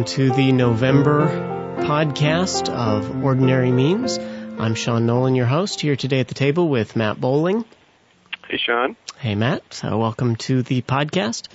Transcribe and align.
welcome 0.00 0.14
to 0.16 0.34
the 0.34 0.50
November 0.50 1.26
podcast 1.76 2.70
of 2.70 3.22
Ordinary 3.22 3.70
Means. 3.70 4.16
I'm 4.16 4.74
Sean 4.74 5.04
Nolan, 5.04 5.34
your 5.34 5.44
host, 5.44 5.82
here 5.82 5.94
today 5.94 6.20
at 6.20 6.28
the 6.28 6.32
table 6.32 6.70
with 6.70 6.96
Matt 6.96 7.20
Bowling. 7.20 7.66
Hey, 8.48 8.56
Sean. 8.56 8.96
Hey, 9.18 9.34
Matt. 9.34 9.74
So 9.74 9.98
welcome 9.98 10.36
to 10.36 10.62
the 10.62 10.80
podcast. 10.80 11.48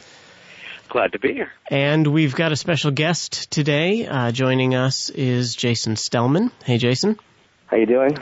Glad 0.90 1.14
to 1.14 1.20
be 1.20 1.34
here. 1.34 1.52
And 1.72 2.06
we've 2.06 2.36
got 2.36 2.52
a 2.52 2.56
special 2.56 2.92
guest 2.92 3.50
today. 3.50 4.06
Uh, 4.06 4.32
joining 4.32 4.76
us 4.76 5.10
is 5.10 5.56
Jason 5.56 5.96
Stellman. 5.96 6.52
Hey, 6.64 6.78
Jason. 6.78 7.20
How 7.66 7.78
you 7.78 7.88
doing? 7.88 8.16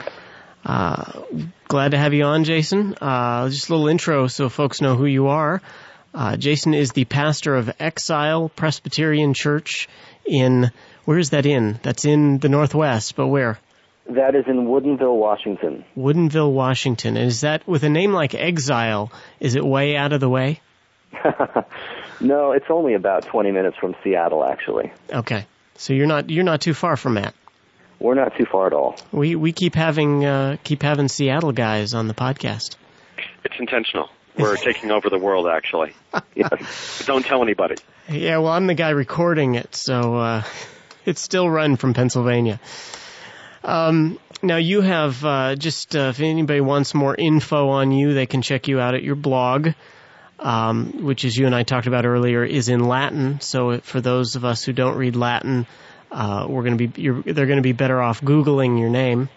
Uh, 0.64 1.20
glad 1.68 1.90
to 1.90 1.98
have 1.98 2.14
you 2.14 2.24
on, 2.24 2.44
Jason. 2.44 2.94
Uh, 2.98 3.50
just 3.50 3.68
a 3.68 3.74
little 3.74 3.88
intro 3.88 4.28
so 4.28 4.48
folks 4.48 4.80
know 4.80 4.96
who 4.96 5.04
you 5.04 5.26
are. 5.26 5.60
Uh, 6.14 6.36
Jason 6.36 6.74
is 6.74 6.92
the 6.92 7.04
pastor 7.04 7.56
of 7.56 7.70
Exile 7.80 8.48
Presbyterian 8.48 9.34
Church 9.34 9.88
in, 10.26 10.70
where 11.04 11.18
is 11.18 11.30
that 11.30 11.46
in? 11.46 11.78
That's 11.82 12.04
in 12.04 12.38
the 12.38 12.48
Northwest, 12.48 13.16
but 13.16 13.28
where? 13.28 13.58
That 14.06 14.34
is 14.34 14.44
in 14.46 14.66
Woodinville, 14.66 15.16
Washington. 15.16 15.84
Woodinville, 15.96 16.52
Washington. 16.52 17.16
And 17.16 17.28
is 17.28 17.40
that, 17.40 17.66
with 17.66 17.84
a 17.84 17.88
name 17.88 18.12
like 18.12 18.34
Exile, 18.34 19.10
is 19.40 19.54
it 19.54 19.64
way 19.64 19.96
out 19.96 20.12
of 20.12 20.20
the 20.20 20.28
way? 20.28 20.60
no, 22.20 22.52
it's 22.52 22.66
only 22.68 22.94
about 22.94 23.24
20 23.24 23.50
minutes 23.50 23.76
from 23.78 23.94
Seattle, 24.04 24.44
actually. 24.44 24.92
Okay. 25.10 25.46
So 25.76 25.92
you're 25.94 26.06
not, 26.06 26.30
you're 26.30 26.44
not 26.44 26.60
too 26.60 26.74
far 26.74 26.96
from 26.96 27.14
that. 27.14 27.34
We're 27.98 28.14
not 28.14 28.36
too 28.36 28.44
far 28.44 28.66
at 28.66 28.72
all. 28.72 28.96
We, 29.12 29.36
we 29.36 29.52
keep 29.52 29.74
having, 29.74 30.24
uh, 30.24 30.56
keep 30.62 30.82
having 30.82 31.08
Seattle 31.08 31.52
guys 31.52 31.94
on 31.94 32.08
the 32.08 32.14
podcast. 32.14 32.76
It's 33.44 33.54
intentional. 33.58 34.10
We're 34.36 34.56
taking 34.56 34.90
over 34.90 35.10
the 35.10 35.18
world, 35.18 35.46
actually. 35.46 35.94
yes. 36.34 37.04
Don't 37.06 37.24
tell 37.24 37.42
anybody. 37.42 37.76
Yeah, 38.08 38.38
well, 38.38 38.52
I'm 38.52 38.66
the 38.66 38.74
guy 38.74 38.90
recording 38.90 39.54
it, 39.54 39.74
so 39.74 40.16
uh, 40.16 40.42
it's 41.04 41.20
still 41.20 41.48
run 41.48 41.76
from 41.76 41.94
Pennsylvania. 41.94 42.60
Um, 43.62 44.18
now 44.42 44.56
you 44.56 44.82
have 44.82 45.24
uh, 45.24 45.56
just 45.56 45.96
uh, 45.96 46.10
if 46.10 46.20
anybody 46.20 46.60
wants 46.60 46.94
more 46.94 47.14
info 47.14 47.68
on 47.70 47.92
you, 47.92 48.12
they 48.12 48.26
can 48.26 48.42
check 48.42 48.68
you 48.68 48.80
out 48.80 48.94
at 48.94 49.02
your 49.02 49.14
blog, 49.14 49.68
um, 50.38 51.04
which, 51.04 51.24
as 51.24 51.36
you 51.36 51.46
and 51.46 51.54
I 51.54 51.62
talked 51.62 51.86
about 51.86 52.04
earlier, 52.04 52.44
is 52.44 52.68
in 52.68 52.80
Latin. 52.80 53.40
So 53.40 53.78
for 53.78 54.00
those 54.00 54.36
of 54.36 54.44
us 54.44 54.64
who 54.64 54.72
don't 54.72 54.96
read 54.96 55.16
Latin, 55.16 55.66
uh, 56.10 56.46
we're 56.48 56.62
going 56.62 56.76
to 56.76 56.88
be 56.88 57.32
they're 57.32 57.46
going 57.46 57.56
to 57.56 57.62
be 57.62 57.72
better 57.72 58.02
off 58.02 58.20
googling 58.20 58.78
your 58.78 58.90
name. 58.90 59.30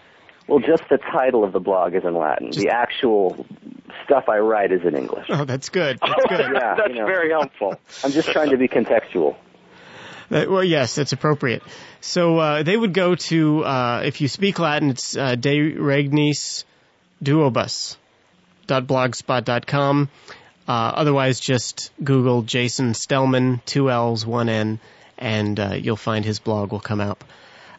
Well, 0.48 0.60
just 0.60 0.82
the 0.88 0.98
title 0.98 1.44
of 1.44 1.52
the 1.52 1.60
blog 1.60 1.94
is 1.94 2.04
in 2.04 2.14
Latin. 2.14 2.52
Just 2.52 2.64
the 2.64 2.70
actual 2.72 3.46
stuff 4.04 4.28
I 4.28 4.38
write 4.38 4.72
is 4.72 4.80
in 4.84 4.96
English. 4.96 5.26
Oh, 5.28 5.44
that's 5.44 5.68
good. 5.68 5.98
That's 6.02 6.26
good. 6.26 6.52
yeah, 6.54 6.74
that's 6.74 6.88
you 6.88 6.94
know, 6.96 7.06
very 7.06 7.30
helpful. 7.30 7.78
I'm 8.04 8.10
just 8.12 8.30
trying 8.30 8.50
to 8.50 8.56
be 8.56 8.66
contextual. 8.66 9.36
Uh, 10.30 10.44
well, 10.48 10.64
yes, 10.64 10.94
that's 10.94 11.12
appropriate. 11.12 11.62
So 12.02 12.38
uh, 12.38 12.62
they 12.62 12.76
would 12.76 12.92
go 12.92 13.14
to, 13.14 13.64
uh, 13.64 14.02
if 14.04 14.20
you 14.20 14.28
speak 14.28 14.58
Latin, 14.58 14.90
it's 14.90 15.16
uh, 15.16 15.36
De 15.36 15.72
Regnis 15.72 16.64
Duobus 17.22 17.96
blogspot.com. 18.68 20.08
Uh, 20.66 20.70
otherwise, 20.70 21.40
just 21.40 21.90
Google 22.02 22.42
Jason 22.42 22.92
Stellman, 22.92 23.64
two 23.64 23.90
L's, 23.90 24.26
one 24.26 24.48
N, 24.48 24.80
and 25.16 25.58
uh, 25.58 25.74
you'll 25.74 25.96
find 25.96 26.24
his 26.24 26.38
blog 26.38 26.72
will 26.72 26.80
come 26.80 27.00
up. 27.00 27.24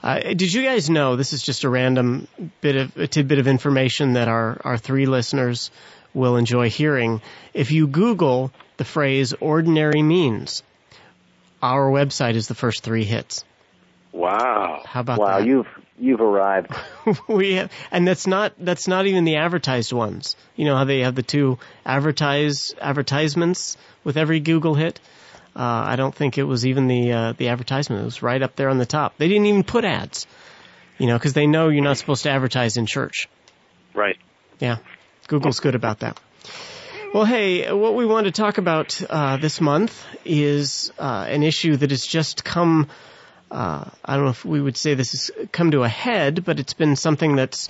Uh, 0.01 0.19
did 0.19 0.53
you 0.53 0.63
guys 0.63 0.89
know 0.89 1.15
this 1.15 1.33
is 1.33 1.43
just 1.43 1.63
a 1.63 1.69
random 1.69 2.27
bit 2.61 2.75
of 2.75 2.97
a 2.97 3.07
tidbit 3.07 3.39
of 3.39 3.47
information 3.47 4.13
that 4.13 4.27
our 4.27 4.59
our 4.63 4.77
three 4.77 5.05
listeners 5.05 5.71
will 6.13 6.37
enjoy 6.37 6.69
hearing? 6.69 7.21
If 7.53 7.71
you 7.71 7.87
Google 7.87 8.51
the 8.77 8.85
phrase 8.85 9.33
"ordinary 9.33 10.01
means," 10.01 10.63
our 11.61 11.89
website 11.89 12.35
is 12.35 12.47
the 12.47 12.55
first 12.55 12.83
three 12.83 13.03
hits. 13.03 13.43
Wow! 14.13 14.81
How 14.85 15.01
about 15.01 15.19
wow, 15.19 15.25
that? 15.25 15.39
Wow, 15.39 15.45
you've 15.45 15.67
you've 15.99 16.21
arrived. 16.21 16.73
we 17.27 17.55
have, 17.55 17.71
and 17.91 18.07
that's 18.07 18.25
not 18.25 18.53
that's 18.57 18.87
not 18.87 19.05
even 19.05 19.25
the 19.25 19.35
advertised 19.35 19.91
ones. 19.91 20.37
You 20.55 20.65
know 20.65 20.77
how 20.77 20.85
they 20.85 21.01
have 21.01 21.15
the 21.15 21.23
two 21.23 21.59
advertise 21.85 22.73
advertisements 22.79 23.75
with 24.05 24.15
every 24.15 24.39
Google 24.39 24.75
hit. 24.75 24.99
Uh, 25.55 25.83
I 25.87 25.95
don't 25.95 26.13
think 26.13 26.37
it 26.37 26.43
was 26.43 26.65
even 26.65 26.87
the 26.87 27.11
uh, 27.11 27.33
the 27.33 27.49
advertisement. 27.49 28.01
It 28.01 28.05
was 28.05 28.21
right 28.21 28.41
up 28.41 28.55
there 28.55 28.69
on 28.69 28.77
the 28.77 28.85
top. 28.85 29.17
They 29.17 29.27
didn't 29.27 29.47
even 29.47 29.63
put 29.63 29.83
ads, 29.83 30.27
you 30.97 31.07
know, 31.07 31.17
because 31.17 31.33
they 31.33 31.47
know 31.47 31.69
you're 31.69 31.83
not 31.83 31.97
supposed 31.97 32.23
to 32.23 32.29
advertise 32.29 32.77
in 32.77 32.85
church. 32.85 33.27
Right. 33.93 34.17
Yeah, 34.59 34.77
Google's 35.27 35.59
good 35.59 35.75
about 35.75 35.99
that. 35.99 36.19
Well, 37.13 37.25
hey, 37.25 37.71
what 37.73 37.95
we 37.95 38.05
want 38.05 38.25
to 38.25 38.31
talk 38.31 38.59
about 38.59 39.01
uh, 39.09 39.37
this 39.37 39.59
month 39.59 40.05
is 40.25 40.91
uh, 40.99 41.25
an 41.27 41.41
issue 41.41 41.75
that 41.75 41.89
has 41.89 42.05
just 42.05 42.43
come. 42.43 42.87
Uh, 43.49 43.85
I 44.05 44.15
don't 44.15 44.25
know 44.25 44.31
if 44.31 44.45
we 44.45 44.61
would 44.61 44.77
say 44.77 44.93
this 44.93 45.11
has 45.11 45.47
come 45.51 45.71
to 45.71 45.81
a 45.81 45.89
head, 45.89 46.45
but 46.45 46.59
it's 46.59 46.75
been 46.75 46.95
something 46.95 47.35
that's 47.35 47.69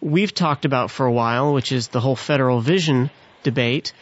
we've 0.00 0.32
talked 0.32 0.64
about 0.64 0.90
for 0.90 1.04
a 1.04 1.12
while, 1.12 1.52
which 1.52 1.70
is 1.70 1.88
the 1.88 2.00
whole 2.00 2.16
federal 2.16 2.60
vision 2.62 3.10
debate. 3.42 3.92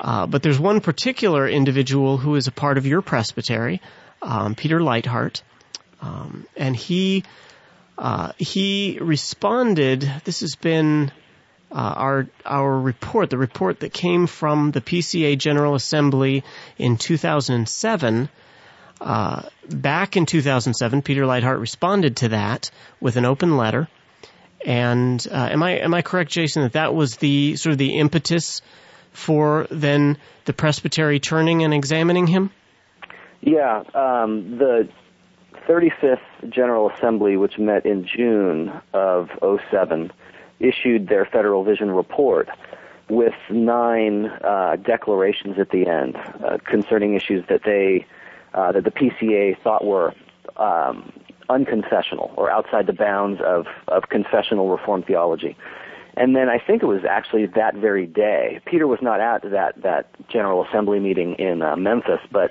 Uh, 0.00 0.26
but 0.26 0.42
there's 0.42 0.58
one 0.58 0.80
particular 0.80 1.48
individual 1.48 2.18
who 2.18 2.34
is 2.34 2.46
a 2.46 2.52
part 2.52 2.78
of 2.78 2.86
your 2.86 3.02
presbytery, 3.02 3.80
um, 4.22 4.54
Peter 4.54 4.80
Leithart, 4.80 5.42
um, 6.00 6.46
and 6.56 6.76
he 6.76 7.24
uh, 7.98 8.32
he 8.36 8.98
responded. 9.00 10.10
This 10.24 10.40
has 10.40 10.54
been 10.54 11.10
uh, 11.72 11.74
our 11.74 12.26
our 12.44 12.78
report, 12.78 13.30
the 13.30 13.38
report 13.38 13.80
that 13.80 13.92
came 13.92 14.26
from 14.26 14.70
the 14.70 14.80
PCA 14.80 15.38
General 15.38 15.74
Assembly 15.74 16.44
in 16.78 16.96
2007. 16.96 18.28
Uh, 18.98 19.42
back 19.68 20.16
in 20.16 20.24
2007, 20.26 21.02
Peter 21.02 21.22
Leithart 21.22 21.60
responded 21.60 22.16
to 22.16 22.28
that 22.28 22.70
with 23.00 23.16
an 23.16 23.24
open 23.24 23.56
letter. 23.56 23.88
And 24.64 25.26
uh, 25.30 25.48
am 25.52 25.62
I 25.62 25.78
am 25.78 25.94
I 25.94 26.02
correct, 26.02 26.30
Jason, 26.30 26.62
that 26.62 26.72
that 26.72 26.94
was 26.94 27.16
the 27.16 27.56
sort 27.56 27.72
of 27.72 27.78
the 27.78 27.98
impetus 27.98 28.62
for 29.16 29.66
then 29.70 30.18
the 30.44 30.52
presbytery 30.52 31.18
turning 31.18 31.64
and 31.64 31.72
examining 31.72 32.26
him? 32.26 32.50
Yeah, 33.40 33.82
um, 33.94 34.58
the 34.58 34.88
35th 35.68 36.18
General 36.48 36.90
Assembly, 36.90 37.36
which 37.36 37.58
met 37.58 37.86
in 37.86 38.06
June 38.06 38.72
of 38.92 39.30
07, 39.70 40.12
issued 40.60 41.08
their 41.08 41.24
Federal 41.24 41.64
Vision 41.64 41.90
Report 41.90 42.48
with 43.08 43.34
nine 43.50 44.26
uh, 44.26 44.76
declarations 44.84 45.58
at 45.58 45.70
the 45.70 45.86
end 45.86 46.16
uh, 46.16 46.58
concerning 46.64 47.14
issues 47.14 47.44
that 47.48 47.62
they 47.64 48.06
uh, 48.54 48.72
that 48.72 48.84
the 48.84 48.90
PCA 48.90 49.56
thought 49.62 49.84
were 49.84 50.12
um, 50.56 51.12
unconfessional 51.48 52.36
or 52.36 52.50
outside 52.50 52.86
the 52.86 52.92
bounds 52.92 53.40
of, 53.44 53.66
of 53.88 54.08
confessional 54.08 54.70
reform 54.70 55.02
theology. 55.02 55.56
And 56.16 56.34
then 56.34 56.48
I 56.48 56.58
think 56.58 56.82
it 56.82 56.86
was 56.86 57.04
actually 57.04 57.46
that 57.46 57.74
very 57.74 58.06
day. 58.06 58.60
Peter 58.64 58.86
was 58.86 59.00
not 59.02 59.20
at 59.20 59.42
that 59.50 59.82
that 59.82 60.08
General 60.28 60.64
Assembly 60.64 60.98
meeting 60.98 61.34
in 61.34 61.62
uh, 61.62 61.76
Memphis, 61.76 62.20
but 62.32 62.50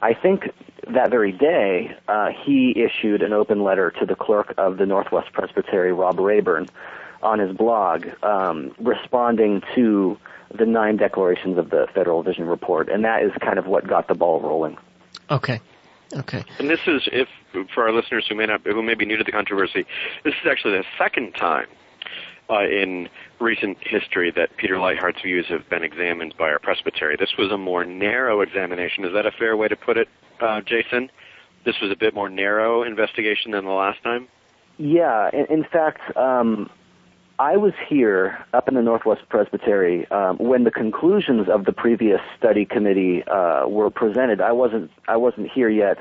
I 0.00 0.14
think 0.14 0.50
that 0.86 1.10
very 1.10 1.32
day 1.32 1.96
uh, 2.08 2.28
he 2.28 2.74
issued 2.76 3.22
an 3.22 3.32
open 3.32 3.62
letter 3.62 3.90
to 3.98 4.06
the 4.06 4.14
clerk 4.14 4.54
of 4.56 4.78
the 4.78 4.86
Northwest 4.86 5.32
Presbytery, 5.32 5.92
Rob 5.92 6.18
Rayburn, 6.18 6.68
on 7.22 7.38
his 7.38 7.54
blog, 7.54 8.06
um, 8.22 8.72
responding 8.78 9.62
to 9.74 10.16
the 10.56 10.66
nine 10.66 10.96
declarations 10.96 11.58
of 11.58 11.70
the 11.70 11.86
Federal 11.94 12.22
Vision 12.22 12.46
Report, 12.46 12.88
and 12.88 13.04
that 13.04 13.22
is 13.22 13.32
kind 13.40 13.58
of 13.58 13.66
what 13.66 13.86
got 13.86 14.08
the 14.08 14.14
ball 14.14 14.40
rolling. 14.40 14.76
Okay. 15.30 15.60
Okay. 16.12 16.44
And 16.58 16.68
this 16.68 16.80
is, 16.88 17.08
if 17.12 17.28
for 17.72 17.84
our 17.84 17.92
listeners 17.92 18.26
who 18.28 18.34
may 18.34 18.46
not, 18.46 18.62
who 18.64 18.82
may 18.82 18.94
be 18.94 19.04
new 19.04 19.16
to 19.16 19.22
the 19.22 19.30
controversy, 19.30 19.86
this 20.24 20.34
is 20.34 20.48
actually 20.50 20.78
the 20.78 20.84
second 20.98 21.32
time 21.32 21.66
uh, 22.50 22.64
in 22.64 23.08
recent 23.38 23.78
history 23.80 24.32
that 24.32 24.56
Peter 24.56 24.78
Leithart's 24.78 25.22
views 25.22 25.46
have 25.48 25.68
been 25.68 25.84
examined 25.84 26.34
by 26.38 26.50
our 26.50 26.58
presbytery. 26.58 27.16
This 27.16 27.36
was 27.38 27.50
a 27.52 27.58
more 27.58 27.84
narrow 27.84 28.40
examination. 28.40 29.04
Is 29.04 29.12
that 29.14 29.26
a 29.26 29.30
fair 29.30 29.56
way 29.56 29.68
to 29.68 29.76
put 29.76 29.96
it, 29.96 30.08
uh, 30.40 30.60
Jason? 30.62 31.10
This 31.64 31.76
was 31.80 31.90
a 31.90 31.96
bit 31.96 32.14
more 32.14 32.28
narrow 32.28 32.82
investigation 32.82 33.52
than 33.52 33.64
the 33.64 33.70
last 33.70 34.02
time. 34.02 34.26
Yeah, 34.78 35.30
in, 35.32 35.46
in 35.50 35.64
fact, 35.64 36.16
um, 36.16 36.70
I 37.38 37.56
was 37.56 37.72
here 37.88 38.44
up 38.52 38.68
in 38.68 38.74
the 38.74 38.82
Northwest 38.82 39.22
Presbytery 39.28 40.10
um, 40.10 40.36
when 40.38 40.64
the 40.64 40.70
conclusions 40.70 41.48
of 41.48 41.64
the 41.64 41.72
previous 41.72 42.20
study 42.38 42.64
committee 42.64 43.22
uh, 43.24 43.66
were 43.68 43.90
presented. 43.90 44.40
I 44.40 44.52
wasn't 44.52 44.90
I 45.08 45.16
wasn't 45.16 45.50
here 45.50 45.68
yet 45.68 45.98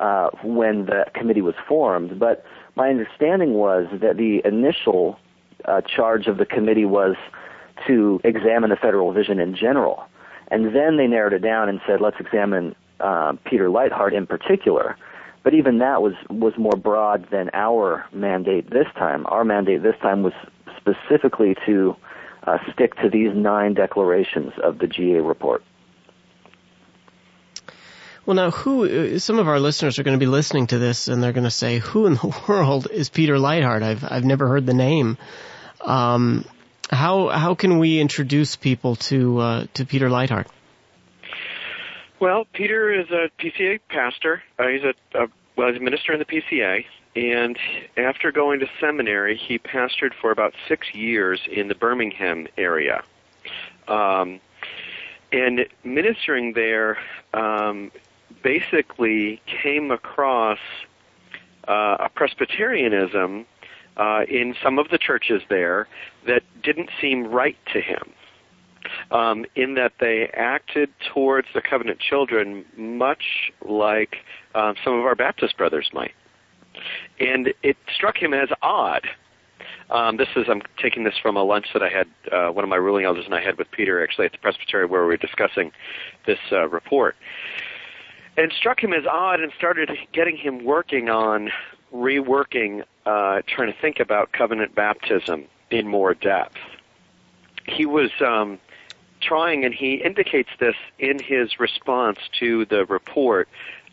uh, 0.00 0.30
when 0.42 0.86
the 0.86 1.06
committee 1.14 1.42
was 1.42 1.54
formed, 1.68 2.18
but 2.18 2.44
my 2.74 2.88
understanding 2.88 3.54
was 3.54 3.86
that 4.00 4.16
the 4.16 4.42
initial 4.44 5.18
uh, 5.64 5.80
charge 5.82 6.26
of 6.26 6.38
the 6.38 6.46
committee 6.46 6.84
was 6.84 7.16
to 7.86 8.20
examine 8.24 8.70
the 8.70 8.76
federal 8.76 9.12
vision 9.12 9.38
in 9.38 9.54
general. 9.54 10.04
And 10.48 10.74
then 10.74 10.96
they 10.96 11.06
narrowed 11.06 11.32
it 11.32 11.40
down 11.40 11.68
and 11.68 11.80
said, 11.86 12.00
let's 12.00 12.18
examine 12.20 12.74
uh, 13.00 13.34
Peter 13.44 13.68
Leithart 13.68 14.12
in 14.12 14.26
particular. 14.26 14.96
But 15.42 15.54
even 15.54 15.78
that 15.78 16.02
was, 16.02 16.14
was 16.28 16.54
more 16.56 16.76
broad 16.76 17.28
than 17.30 17.50
our 17.52 18.04
mandate 18.12 18.70
this 18.70 18.86
time. 18.96 19.26
Our 19.26 19.44
mandate 19.44 19.82
this 19.82 19.96
time 20.02 20.22
was 20.22 20.32
specifically 20.76 21.56
to 21.66 21.96
uh, 22.46 22.58
stick 22.72 22.96
to 22.96 23.08
these 23.08 23.30
nine 23.34 23.74
declarations 23.74 24.52
of 24.62 24.78
the 24.78 24.86
GA 24.86 25.20
report. 25.20 25.62
Well, 28.26 28.34
now, 28.34 28.50
who? 28.50 29.20
Some 29.20 29.38
of 29.38 29.46
our 29.46 29.60
listeners 29.60 30.00
are 30.00 30.02
going 30.02 30.18
to 30.18 30.22
be 30.22 30.28
listening 30.28 30.66
to 30.68 30.78
this, 30.78 31.06
and 31.06 31.22
they're 31.22 31.32
going 31.32 31.44
to 31.44 31.50
say, 31.50 31.78
"Who 31.78 32.06
in 32.06 32.14
the 32.14 32.42
world 32.48 32.88
is 32.90 33.08
Peter 33.08 33.36
Leithart? 33.36 33.84
I've 33.84 34.02
I've 34.02 34.24
never 34.24 34.48
heard 34.48 34.66
the 34.66 34.74
name." 34.74 35.16
Um, 35.80 36.44
how 36.90 37.28
how 37.28 37.54
can 37.54 37.78
we 37.78 38.00
introduce 38.00 38.56
people 38.56 38.96
to 38.96 39.38
uh, 39.38 39.66
to 39.74 39.86
Peter 39.86 40.08
Leithart? 40.08 40.46
Well, 42.18 42.46
Peter 42.52 42.92
is 42.92 43.06
a 43.10 43.30
PCA 43.40 43.78
pastor. 43.88 44.42
Uh, 44.58 44.64
he's 44.68 44.82
a, 44.82 45.22
a 45.22 45.28
well, 45.56 45.68
he's 45.68 45.80
a 45.80 45.84
minister 45.84 46.12
in 46.12 46.18
the 46.18 46.24
PCA, 46.24 46.84
and 47.14 47.56
after 47.96 48.32
going 48.32 48.58
to 48.58 48.66
seminary, 48.80 49.36
he 49.36 49.60
pastored 49.60 50.14
for 50.20 50.32
about 50.32 50.52
six 50.66 50.92
years 50.92 51.40
in 51.48 51.68
the 51.68 51.76
Birmingham 51.76 52.48
area. 52.58 53.04
Um, 53.86 54.40
and 55.32 55.66
ministering 55.84 56.52
there, 56.54 56.98
um, 57.34 57.90
basically 58.46 59.42
came 59.60 59.90
across 59.90 60.60
uh, 61.66 61.96
a 61.98 62.08
Presbyterianism 62.14 63.44
uh, 63.96 64.20
in 64.28 64.54
some 64.62 64.78
of 64.78 64.88
the 64.90 64.98
churches 64.98 65.42
there 65.50 65.88
that 66.28 66.44
didn't 66.62 66.90
seem 67.00 67.26
right 67.26 67.56
to 67.72 67.80
him. 67.80 68.12
Um, 69.10 69.46
in 69.56 69.74
that 69.74 69.94
they 69.98 70.30
acted 70.32 70.90
towards 71.12 71.48
the 71.54 71.60
covenant 71.60 71.98
children 71.98 72.64
much 72.76 73.50
like 73.68 74.18
uh, 74.54 74.74
some 74.84 74.94
of 74.94 75.04
our 75.04 75.16
Baptist 75.16 75.58
brothers 75.58 75.90
might. 75.92 76.14
And 77.18 77.52
it 77.64 77.76
struck 77.92 78.16
him 78.16 78.32
as 78.32 78.48
odd. 78.62 79.08
Um, 79.90 80.16
this 80.16 80.28
is 80.34 80.46
I'm 80.48 80.62
taking 80.82 81.04
this 81.04 81.14
from 81.20 81.36
a 81.36 81.42
lunch 81.42 81.66
that 81.72 81.82
I 81.82 81.88
had. 81.88 82.06
Uh, 82.30 82.52
one 82.52 82.64
of 82.64 82.68
my 82.68 82.76
ruling 82.76 83.04
elders 83.04 83.24
and 83.24 83.34
I 83.34 83.42
had 83.42 83.56
with 83.56 83.70
Peter 83.70 84.02
actually 84.02 84.26
at 84.26 84.32
the 84.32 84.38
Presbytery 84.38 84.86
where 84.86 85.02
we 85.02 85.08
were 85.08 85.16
discussing 85.16 85.70
this 86.26 86.38
uh, 86.50 86.68
report, 86.68 87.14
and 88.36 88.52
struck 88.52 88.82
him 88.82 88.92
as 88.92 89.06
odd 89.06 89.40
and 89.40 89.52
started 89.56 89.90
getting 90.12 90.36
him 90.36 90.64
working 90.64 91.08
on 91.08 91.50
reworking, 91.92 92.82
uh, 93.06 93.42
trying 93.46 93.72
to 93.72 93.78
think 93.80 94.00
about 94.00 94.32
covenant 94.32 94.74
baptism 94.74 95.44
in 95.70 95.88
more 95.88 96.14
depth. 96.14 96.56
He 97.64 97.86
was 97.86 98.10
um, 98.20 98.58
trying, 99.20 99.64
and 99.64 99.74
he 99.74 99.94
indicates 99.94 100.50
this 100.60 100.76
in 100.98 101.18
his 101.18 101.58
response 101.58 102.18
to 102.38 102.64
the 102.66 102.84
report 102.86 103.48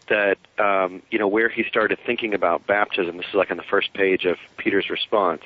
that 0.09 0.37
um, 0.59 1.01
you 1.09 1.17
know 1.17 1.27
where 1.27 1.49
he 1.49 1.63
started 1.63 1.97
thinking 2.05 2.33
about 2.33 2.67
baptism. 2.67 3.17
This 3.17 3.27
is 3.27 3.33
like 3.35 3.51
on 3.51 3.57
the 3.57 3.63
first 3.63 3.93
page 3.93 4.25
of 4.25 4.37
Peter's 4.57 4.89
response. 4.89 5.41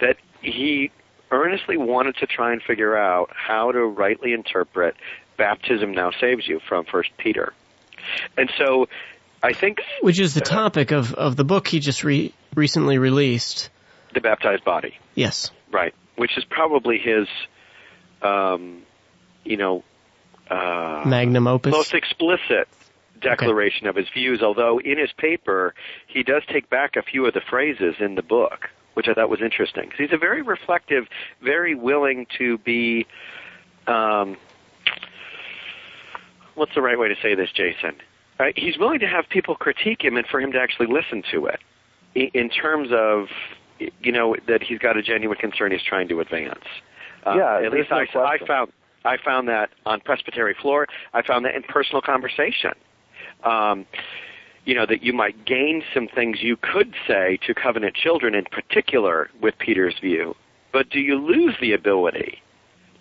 That 0.00 0.16
he 0.40 0.90
earnestly 1.30 1.76
wanted 1.76 2.16
to 2.16 2.26
try 2.26 2.52
and 2.52 2.62
figure 2.62 2.96
out 2.96 3.30
how 3.34 3.72
to 3.72 3.84
rightly 3.84 4.32
interpret 4.32 4.96
baptism 5.36 5.92
now 5.92 6.10
saves 6.10 6.48
you 6.48 6.60
from 6.66 6.84
First 6.84 7.10
Peter. 7.18 7.52
And 8.36 8.50
so 8.58 8.88
I 9.42 9.52
think 9.52 9.78
which 10.00 10.20
is 10.20 10.34
the 10.34 10.40
topic 10.40 10.90
of 10.92 11.14
of 11.14 11.36
the 11.36 11.44
book 11.44 11.66
he 11.68 11.80
just 11.80 12.04
re- 12.04 12.34
recently 12.54 12.98
released, 12.98 13.70
the 14.14 14.20
baptized 14.20 14.64
body. 14.64 14.98
Yes, 15.14 15.50
right. 15.70 15.94
Which 16.16 16.36
is 16.36 16.44
probably 16.44 16.98
his, 16.98 17.26
um, 18.22 18.82
you 19.44 19.56
know, 19.56 19.82
uh, 20.50 21.04
magnum 21.06 21.46
opus, 21.46 21.72
most 21.72 21.94
explicit 21.94 22.68
declaration 23.20 23.86
okay. 23.86 23.90
of 23.90 23.96
his 23.96 24.08
views. 24.12 24.42
Although 24.42 24.78
in 24.78 24.98
his 24.98 25.12
paper 25.12 25.74
he 26.06 26.22
does 26.22 26.42
take 26.46 26.68
back 26.68 26.96
a 26.96 27.02
few 27.02 27.26
of 27.26 27.34
the 27.34 27.40
phrases 27.40 27.94
in 27.98 28.14
the 28.14 28.22
book, 28.22 28.68
which 28.94 29.08
I 29.08 29.14
thought 29.14 29.30
was 29.30 29.40
interesting. 29.40 29.84
Because 29.84 29.98
he's 29.98 30.12
a 30.12 30.18
very 30.18 30.42
reflective, 30.42 31.08
very 31.40 31.74
willing 31.74 32.26
to 32.38 32.58
be. 32.58 33.06
Um, 33.86 34.36
what's 36.54 36.74
the 36.74 36.82
right 36.82 36.98
way 36.98 37.08
to 37.08 37.16
say 37.22 37.34
this, 37.34 37.50
Jason? 37.54 37.96
Uh, 38.38 38.44
he's 38.56 38.78
willing 38.78 38.98
to 39.00 39.06
have 39.06 39.28
people 39.28 39.54
critique 39.54 40.02
him 40.02 40.16
and 40.16 40.26
for 40.26 40.40
him 40.40 40.52
to 40.52 40.58
actually 40.58 40.86
listen 40.86 41.22
to 41.30 41.46
it 41.46 41.60
in 42.14 42.48
terms 42.48 42.88
of 42.92 43.26
you 44.00 44.12
know 44.12 44.36
that 44.48 44.62
he's 44.62 44.78
got 44.78 44.96
a 44.96 45.02
genuine 45.02 45.36
concern 45.36 45.72
he's 45.72 45.82
trying 45.82 46.08
to 46.08 46.20
advance. 46.20 46.64
Uh, 47.26 47.34
yeah, 47.36 47.60
at 47.64 47.72
least 47.72 47.90
no 47.90 47.98
I, 47.98 48.34
I 48.34 48.38
found 48.46 48.72
I 49.04 49.16
found 49.22 49.48
that 49.48 49.70
on 49.86 50.00
presbytery 50.00 50.54
floor. 50.60 50.86
I 51.12 51.22
found 51.22 51.44
that 51.44 51.54
in 51.54 51.62
personal 51.62 52.02
conversation. 52.02 52.72
Um, 53.44 53.86
you 54.64 54.74
know 54.74 54.86
that 54.86 55.02
you 55.02 55.12
might 55.12 55.44
gain 55.44 55.82
some 55.94 56.08
things 56.08 56.38
you 56.42 56.56
could 56.56 56.94
say 57.06 57.38
to 57.46 57.54
covenant 57.54 57.94
children 57.94 58.34
in 58.34 58.44
particular 58.44 59.30
with 59.40 59.56
Peter's 59.58 59.98
view, 60.00 60.34
but 60.72 60.90
do 60.90 61.00
you 61.00 61.16
lose 61.16 61.54
the 61.60 61.72
ability 61.72 62.42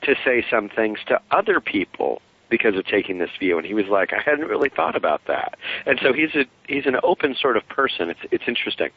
to 0.03 0.15
say 0.23 0.45
some 0.49 0.69
things 0.69 0.99
to 1.07 1.19
other 1.31 1.59
people 1.59 2.21
because 2.49 2.75
of 2.75 2.85
taking 2.85 3.19
this 3.19 3.29
view. 3.39 3.57
And 3.57 3.65
he 3.65 3.73
was 3.73 3.85
like, 3.87 4.11
I 4.13 4.21
hadn't 4.23 4.47
really 4.47 4.69
thought 4.69 4.95
about 4.95 5.21
that. 5.27 5.57
And 5.85 5.99
so 6.01 6.13
he's 6.13 6.33
a 6.35 6.45
he's 6.67 6.85
an 6.85 6.95
open 7.03 7.35
sort 7.39 7.57
of 7.57 7.67
person. 7.69 8.09
It's 8.09 8.19
it's 8.31 8.43
interesting. 8.47 8.89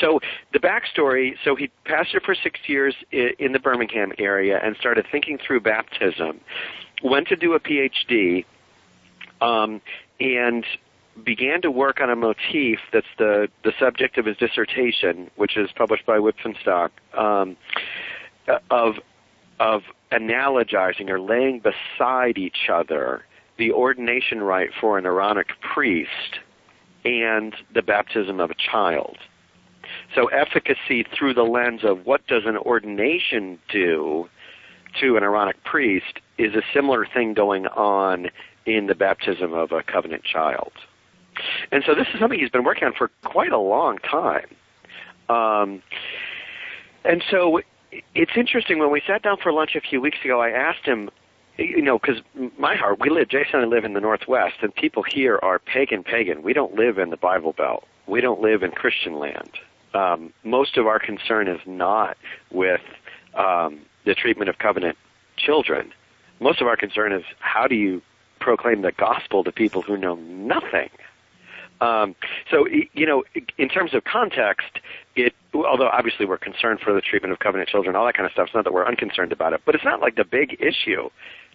So 0.00 0.20
the 0.52 0.58
backstory. 0.58 1.34
So 1.44 1.56
he 1.56 1.70
pastored 1.86 2.22
for 2.24 2.34
six 2.34 2.58
years 2.66 2.94
in 3.10 3.52
the 3.52 3.58
Birmingham 3.58 4.12
area 4.18 4.58
and 4.62 4.76
started 4.76 5.06
thinking 5.10 5.38
through 5.44 5.60
baptism. 5.60 6.40
Went 7.02 7.28
to 7.28 7.36
do 7.36 7.54
a 7.54 7.60
PhD, 7.60 8.44
um, 9.40 9.80
and 10.18 10.64
began 11.24 11.62
to 11.62 11.70
work 11.70 12.00
on 12.00 12.10
a 12.10 12.16
motif 12.16 12.78
that's 12.92 13.06
the 13.18 13.48
the 13.64 13.72
subject 13.78 14.18
of 14.18 14.26
his 14.26 14.36
dissertation, 14.36 15.30
which 15.36 15.56
is 15.56 15.70
published 15.76 16.06
by 16.06 16.18
Wipf 16.18 16.44
and 16.44 16.56
Stock, 16.60 16.92
um, 17.16 17.56
of 18.70 18.94
of 19.60 19.82
analogizing 20.12 21.08
or 21.08 21.20
laying 21.20 21.60
beside 21.60 22.38
each 22.38 22.68
other 22.72 23.24
the 23.58 23.72
ordination 23.72 24.40
rite 24.40 24.70
for 24.80 24.98
an 24.98 25.04
Aaronic 25.04 25.48
priest 25.60 26.38
and 27.04 27.54
the 27.74 27.82
baptism 27.82 28.40
of 28.40 28.50
a 28.50 28.54
child. 28.54 29.18
So 30.14 30.26
efficacy 30.26 31.04
through 31.16 31.34
the 31.34 31.42
lens 31.42 31.80
of 31.82 32.06
what 32.06 32.26
does 32.26 32.44
an 32.46 32.56
ordination 32.56 33.58
do 33.70 34.28
to 35.00 35.16
an 35.16 35.22
Aaronic 35.22 35.62
priest 35.64 36.20
is 36.38 36.54
a 36.54 36.62
similar 36.72 37.06
thing 37.06 37.34
going 37.34 37.66
on 37.66 38.28
in 38.64 38.86
the 38.86 38.94
baptism 38.94 39.52
of 39.52 39.72
a 39.72 39.82
covenant 39.82 40.24
child. 40.24 40.72
And 41.72 41.82
so 41.86 41.94
this 41.94 42.06
is 42.12 42.20
something 42.20 42.38
he's 42.38 42.50
been 42.50 42.64
working 42.64 42.84
on 42.84 42.94
for 42.94 43.10
quite 43.24 43.52
a 43.52 43.58
long 43.58 43.98
time. 43.98 44.46
Um, 45.28 45.82
and 47.04 47.22
so 47.30 47.60
it's 48.14 48.32
interesting 48.36 48.78
when 48.78 48.90
we 48.90 49.02
sat 49.06 49.22
down 49.22 49.36
for 49.42 49.52
lunch 49.52 49.74
a 49.74 49.80
few 49.80 50.00
weeks 50.00 50.18
ago. 50.24 50.40
I 50.40 50.50
asked 50.50 50.84
him, 50.84 51.10
you 51.56 51.82
know, 51.82 51.98
because 51.98 52.22
my 52.58 52.76
heart, 52.76 53.00
we 53.00 53.10
live. 53.10 53.28
Jason 53.28 53.60
and 53.60 53.64
I 53.64 53.66
live 53.66 53.84
in 53.84 53.94
the 53.94 54.00
Northwest, 54.00 54.56
and 54.62 54.74
people 54.74 55.02
here 55.02 55.38
are 55.42 55.58
pagan, 55.58 56.04
pagan. 56.04 56.42
We 56.42 56.52
don't 56.52 56.74
live 56.74 56.98
in 56.98 57.10
the 57.10 57.16
Bible 57.16 57.52
Belt. 57.52 57.86
We 58.06 58.20
don't 58.20 58.40
live 58.40 58.62
in 58.62 58.70
Christian 58.70 59.18
land. 59.18 59.50
Um, 59.94 60.32
most 60.44 60.76
of 60.76 60.86
our 60.86 60.98
concern 60.98 61.48
is 61.48 61.60
not 61.66 62.16
with 62.50 62.80
um, 63.34 63.80
the 64.04 64.14
treatment 64.14 64.48
of 64.48 64.58
covenant 64.58 64.96
children. 65.36 65.92
Most 66.40 66.60
of 66.60 66.66
our 66.66 66.76
concern 66.76 67.12
is 67.12 67.24
how 67.40 67.66
do 67.66 67.74
you 67.74 68.02
proclaim 68.38 68.82
the 68.82 68.92
gospel 68.92 69.42
to 69.44 69.50
people 69.50 69.82
who 69.82 69.96
know 69.96 70.14
nothing 70.14 70.90
um, 71.80 72.16
so, 72.50 72.66
you 72.66 73.06
know, 73.06 73.24
in 73.56 73.68
terms 73.68 73.94
of 73.94 74.04
context, 74.04 74.80
it, 75.14 75.34
although 75.66 75.88
obviously 75.88 76.26
we're 76.26 76.38
concerned 76.38 76.80
for 76.80 76.92
the 76.92 77.00
treatment 77.00 77.32
of 77.32 77.38
covenant 77.38 77.68
children, 77.68 77.96
all 77.96 78.06
that 78.06 78.14
kind 78.14 78.26
of 78.26 78.32
stuff, 78.32 78.46
it's 78.46 78.54
not 78.54 78.64
that 78.64 78.72
we're 78.72 78.86
unconcerned 78.86 79.32
about 79.32 79.52
it, 79.52 79.62
but 79.64 79.74
it's 79.74 79.84
not 79.84 80.00
like 80.00 80.16
the 80.16 80.24
big 80.24 80.56
issue 80.60 81.08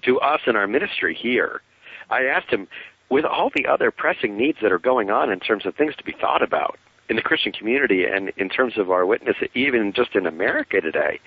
to 0.04 0.20
us 0.20 0.42
in 0.48 0.56
our 0.56 0.68
ministry 0.68 1.16
here. 1.16 1.62
I 2.10 2.26
asked 2.26 2.50
him, 2.50 2.68
with 3.10 3.26
all 3.26 3.52
the 3.56 3.68
other 3.68 3.92
pressing 3.92 4.38
needs 4.38 4.58
that 4.62 4.72
are 4.72 4.80
going 4.80 5.12
on 5.12 5.32
in 5.32 5.40
terms 5.40 5.66
of 5.66 5.76
things 5.76 5.96
to 5.98 6.04
be 6.04 6.14
thought 6.20 6.42
about 6.42 6.80
in 7.10 7.16
the 7.16 7.22
Christian 7.22 7.52
community 7.52 8.06
and 8.06 8.32
in 8.38 8.50
terms 8.50 8.78
of 8.78 8.90
our 8.90 9.06
witness, 9.06 9.36
even 9.54 9.94
just 9.94 10.16
in 10.16 10.26
America 10.26 10.82
today, 10.82 11.20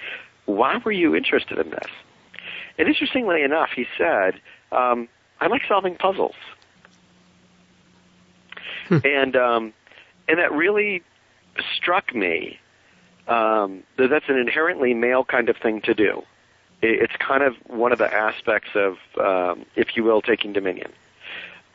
why 0.47 0.79
were 0.85 0.93
you 0.93 1.15
interested 1.15 1.59
in 1.59 1.71
this? 1.71 1.91
And 2.79 2.89
interestingly 2.89 3.43
enough, 3.43 3.71
he 3.75 3.87
said, 3.97 4.41
um, 4.73 5.09
I 5.41 5.47
like 5.47 5.63
solving 5.69 5.97
puzzles. 5.97 6.35
Hmm. 8.89 8.99
and 9.05 9.37
um, 9.37 9.73
and 10.29 10.39
that 10.39 10.53
really 10.53 11.03
struck 11.77 12.15
me 12.15 12.59
um, 13.27 13.83
that 13.97 14.09
that's 14.09 14.29
an 14.29 14.39
inherently 14.39 14.95
male 14.95 15.25
kind 15.25 15.49
of 15.49 15.57
thing 15.57 15.81
to 15.83 15.95
do. 15.95 16.23
It's 16.83 17.15
kind 17.17 17.43
of 17.43 17.55
one 17.67 17.93
of 17.93 17.99
the 17.99 18.13
aspects 18.13 18.71
of, 18.75 18.99
um, 19.19 19.65
if 19.77 19.97
you 19.97 20.05
will, 20.05 20.21
taking 20.21 20.53
dominion. 20.53 20.93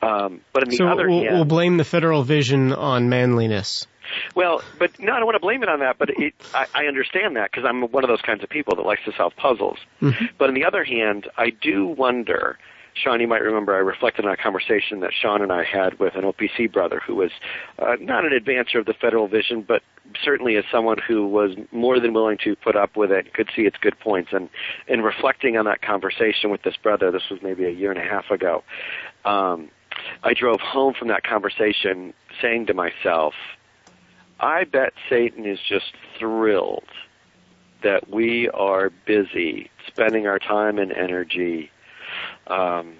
Um, 0.01 0.41
but 0.53 0.63
on 0.63 0.69
the 0.69 0.77
so 0.77 0.87
other 0.87 1.09
we'll, 1.09 1.21
hand, 1.21 1.35
we'll 1.35 1.45
blame 1.45 1.77
the 1.77 1.83
federal 1.83 2.23
vision 2.23 2.73
on 2.73 3.09
manliness. 3.09 3.87
Well, 4.35 4.61
but 4.79 4.99
no, 4.99 5.13
I 5.13 5.17
don't 5.17 5.25
want 5.25 5.35
to 5.35 5.41
blame 5.41 5.63
it 5.63 5.69
on 5.69 5.79
that. 5.79 5.97
But 5.97 6.09
it, 6.11 6.33
I, 6.53 6.65
I 6.73 6.85
understand 6.85 7.35
that 7.35 7.51
because 7.51 7.65
I'm 7.67 7.83
one 7.83 8.03
of 8.03 8.09
those 8.09 8.21
kinds 8.21 8.43
of 8.43 8.49
people 8.49 8.75
that 8.75 8.83
likes 8.83 9.03
to 9.05 9.13
solve 9.13 9.35
puzzles. 9.35 9.77
Mm-hmm. 10.01 10.25
But 10.37 10.49
on 10.49 10.55
the 10.55 10.65
other 10.65 10.83
hand, 10.83 11.27
I 11.37 11.49
do 11.49 11.85
wonder 11.85 12.57
Sean, 12.93 13.21
you 13.21 13.27
might 13.27 13.41
remember 13.41 13.73
I 13.73 13.79
reflected 13.79 14.25
on 14.25 14.31
a 14.31 14.37
conversation 14.37 14.99
that 14.99 15.11
Sean 15.13 15.41
and 15.41 15.51
I 15.51 15.63
had 15.63 15.99
with 15.99 16.15
an 16.15 16.23
OPC 16.23 16.71
brother 16.71 17.01
who 17.05 17.15
was 17.15 17.31
uh, 17.79 17.95
not 17.99 18.25
an 18.25 18.31
advancer 18.31 18.79
of 18.79 18.85
the 18.85 18.93
federal 18.93 19.27
vision, 19.27 19.63
but 19.65 19.81
certainly 20.23 20.57
as 20.57 20.65
someone 20.71 20.97
who 21.07 21.25
was 21.27 21.51
more 21.71 21.99
than 21.99 22.13
willing 22.13 22.37
to 22.43 22.55
put 22.55 22.75
up 22.75 22.97
with 22.97 23.11
it, 23.11 23.33
could 23.33 23.49
see 23.55 23.63
its 23.63 23.77
good 23.77 23.97
points. 23.99 24.31
And 24.33 24.49
in 24.87 25.01
reflecting 25.01 25.57
on 25.57 25.65
that 25.65 25.81
conversation 25.81 26.49
with 26.49 26.63
this 26.63 26.75
brother, 26.75 27.11
this 27.11 27.23
was 27.31 27.39
maybe 27.41 27.65
a 27.65 27.71
year 27.71 27.91
and 27.91 27.99
a 27.99 28.03
half 28.03 28.29
ago, 28.29 28.63
um, 29.23 29.69
I 30.23 30.33
drove 30.33 30.59
home 30.59 30.93
from 30.93 31.07
that 31.09 31.23
conversation 31.23 32.13
saying 32.41 32.65
to 32.67 32.73
myself, 32.73 33.33
I 34.39 34.63
bet 34.63 34.93
Satan 35.09 35.45
is 35.45 35.59
just 35.67 35.93
thrilled 36.17 36.83
that 37.83 38.09
we 38.09 38.49
are 38.49 38.91
busy 39.05 39.69
spending 39.87 40.27
our 40.27 40.39
time 40.39 40.77
and 40.77 40.91
energy 40.91 41.71
um, 42.47 42.95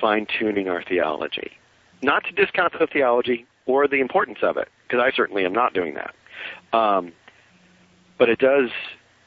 fine 0.00 0.26
tuning 0.26 0.68
our 0.68 0.82
theology. 0.82 1.52
Not 2.02 2.24
to 2.24 2.32
discount 2.32 2.72
the 2.78 2.86
theology 2.86 3.46
or 3.66 3.86
the 3.86 4.00
importance 4.00 4.38
of 4.42 4.56
it, 4.56 4.68
because 4.86 5.02
I 5.04 5.14
certainly 5.14 5.44
am 5.44 5.52
not 5.52 5.72
doing 5.72 5.94
that. 5.94 6.14
Um, 6.76 7.12
but 8.18 8.28
it 8.28 8.38
does 8.38 8.70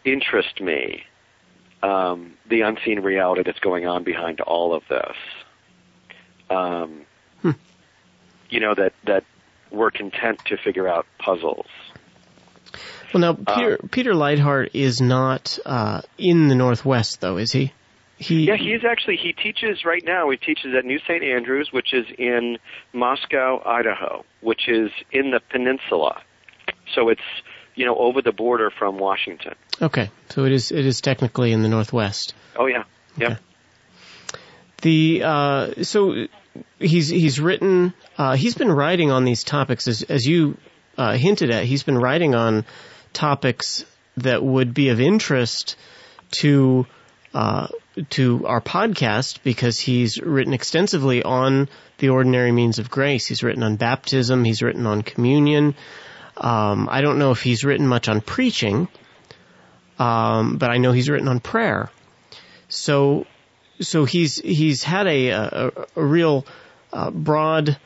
interest 0.04 0.62
me 0.62 1.04
um, 1.84 2.34
the 2.50 2.62
unseen 2.62 3.00
reality 3.02 3.44
that's 3.44 3.60
going 3.60 3.88
on 3.88 4.04
behind 4.04 4.42
all 4.42 4.74
of 4.74 4.84
this. 4.90 5.16
Um, 6.50 7.06
hmm. 7.42 7.52
You 8.50 8.60
know 8.60 8.76
that 8.76 8.94
that 9.06 9.24
we're 9.72 9.92
content 9.92 10.40
to 10.46 10.58
figure 10.58 10.88
out 10.88 11.06
puzzles. 11.20 11.68
Well, 13.14 13.22
now 13.22 13.34
Peter, 13.34 13.80
um, 13.82 13.90
Peter 13.90 14.14
Leithart 14.14 14.72
is 14.74 15.00
not 15.02 15.58
uh, 15.66 16.02
in 16.18 16.48
the 16.48 16.56
Northwest, 16.56 17.22
though, 17.22 17.38
is 17.38 17.52
he? 17.52 17.72
He, 18.18 18.46
yeah, 18.46 18.56
he's 18.56 18.86
actually 18.86 19.18
he 19.18 19.34
teaches 19.34 19.84
right 19.84 20.04
now. 20.06 20.30
He 20.30 20.38
teaches 20.38 20.74
at 20.74 20.86
New 20.86 21.00
St. 21.00 21.22
Andrews, 21.22 21.70
which 21.72 21.94
is 21.94 22.06
in 22.18 22.58
Moscow, 22.94 23.62
Idaho, 23.66 24.24
which 24.42 24.70
is 24.70 24.90
in 25.12 25.32
the 25.32 25.42
peninsula. 25.52 26.22
So 26.94 27.10
it's 27.10 27.22
you 27.76 27.86
know 27.86 27.96
over 27.98 28.22
the 28.22 28.32
border 28.32 28.72
from 28.72 28.98
Washington. 28.98 29.56
Okay, 29.82 30.10
so 30.30 30.46
it 30.46 30.54
is 30.54 30.72
it 30.72 30.86
is 30.86 31.02
technically 31.02 31.52
in 31.52 31.62
the 31.62 31.68
Northwest. 31.68 32.34
Oh 32.56 32.68
yeah, 32.68 32.84
yeah. 33.18 33.26
Okay. 33.26 33.38
The 34.82 35.24
uh, 35.24 35.84
so 35.84 36.28
he's 36.80 37.10
he's 37.10 37.40
written 37.42 37.94
uh, 38.18 38.36
he's 38.38 38.56
been 38.56 38.72
writing 38.72 39.12
on 39.12 39.26
these 39.26 39.44
topics 39.44 39.90
as 39.90 40.04
as 40.04 40.26
you 40.26 40.58
uh, 40.98 41.18
hinted 41.18 41.52
at. 41.52 41.66
He's 41.66 41.84
been 41.84 41.98
writing 41.98 42.34
on 42.34 42.66
topics 43.12 43.84
that 44.18 44.42
would 44.42 44.74
be 44.74 44.90
of 44.90 45.02
interest 45.02 45.76
to 46.32 46.86
uh, 47.36 47.68
to 48.12 48.48
our 48.48 48.62
podcast 48.62 49.40
because 49.44 49.78
he's 49.78 50.22
written 50.22 50.54
extensively 50.54 51.22
on 51.22 51.68
the 51.98 52.08
ordinary 52.08 52.54
means 52.54 52.80
of 52.80 52.90
grace. 52.90 53.26
He's 53.26 53.44
written 53.44 53.62
on 53.62 53.76
baptism. 53.76 54.46
He's 54.46 54.62
written 54.62 54.88
on 54.88 55.02
communion. 55.02 55.76
Um, 56.38 56.88
I 56.90 57.02
don't 57.02 57.20
know 57.20 57.32
if 57.32 57.42
he's 57.42 57.66
written 57.66 57.88
much 57.88 58.08
on 58.08 58.22
preaching, 58.22 58.88
um, 60.00 60.56
but 60.56 60.70
I 60.72 60.78
know 60.78 60.94
he's 60.94 61.10
written 61.10 61.28
on 61.28 61.42
prayer. 61.42 61.92
So, 62.70 63.28
so 63.82 64.06
he's 64.06 64.38
he's 64.38 64.82
had 64.84 65.06
a 65.06 65.30
a, 65.32 65.72
a 65.98 66.04
real 66.06 66.46
uh, 66.94 67.12
broad 67.12 67.78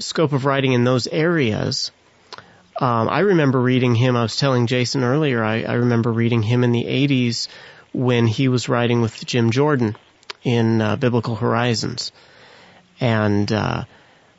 scope 0.00 0.32
of 0.32 0.44
writing 0.44 0.72
in 0.72 0.82
those 0.82 1.06
areas. 1.06 1.92
Um, 2.80 3.08
I 3.08 3.20
remember 3.20 3.60
reading 3.60 3.94
him. 3.94 4.16
I 4.16 4.22
was 4.22 4.36
telling 4.36 4.66
Jason 4.66 5.04
earlier. 5.04 5.42
I, 5.42 5.62
I 5.62 5.74
remember 5.74 6.12
reading 6.12 6.42
him 6.42 6.64
in 6.64 6.72
the 6.72 6.84
'80s 6.84 7.46
when 7.92 8.26
he 8.26 8.48
was 8.48 8.68
writing 8.68 9.00
with 9.00 9.24
Jim 9.24 9.50
Jordan 9.50 9.96
in 10.42 10.80
uh, 10.80 10.96
Biblical 10.96 11.34
Horizons. 11.34 12.12
And 13.00 13.50
uh, 13.52 13.84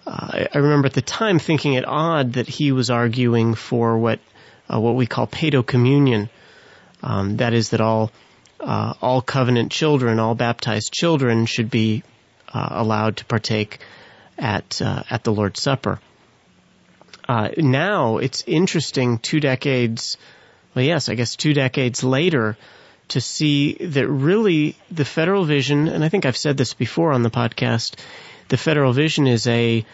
uh, 0.06 0.46
I 0.54 0.58
remember 0.58 0.88
at 0.88 0.94
the 0.94 1.02
time 1.02 1.40
thinking 1.40 1.74
it 1.74 1.86
odd 1.88 2.34
that 2.34 2.48
he 2.48 2.72
was 2.72 2.90
arguing 2.90 3.56
for 3.56 3.98
what 3.98 4.20
uh, 4.72 4.80
what 4.80 4.96
we 4.96 5.08
call 5.08 5.28
paedo 5.28 5.66
communion. 5.66 6.30
Um, 7.02 7.38
that 7.38 7.54
is 7.54 7.70
that 7.70 7.82
all 7.82 8.12
uh, 8.60 8.94
all 9.02 9.22
covenant 9.22 9.72
children, 9.72 10.20
all 10.20 10.36
baptized 10.36 10.92
children, 10.92 11.46
should 11.46 11.70
be 11.70 12.04
allowed 12.52 13.18
to 13.18 13.26
partake 13.26 13.80
at 14.38 14.82
at 14.82 15.24
the 15.24 15.32
Lord's 15.32 15.62
Supper. 15.62 16.00
now 17.58 18.18
it's 18.18 18.44
interesting. 18.48 19.20
Two 19.20 19.40
decades, 19.40 20.18
well, 20.76 20.84
yes, 20.84 21.08
I 21.10 21.16
guess 21.16 21.36
two 21.36 21.54
decades 21.54 22.04
later 22.04 22.58
to 23.10 23.22
see 23.22 23.74
that 23.74 24.08
really 24.08 24.76
the 24.90 25.06
federal 25.06 25.44
vision, 25.44 25.88
and 25.88 26.04
I 26.04 26.10
think 26.10 26.26
I've 26.26 26.38
said 26.38 26.58
this 26.58 26.74
before 26.74 27.12
on 27.12 27.24
the 27.24 27.30
podcast, 27.30 27.96
the 28.48 28.58
federal 28.58 28.94
vision 28.94 29.28
is 29.28 29.48
a 29.48 29.86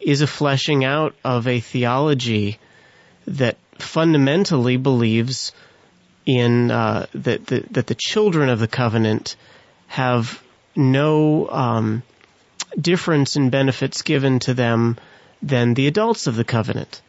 is 0.00 0.20
a 0.20 0.26
fleshing 0.26 0.84
out 0.84 1.14
of 1.24 1.46
a 1.46 1.60
theology 1.60 2.58
that 3.26 3.56
fundamentally 3.78 4.76
believes 4.76 5.52
in 6.26 6.70
uh, 6.70 7.06
that 7.14 7.46
the, 7.46 7.64
that 7.70 7.86
the 7.86 7.94
children 7.94 8.48
of 8.48 8.58
the 8.58 8.68
covenant 8.68 9.36
have 9.86 10.42
no 10.74 11.48
um, 11.48 12.02
difference 12.80 13.36
in 13.36 13.50
benefits 13.50 14.02
given 14.02 14.38
to 14.40 14.54
them 14.54 14.96
than 15.42 15.74
the 15.74 15.86
adults 15.86 16.26
of 16.26 16.36
the 16.36 16.44
covenant. 16.44 17.00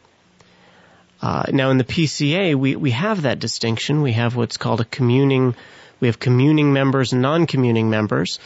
Uh, 1.20 1.44
now 1.52 1.70
in 1.70 1.78
the 1.78 1.84
PCA, 1.84 2.54
we, 2.54 2.76
we 2.76 2.90
have 2.90 3.22
that 3.22 3.38
distinction. 3.38 4.02
We 4.02 4.12
have 4.12 4.36
what's 4.36 4.56
called 4.56 4.80
a 4.80 4.84
communing, 4.84 5.54
we 6.00 6.08
have 6.08 6.18
communing 6.18 6.72
members 6.72 7.12
and 7.12 7.22
non-communing 7.22 7.88
members. 7.88 8.38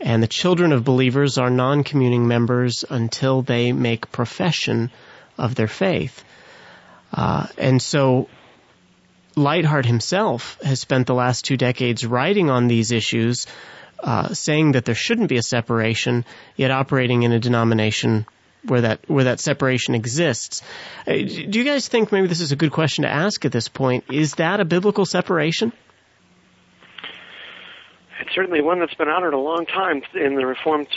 And 0.00 0.22
the 0.22 0.28
children 0.28 0.72
of 0.72 0.84
believers 0.84 1.38
are 1.38 1.50
non-communing 1.50 2.26
members 2.26 2.84
until 2.88 3.42
they 3.42 3.72
make 3.72 4.10
profession 4.10 4.90
of 5.38 5.54
their 5.54 5.68
faith. 5.68 6.24
Uh, 7.12 7.46
and 7.58 7.82
so 7.82 8.28
Leithart 9.36 9.84
himself 9.84 10.58
has 10.62 10.80
spent 10.80 11.06
the 11.06 11.14
last 11.14 11.44
two 11.44 11.56
decades 11.56 12.06
writing 12.06 12.50
on 12.50 12.66
these 12.66 12.92
issues, 12.92 13.46
uh, 14.02 14.32
saying 14.32 14.72
that 14.72 14.84
there 14.84 14.94
shouldn't 14.94 15.28
be 15.28 15.36
a 15.36 15.42
separation, 15.42 16.24
yet 16.56 16.70
operating 16.70 17.22
in 17.22 17.32
a 17.32 17.40
denomination 17.40 18.26
where 18.64 18.82
that 18.82 19.08
where 19.08 19.24
that 19.24 19.40
separation 19.40 19.94
exists. 19.94 20.62
Uh, 21.06 21.12
do 21.12 21.58
you 21.58 21.64
guys 21.64 21.88
think 21.88 22.12
maybe 22.12 22.26
this 22.26 22.40
is 22.40 22.52
a 22.52 22.56
good 22.56 22.72
question 22.72 23.02
to 23.02 23.10
ask 23.10 23.44
at 23.44 23.52
this 23.52 23.68
point? 23.68 24.04
Is 24.10 24.34
that 24.34 24.60
a 24.60 24.64
biblical 24.64 25.06
separation? 25.06 25.72
It's 28.20 28.34
certainly 28.34 28.60
one 28.60 28.80
that's 28.80 28.94
been 28.94 29.08
honored 29.08 29.34
a 29.34 29.38
long 29.38 29.66
time 29.66 30.02
in 30.14 30.34
the 30.34 30.44
Reformed 30.44 30.88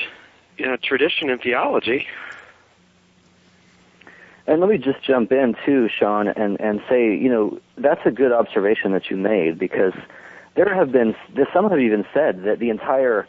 you 0.58 0.66
know, 0.66 0.78
tradition 0.78 1.30
and 1.30 1.42
theology. 1.42 2.08
And 4.46 4.60
let 4.60 4.70
me 4.70 4.78
just 4.78 5.02
jump 5.04 5.32
in 5.32 5.56
too, 5.66 5.88
Sean, 5.88 6.28
and 6.28 6.60
and 6.60 6.82
say, 6.90 7.16
you 7.16 7.30
know, 7.30 7.60
that's 7.78 8.02
a 8.06 8.12
good 8.12 8.34
observation 8.34 8.92
that 8.92 9.10
you 9.10 9.16
made 9.16 9.58
because 9.58 9.94
there 10.56 10.74
have 10.74 10.92
been 10.92 11.16
some 11.54 11.70
have 11.70 11.80
even 11.80 12.06
said 12.14 12.44
that 12.44 12.60
the 12.60 12.70
entire 12.70 13.26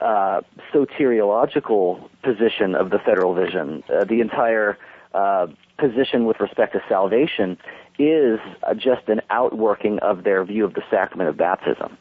uh, 0.00 0.40
soteriological 0.72 2.08
position 2.22 2.74
of 2.74 2.90
the 2.90 2.98
federal 2.98 3.34
vision, 3.34 3.82
uh, 3.92 4.04
the 4.04 4.20
entire 4.20 4.78
uh, 5.14 5.46
position 5.78 6.24
with 6.24 6.38
respect 6.40 6.72
to 6.72 6.82
salvation, 6.88 7.56
is 7.98 8.38
uh, 8.62 8.74
just 8.74 9.08
an 9.08 9.20
outworking 9.30 9.98
of 10.00 10.24
their 10.24 10.44
view 10.44 10.64
of 10.64 10.74
the 10.74 10.82
sacrament 10.90 11.28
of 11.28 11.36
baptism. 11.36 11.96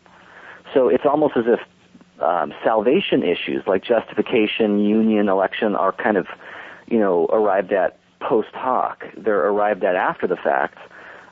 So 0.74 0.90
it's 0.90 1.06
almost 1.06 1.38
as 1.38 1.46
if 1.48 1.60
um, 2.22 2.54
salvation 2.64 3.24
issues 3.24 3.64
like 3.68 3.84
justification, 3.84 4.80
union, 4.80 5.30
election 5.30 5.76
are 5.76 5.92
kind 5.92 6.18
of, 6.18 6.28
you 6.88 7.00
know, 7.00 7.26
arrived 7.28 7.72
at 7.72 7.98
post 8.20 8.50
hoc. 8.54 9.06
They're 9.16 9.48
arrived 9.48 9.84
at 9.84 9.96
after 9.96 10.28
the 10.28 10.36
fact. 10.36 10.78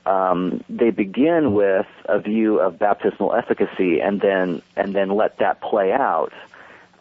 Um, 0.06 0.64
they 0.70 0.92
begin 0.92 1.54
with 1.54 1.88
a 2.06 2.20
view 2.20 2.60
of 2.60 2.78
baptismal 2.78 3.34
efficacy 3.34 4.00
and 4.00 4.22
then 4.22 4.62
and 4.76 4.94
then 4.94 5.10
let 5.10 5.40
that 5.40 5.62
play 5.62 5.92
out 5.92 6.32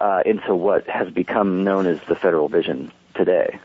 uh, 0.04 0.20
into 0.26 0.54
what 0.54 0.86
has 0.86 1.10
become 1.10 1.64
known 1.64 1.86
as 1.86 1.98
the 2.06 2.14
federal 2.14 2.46
vision 2.46 2.92
today. 3.14 3.58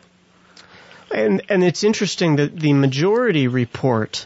And 1.14 1.42
and 1.50 1.66
it's 1.66 1.84
interesting 1.84 2.38
that 2.38 2.58
the 2.58 2.72
majority 2.72 3.50
report, 3.50 4.26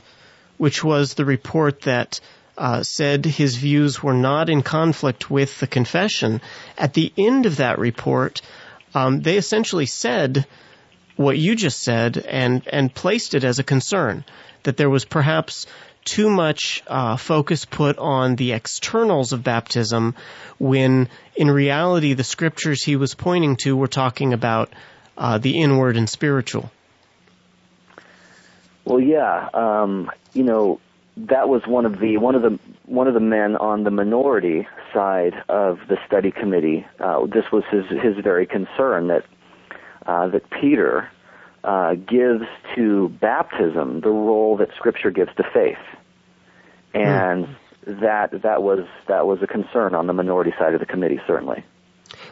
which 0.58 0.84
was 0.84 1.16
the 1.16 1.26
report 1.26 1.82
that 1.82 2.20
uh, 2.56 2.84
said 2.84 3.26
his 3.26 3.56
views 3.56 4.04
were 4.04 4.14
not 4.14 4.48
in 4.48 4.62
conflict 4.62 5.32
with 5.32 5.60
the 5.60 5.66
confession, 5.66 6.42
at 6.78 6.94
the 6.94 7.12
end 7.18 7.48
of 7.48 7.58
that 7.58 7.80
report, 7.80 8.44
um, 8.94 9.22
they 9.22 9.38
essentially 9.38 9.88
said 9.88 10.46
what 11.16 11.40
you 11.40 11.56
just 11.56 11.82
said 11.82 12.18
and 12.18 12.68
and 12.68 12.94
placed 12.94 13.34
it 13.34 13.44
as 13.44 13.58
a 13.58 13.64
concern 13.64 14.24
that 14.64 14.78
there 14.78 14.90
was 14.90 15.04
perhaps 15.04 15.66
too 16.06 16.30
much 16.30 16.84
uh, 16.88 17.18
focus 17.18 17.66
put 17.66 17.98
on 17.98 18.36
the 18.36 18.54
externals 18.54 19.34
of 19.34 19.44
baptism 19.44 20.16
when 20.60 21.10
in 21.36 21.50
reality 21.50 22.14
the 22.14 22.24
scriptures 22.24 22.84
he 22.84 22.96
was 22.96 23.16
pointing 23.16 23.56
to 23.58 23.76
were 23.76 23.88
talking 23.88 24.34
about 24.34 24.72
uh, 25.18 25.38
the 25.38 25.60
inward 25.62 25.98
and 25.98 26.10
spiritual. 26.10 26.72
Well, 28.86 29.00
yeah, 29.00 29.50
um, 29.54 30.12
you 30.34 30.44
know 30.44 30.80
that 31.16 31.48
was 31.48 31.66
one 31.66 31.86
of 31.86 32.00
the 32.00 32.18
one 32.18 32.36
of 32.36 32.42
the 32.42 32.60
one 32.86 33.08
of 33.08 33.14
the 33.14 33.20
men 33.20 33.56
on 33.56 33.84
the 33.84 33.92
minority 33.92 34.68
side 34.94 35.34
of 35.48 35.80
the 35.88 35.98
study 36.06 36.32
committee. 36.32 36.86
Uh, 37.00 37.26
this 37.26 37.46
was 37.52 37.64
his 37.72 37.86
his 37.88 38.18
very 38.18 38.46
concern 38.46 39.08
that 39.08 39.26
uh, 40.06 40.28
that 40.28 40.50
Peter 40.50 41.10
uh, 41.64 41.96
gives 41.96 42.46
to 42.76 43.10
baptism 43.10 44.02
the 44.02 44.10
role 44.10 44.58
that 44.58 44.70
Scripture 44.76 45.12
gives 45.12 45.34
to 45.36 45.44
faith, 45.54 45.78
and 46.94 47.46
mm. 47.46 48.02
that 48.02 48.42
that 48.42 48.62
was 48.62 48.86
that 49.08 49.26
was 49.26 49.42
a 49.42 49.48
concern 49.48 49.96
on 49.96 50.08
the 50.08 50.14
minority 50.14 50.54
side 50.60 50.74
of 50.74 50.80
the 50.80 50.86
committee, 50.86 51.22
certainly. 51.26 51.64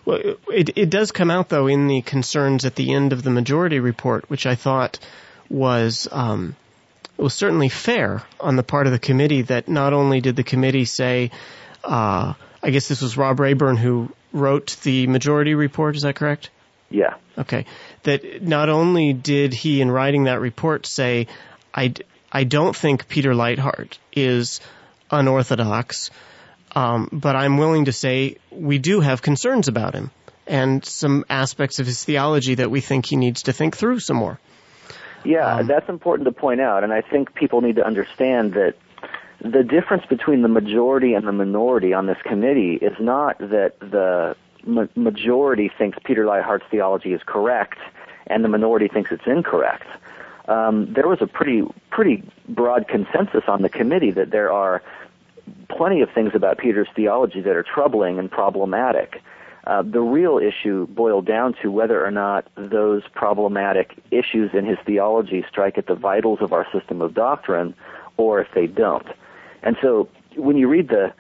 Well, 0.06 0.20
it, 0.50 0.78
it 0.78 0.90
does 0.90 1.12
come 1.12 1.32
out 1.32 1.50
though 1.50 1.68
in 1.68 1.88
the 1.88 2.02
concerns 2.02 2.66
at 2.66 2.76
the 2.76 2.94
end 2.94 3.14
of 3.14 3.24
the 3.24 3.30
majority 3.30 3.80
report, 3.80 4.30
which 4.30 4.46
I 4.46 4.56
thought 4.56 5.00
was 5.50 6.08
um, 6.12 6.56
was 7.18 7.34
certainly 7.34 7.70
fair 7.70 8.24
on 8.40 8.56
the 8.56 8.64
part 8.64 8.88
of 8.88 8.94
the 8.94 9.00
committee. 9.00 9.44
That 9.44 9.68
not 9.68 9.94
only 9.94 10.22
did 10.22 10.36
the 10.36 10.44
committee 10.44 10.86
say, 10.86 11.32
uh, 11.84 12.34
I 12.62 12.70
guess 12.70 12.88
this 12.88 13.02
was 13.02 13.18
Rob 13.18 13.40
Rayburn 13.40 13.78
who 13.78 14.12
wrote 14.34 14.78
the 14.84 15.08
majority 15.08 15.56
report. 15.56 15.96
Is 15.96 16.02
that 16.02 16.16
correct? 16.16 16.50
Yeah. 16.92 17.16
Okay. 17.38 17.66
That 18.04 18.44
not 18.44 18.70
only 18.70 19.14
did 19.14 19.54
he, 19.54 19.82
in 19.82 19.90
writing 19.90 20.26
that 20.26 20.40
report, 20.40 20.86
say, 20.86 21.28
I, 21.74 21.94
I 22.32 22.44
don't 22.44 22.76
think 22.76 23.08
Peter 23.08 23.32
Leithart 23.32 23.98
is 24.14 24.60
unorthodox, 25.10 26.12
um, 26.76 27.10
but 27.12 27.36
I'm 27.36 27.58
willing 27.58 27.86
to 27.86 27.92
say 27.92 28.38
we 28.52 28.78
do 28.78 29.00
have 29.00 29.22
concerns 29.22 29.68
about 29.68 29.94
him 29.96 30.12
and 30.48 30.84
some 30.86 31.26
aspects 31.30 31.80
of 31.80 31.86
his 31.86 32.04
theology 32.04 32.56
that 32.56 32.70
we 32.70 32.82
think 32.82 33.06
he 33.06 33.16
needs 33.16 33.44
to 33.44 33.54
think 33.54 33.78
through 33.78 34.00
some 34.00 34.18
more. 34.18 34.40
Yeah, 35.24 35.58
um, 35.58 35.68
that's 35.68 35.88
important 35.88 36.26
to 36.26 36.32
point 36.32 36.62
out, 36.62 36.84
and 36.84 36.92
I 36.92 37.02
think 37.02 37.36
people 37.36 37.62
need 37.62 37.76
to 37.76 37.86
understand 37.86 38.54
that 38.54 38.76
the 39.40 39.64
difference 39.64 40.06
between 40.08 40.42
the 40.42 40.48
majority 40.48 41.14
and 41.14 41.28
the 41.28 41.32
minority 41.32 41.94
on 41.94 42.06
this 42.06 42.18
committee 42.24 42.74
is 42.74 42.94
not 43.00 43.38
that 43.40 43.80
the 43.80 44.36
ma- 44.66 44.88
majority 44.96 45.72
thinks 45.78 45.98
Peter 46.04 46.26
Leithart's 46.26 46.66
theology 46.70 47.14
is 47.14 47.22
correct 47.26 47.80
and 48.28 48.44
the 48.44 48.48
minority 48.48 48.88
thinks 48.88 49.12
it's 49.12 49.28
incorrect. 49.28 49.88
Um, 50.48 50.92
there 50.94 51.08
was 51.08 51.20
a 51.22 51.28
pretty 51.28 51.64
pretty 51.92 52.24
broad 52.50 52.88
consensus 52.88 53.44
on 53.48 53.62
the 53.62 53.70
committee 53.70 54.12
that 54.12 54.32
there 54.32 54.52
are 54.52 54.82
plenty 55.70 56.02
of 56.02 56.10
things 56.12 56.32
about 56.34 56.58
Peter's 56.58 56.88
theology 56.96 57.42
that 57.42 57.56
are 57.56 57.64
troubling 57.64 58.20
and 58.20 58.30
problematic. 58.30 59.22
Uh, 59.68 59.84
the 59.84 60.02
real 60.02 60.40
issue 60.40 60.88
boiled 60.88 61.26
down 61.26 61.54
to 61.62 61.72
whether 61.72 62.04
or 62.04 62.10
not 62.10 62.48
those 62.56 63.04
problematic 63.14 63.96
issues 64.10 64.50
in 64.54 64.66
his 64.66 64.78
theology 64.86 65.46
strike 65.48 65.78
at 65.78 65.86
the 65.86 65.94
vitals 65.94 66.40
of 66.42 66.52
our 66.52 66.66
system 66.72 67.00
of 67.02 67.14
doctrine, 67.14 67.76
or 68.18 68.42
if 68.42 68.48
they 68.56 68.66
don't. 68.66 69.08
And 69.62 69.78
so, 69.80 70.10
when 70.36 70.58
you 70.58 70.68
read 70.68 70.90
the 70.90 71.14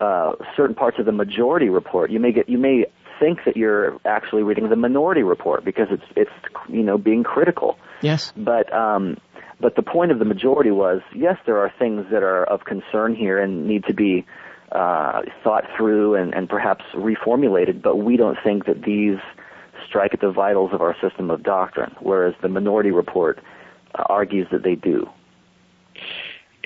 uh, 0.00 0.32
certain 0.56 0.74
parts 0.74 0.98
of 0.98 1.06
the 1.06 1.12
majority 1.12 1.68
report, 1.68 2.10
you 2.10 2.20
may 2.20 2.32
get 2.32 2.48
you 2.48 2.58
may 2.58 2.86
think 3.18 3.40
that 3.44 3.56
you're 3.56 3.98
actually 4.04 4.42
reading 4.42 4.68
the 4.68 4.76
minority 4.76 5.22
report 5.22 5.64
because 5.64 5.88
it's 5.90 6.04
it's 6.16 6.30
you 6.68 6.82
know 6.82 6.98
being 6.98 7.24
critical. 7.24 7.78
Yes. 8.02 8.32
But 8.36 8.72
um, 8.72 9.16
but 9.60 9.76
the 9.76 9.82
point 9.82 10.12
of 10.12 10.18
the 10.18 10.24
majority 10.24 10.70
was 10.70 11.00
yes, 11.14 11.36
there 11.46 11.58
are 11.58 11.72
things 11.78 12.06
that 12.10 12.22
are 12.22 12.44
of 12.44 12.64
concern 12.64 13.14
here 13.14 13.38
and 13.38 13.66
need 13.66 13.84
to 13.86 13.94
be 13.94 14.24
uh, 14.72 15.22
thought 15.42 15.64
through 15.76 16.14
and, 16.14 16.34
and 16.34 16.48
perhaps 16.48 16.84
reformulated, 16.94 17.82
but 17.82 17.96
we 17.96 18.16
don't 18.16 18.38
think 18.44 18.66
that 18.66 18.82
these 18.82 19.18
strike 19.86 20.12
at 20.12 20.20
the 20.20 20.30
vitals 20.30 20.70
of 20.72 20.82
our 20.82 20.94
system 21.00 21.30
of 21.30 21.42
doctrine, 21.42 21.94
whereas 22.00 22.34
the 22.42 22.48
minority 22.48 22.90
report 22.90 23.38
uh, 23.94 24.02
argues 24.08 24.46
that 24.52 24.62
they 24.62 24.74
do. 24.74 25.08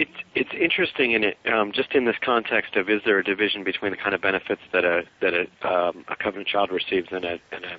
It's 0.03 0.11
it's 0.35 0.51
interesting 0.59 1.13
in 1.13 1.23
it 1.23 1.37
um, 1.47 1.71
just 1.73 1.93
in 1.95 2.07
this 2.07 2.17
context 2.21 2.75
of 2.75 2.91
is 2.91 3.03
there 3.05 3.19
a 3.19 3.25
division 3.25 3.63
between 3.63 3.93
the 3.93 3.97
kind 3.97 4.17
of 4.17 4.21
benefits 4.21 4.63
that 4.73 4.85
a 4.85 5.03
that 5.21 5.33
a 5.33 5.43
um, 5.69 6.05
a 6.09 6.17
covenant 6.17 6.49
child 6.49 6.73
receives 6.73 7.09
and 7.13 7.25
a 7.25 7.39
and 7.53 7.65
a 7.65 7.77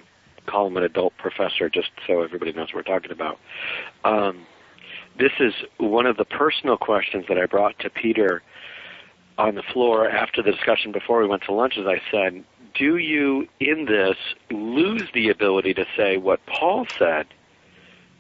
call 0.49 0.67
him 0.67 0.77
an 0.77 0.83
adult 0.83 1.11
professor 1.17 1.69
just 1.69 1.89
so 2.07 2.21
everybody 2.21 2.53
knows 2.53 2.67
what 2.73 2.75
we're 2.75 2.93
talking 2.93 3.11
about. 3.11 3.39
Um, 4.05 4.45
this 5.19 5.33
is 5.41 5.53
one 5.77 6.05
of 6.05 6.15
the 6.15 6.23
personal 6.23 6.77
questions 6.77 7.25
that 7.27 7.37
I 7.37 7.45
brought 7.45 7.77
to 7.79 7.89
Peter 7.89 8.41
on 9.37 9.55
the 9.55 9.63
floor 9.73 10.09
after 10.09 10.41
the 10.41 10.51
discussion 10.51 10.93
before 10.93 11.21
we 11.21 11.27
went 11.27 11.43
to 11.43 11.53
lunch. 11.53 11.77
As 11.77 11.85
I 11.85 12.01
said, 12.09 12.43
do 12.73 12.97
you 12.97 13.47
in 13.59 13.85
this 13.85 14.17
lose 14.49 15.09
the 15.13 15.29
ability 15.29 15.73
to 15.73 15.85
say 15.97 16.15
what 16.15 16.39
Paul 16.45 16.87
said 16.97 17.27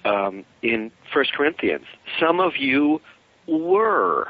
um, 0.03 0.43
in 0.61 0.91
First 1.13 1.33
Corinthians? 1.33 1.85
Some 2.19 2.41
of 2.41 2.57
you 2.57 2.99
were 3.47 4.27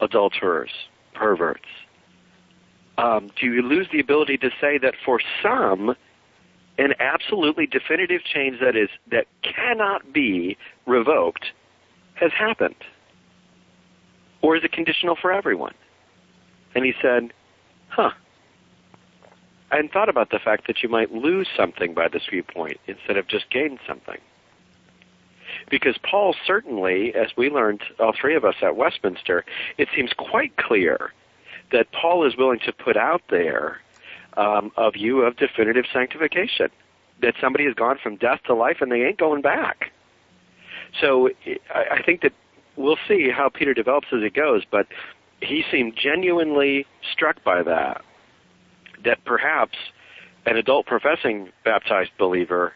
adulterers, 0.00 0.70
perverts? 1.14 1.60
Um, 2.98 3.30
do 3.38 3.46
you 3.46 3.62
lose 3.62 3.88
the 3.92 4.00
ability 4.00 4.38
to 4.38 4.50
say 4.60 4.78
that 4.78 4.94
for 5.04 5.20
some, 5.42 5.94
an 6.78 6.94
absolutely 6.98 7.66
definitive 7.66 8.22
change 8.24 8.58
that 8.60 8.76
is 8.76 8.88
that 9.10 9.26
cannot 9.42 10.12
be 10.12 10.56
revoked 10.86 11.46
has 12.14 12.32
happened? 12.38 12.76
Or 14.42 14.56
is 14.56 14.64
it 14.64 14.72
conditional 14.72 15.16
for 15.20 15.32
everyone? 15.32 15.74
And 16.74 16.84
he 16.84 16.92
said, 17.00 17.32
Huh. 17.88 18.10
I 19.70 19.76
hadn't 19.76 19.92
thought 19.92 20.08
about 20.08 20.30
the 20.30 20.38
fact 20.38 20.66
that 20.68 20.82
you 20.82 20.88
might 20.88 21.12
lose 21.12 21.48
something 21.56 21.92
by 21.92 22.08
this 22.08 22.22
viewpoint 22.30 22.78
instead 22.86 23.16
of 23.16 23.26
just 23.26 23.50
gain 23.50 23.78
something. 23.86 24.18
Because 25.70 25.96
Paul 25.98 26.34
certainly, 26.46 27.14
as 27.14 27.36
we 27.36 27.50
learned, 27.50 27.82
all 27.98 28.12
three 28.18 28.36
of 28.36 28.44
us 28.44 28.54
at 28.62 28.76
Westminster, 28.76 29.44
it 29.78 29.88
seems 29.94 30.12
quite 30.12 30.56
clear 30.56 31.12
that 31.72 31.90
Paul 31.92 32.24
is 32.26 32.36
willing 32.36 32.60
to 32.60 32.72
put 32.72 32.96
out 32.96 33.22
there 33.30 33.80
um, 34.36 34.70
a 34.76 34.90
view 34.90 35.22
of 35.22 35.36
definitive 35.36 35.86
sanctification. 35.92 36.68
That 37.22 37.34
somebody 37.40 37.64
has 37.64 37.74
gone 37.74 37.98
from 38.02 38.16
death 38.16 38.40
to 38.44 38.54
life 38.54 38.78
and 38.80 38.92
they 38.92 39.02
ain't 39.02 39.18
going 39.18 39.40
back. 39.40 39.90
So 41.00 41.30
I 41.74 42.02
think 42.02 42.20
that 42.22 42.32
we'll 42.76 42.98
see 43.08 43.30
how 43.30 43.48
Peter 43.48 43.74
develops 43.74 44.08
as 44.12 44.22
it 44.22 44.34
goes, 44.34 44.62
but 44.70 44.86
he 45.40 45.64
seemed 45.70 45.96
genuinely 45.96 46.86
struck 47.12 47.42
by 47.42 47.62
that. 47.62 48.04
That 49.04 49.24
perhaps 49.24 49.76
an 50.44 50.56
adult 50.56 50.86
professing 50.86 51.50
baptized 51.64 52.10
believer 52.18 52.74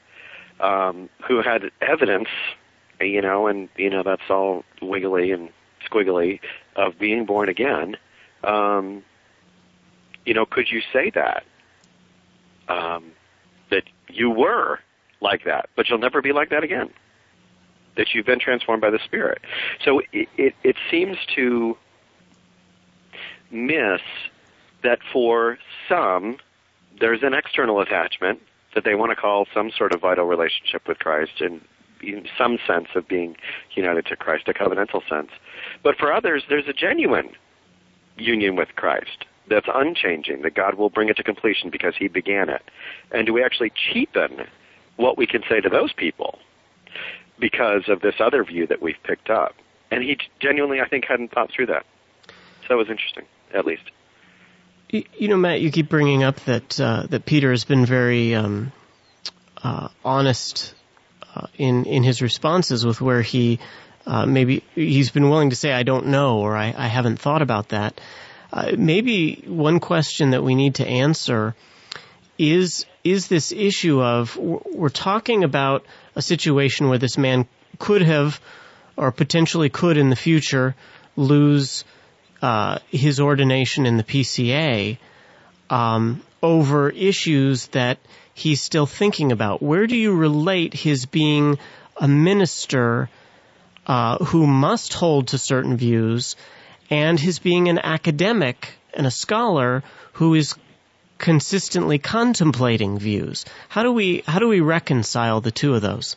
um, 0.58 1.08
who 1.26 1.42
had 1.42 1.70
evidence 1.80 2.28
you 3.00 3.22
know, 3.22 3.46
and 3.46 3.68
you 3.76 3.90
know 3.90 4.02
that's 4.02 4.28
all 4.30 4.64
wiggly 4.82 5.32
and 5.32 5.50
squiggly 5.90 6.40
of 6.76 6.98
being 6.98 7.24
born 7.24 7.48
again. 7.48 7.96
Um, 8.44 9.02
you 10.24 10.34
know, 10.34 10.46
could 10.46 10.70
you 10.70 10.80
say 10.92 11.10
that 11.14 11.44
um, 12.68 13.12
that 13.70 13.84
you 14.08 14.30
were 14.30 14.80
like 15.20 15.44
that, 15.44 15.68
but 15.76 15.88
you'll 15.88 15.98
never 15.98 16.22
be 16.22 16.32
like 16.32 16.50
that 16.50 16.64
again? 16.64 16.90
That 17.96 18.08
you've 18.14 18.26
been 18.26 18.40
transformed 18.40 18.80
by 18.80 18.90
the 18.90 19.00
Spirit. 19.04 19.42
So 19.84 20.00
it, 20.12 20.28
it, 20.36 20.54
it 20.62 20.76
seems 20.90 21.16
to 21.34 21.76
miss 23.50 24.00
that 24.82 25.00
for 25.12 25.58
some 25.88 26.36
there's 27.00 27.22
an 27.22 27.34
external 27.34 27.80
attachment 27.80 28.40
that 28.74 28.84
they 28.84 28.94
want 28.94 29.10
to 29.10 29.16
call 29.16 29.46
some 29.52 29.70
sort 29.76 29.92
of 29.92 30.00
vital 30.00 30.24
relationship 30.26 30.86
with 30.86 30.98
Christ, 30.98 31.40
and 31.40 31.60
in 32.02 32.26
some 32.38 32.58
sense 32.66 32.88
of 32.94 33.08
being 33.08 33.36
united 33.74 34.06
to 34.06 34.16
Christ, 34.16 34.48
a 34.48 34.52
covenantal 34.52 35.06
sense. 35.08 35.30
But 35.82 35.96
for 35.96 36.12
others, 36.12 36.44
there's 36.48 36.68
a 36.68 36.72
genuine 36.72 37.30
union 38.16 38.56
with 38.56 38.68
Christ 38.76 39.24
that's 39.48 39.66
unchanging, 39.72 40.42
that 40.42 40.54
God 40.54 40.74
will 40.74 40.90
bring 40.90 41.08
it 41.08 41.16
to 41.16 41.22
completion 41.22 41.70
because 41.70 41.94
He 41.98 42.08
began 42.08 42.48
it. 42.48 42.62
And 43.10 43.26
do 43.26 43.32
we 43.32 43.42
actually 43.42 43.72
cheapen 43.92 44.46
what 44.96 45.18
we 45.18 45.26
can 45.26 45.42
say 45.48 45.60
to 45.60 45.68
those 45.68 45.92
people 45.92 46.38
because 47.38 47.88
of 47.88 48.00
this 48.00 48.14
other 48.20 48.44
view 48.44 48.66
that 48.68 48.80
we've 48.80 49.02
picked 49.02 49.30
up? 49.30 49.54
And 49.90 50.04
he 50.04 50.18
genuinely, 50.38 50.80
I 50.80 50.88
think, 50.88 51.04
hadn't 51.04 51.32
thought 51.32 51.50
through 51.50 51.66
that. 51.66 51.84
So 52.28 52.68
that 52.70 52.76
was 52.76 52.88
interesting, 52.88 53.24
at 53.52 53.66
least. 53.66 53.82
You 54.90 55.28
know, 55.28 55.36
Matt, 55.36 55.60
you 55.60 55.70
keep 55.70 55.88
bringing 55.88 56.22
up 56.22 56.36
that 56.46 56.80
uh, 56.80 57.06
that 57.10 57.24
Peter 57.24 57.50
has 57.50 57.64
been 57.64 57.86
very 57.86 58.34
um, 58.34 58.72
uh, 59.62 59.88
honest 60.04 60.74
uh, 61.34 61.46
in 61.56 61.84
in 61.84 62.02
his 62.02 62.22
responses 62.22 62.84
with 62.84 63.00
where 63.00 63.22
he 63.22 63.58
uh, 64.06 64.26
maybe 64.26 64.64
he's 64.74 65.10
been 65.10 65.28
willing 65.28 65.50
to 65.50 65.56
say 65.56 65.72
I 65.72 65.82
don't 65.82 66.06
know 66.06 66.38
or 66.38 66.56
I, 66.56 66.74
I 66.76 66.86
haven't 66.86 67.20
thought 67.20 67.42
about 67.42 67.68
that. 67.70 68.00
Uh, 68.52 68.72
maybe 68.76 69.44
one 69.46 69.78
question 69.78 70.30
that 70.30 70.42
we 70.42 70.54
need 70.54 70.76
to 70.76 70.86
answer 70.86 71.54
is 72.38 72.86
is 73.04 73.28
this 73.28 73.52
issue 73.52 74.02
of 74.02 74.36
we're 74.36 74.88
talking 74.88 75.44
about 75.44 75.84
a 76.16 76.22
situation 76.22 76.88
where 76.88 76.98
this 76.98 77.16
man 77.16 77.46
could 77.78 78.02
have 78.02 78.40
or 78.96 79.12
potentially 79.12 79.70
could 79.70 79.96
in 79.96 80.10
the 80.10 80.16
future 80.16 80.74
lose 81.16 81.84
uh, 82.42 82.78
his 82.88 83.20
ordination 83.20 83.86
in 83.86 83.96
the 83.96 84.04
PCA 84.04 84.98
um, 85.68 86.22
over 86.42 86.90
issues 86.90 87.68
that 87.68 87.98
he's 88.40 88.62
still 88.62 88.86
thinking 88.86 89.32
about. 89.32 89.62
Where 89.62 89.86
do 89.86 89.96
you 89.96 90.14
relate 90.14 90.74
his 90.74 91.06
being 91.06 91.58
a 91.96 92.08
minister 92.08 93.10
uh, 93.86 94.24
who 94.24 94.46
must 94.46 94.94
hold 94.94 95.28
to 95.28 95.38
certain 95.38 95.76
views 95.76 96.36
and 96.88 97.20
his 97.20 97.38
being 97.38 97.68
an 97.68 97.78
academic 97.78 98.70
and 98.94 99.06
a 99.06 99.10
scholar 99.10 99.82
who 100.14 100.34
is 100.34 100.54
consistently 101.18 101.98
contemplating 101.98 102.98
views? 102.98 103.44
How 103.68 103.82
do 103.82 103.92
we 103.92 104.22
how 104.26 104.38
do 104.38 104.48
we 104.48 104.60
reconcile 104.60 105.40
the 105.40 105.50
two 105.50 105.74
of 105.74 105.82
those? 105.82 106.16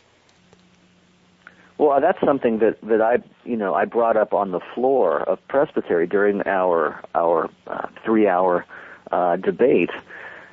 Well, 1.78 2.00
that's 2.00 2.20
something 2.22 2.60
that 2.60 2.80
that 2.84 3.02
I 3.02 3.18
you 3.44 3.58
know 3.58 3.74
I 3.74 3.86
brought 3.86 4.16
up 4.16 4.34
on 4.34 4.52
the 4.52 4.62
floor 4.74 5.20
of 5.20 5.46
Presbytery 5.50 6.08
during 6.08 6.48
our 6.48 7.04
our 7.14 7.50
uh, 7.68 7.88
three 8.06 8.28
hour 8.28 8.66
uh, 9.12 9.36
debate 9.36 9.92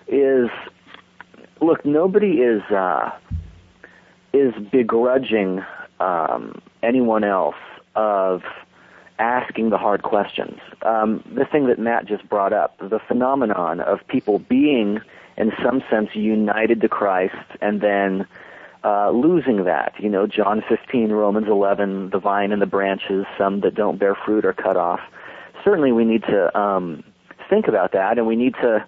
is 0.09 0.50
look, 1.60 1.84
nobody 1.84 2.40
is 2.40 2.62
uh, 2.70 3.10
is 4.32 4.54
begrudging 4.70 5.64
um, 5.98 6.60
anyone 6.82 7.24
else 7.24 7.56
of 7.94 8.42
asking 9.18 9.70
the 9.70 9.78
hard 9.78 10.02
questions. 10.02 10.58
Um, 10.82 11.22
the 11.34 11.44
thing 11.44 11.66
that 11.66 11.78
Matt 11.78 12.06
just 12.06 12.28
brought 12.28 12.52
up, 12.52 12.78
the 12.78 13.00
phenomenon 13.06 13.80
of 13.80 14.00
people 14.08 14.38
being, 14.38 15.00
in 15.36 15.52
some 15.62 15.82
sense, 15.90 16.10
united 16.14 16.80
to 16.80 16.88
Christ 16.88 17.36
and 17.60 17.80
then 17.80 18.26
uh, 18.82 19.10
losing 19.10 19.64
that. 19.64 19.92
You 19.98 20.08
know, 20.08 20.26
John 20.26 20.62
15, 20.66 21.10
Romans 21.10 21.48
11, 21.48 22.10
the 22.10 22.18
vine 22.18 22.50
and 22.50 22.62
the 22.62 22.66
branches, 22.66 23.26
some 23.36 23.60
that 23.60 23.74
don't 23.74 23.98
bear 23.98 24.14
fruit 24.14 24.44
are 24.46 24.54
cut 24.54 24.76
off. 24.76 25.00
Certainly, 25.62 25.92
we 25.92 26.06
need 26.06 26.22
to 26.22 26.58
um, 26.58 27.04
think 27.50 27.68
about 27.68 27.92
that, 27.92 28.16
and 28.16 28.26
we 28.26 28.36
need 28.36 28.54
to 28.54 28.86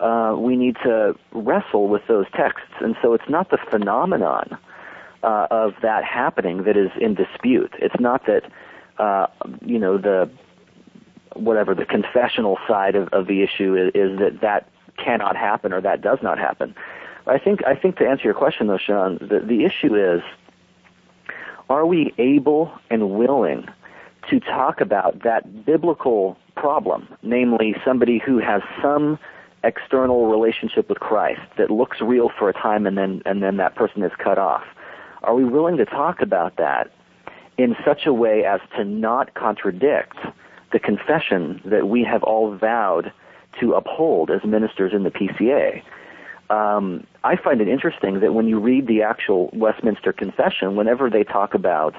uh, 0.00 0.34
we 0.36 0.56
need 0.56 0.76
to 0.82 1.14
wrestle 1.32 1.88
with 1.88 2.02
those 2.08 2.26
texts. 2.34 2.72
And 2.80 2.96
so, 3.02 3.14
it's 3.14 3.28
not 3.28 3.50
the 3.50 3.58
phenomenon 3.70 4.58
uh, 5.22 5.46
of 5.50 5.74
that 5.82 6.04
happening 6.04 6.64
that 6.64 6.76
is 6.76 6.90
in 7.00 7.14
dispute. 7.14 7.72
It's 7.78 7.98
not 8.00 8.26
that 8.26 8.44
uh, 8.98 9.26
you 9.64 9.78
know 9.78 9.98
the 9.98 10.30
whatever 11.34 11.74
the 11.74 11.84
confessional 11.84 12.58
side 12.66 12.96
of, 12.96 13.08
of 13.08 13.26
the 13.26 13.42
issue 13.42 13.76
is, 13.76 13.92
is 13.94 14.18
that 14.18 14.40
that 14.40 14.68
cannot 15.02 15.36
happen 15.36 15.72
or 15.72 15.80
that 15.80 16.02
does 16.02 16.18
not 16.22 16.38
happen. 16.38 16.74
I 17.26 17.38
think 17.38 17.64
I 17.66 17.74
think 17.74 17.96
to 17.96 18.08
answer 18.08 18.24
your 18.24 18.34
question 18.34 18.66
though, 18.66 18.78
Sean, 18.78 19.18
the, 19.20 19.40
the 19.40 19.64
issue 19.64 19.94
is 19.94 20.22
are 21.68 21.86
we 21.86 22.12
able 22.18 22.72
and 22.90 23.10
willing 23.10 23.66
to 24.28 24.40
talk 24.40 24.80
about 24.80 25.22
that 25.22 25.64
biblical 25.64 26.36
problem, 26.56 27.08
namely 27.22 27.74
somebody 27.84 28.18
who 28.18 28.38
has 28.38 28.62
some 28.82 29.18
external 29.64 30.26
relationship 30.26 30.88
with 30.88 31.00
Christ 31.00 31.42
that 31.58 31.70
looks 31.70 32.00
real 32.00 32.30
for 32.38 32.48
a 32.48 32.52
time 32.52 32.86
and 32.86 32.96
then 32.96 33.22
and 33.26 33.42
then 33.42 33.56
that 33.58 33.74
person 33.74 34.02
is 34.02 34.12
cut 34.22 34.38
off. 34.38 34.64
Are 35.22 35.34
we 35.34 35.44
willing 35.44 35.76
to 35.76 35.84
talk 35.84 36.20
about 36.22 36.56
that 36.56 36.90
in 37.58 37.76
such 37.84 38.06
a 38.06 38.12
way 38.12 38.44
as 38.44 38.60
to 38.76 38.84
not 38.84 39.34
contradict 39.34 40.16
the 40.72 40.78
confession 40.78 41.60
that 41.64 41.88
we 41.88 42.04
have 42.04 42.22
all 42.22 42.56
vowed 42.56 43.12
to 43.60 43.74
uphold 43.74 44.30
as 44.30 44.42
ministers 44.44 44.92
in 44.94 45.02
the 45.02 45.10
PCA? 45.10 45.82
um, 46.50 47.06
I 47.22 47.36
find 47.36 47.60
it 47.60 47.68
interesting 47.68 48.20
that 48.20 48.34
when 48.34 48.48
you 48.48 48.58
read 48.58 48.88
the 48.88 49.02
actual 49.02 49.50
Westminster 49.52 50.12
Confession, 50.12 50.76
whenever 50.76 51.08
they 51.08 51.22
talk 51.22 51.54
about 51.54 51.94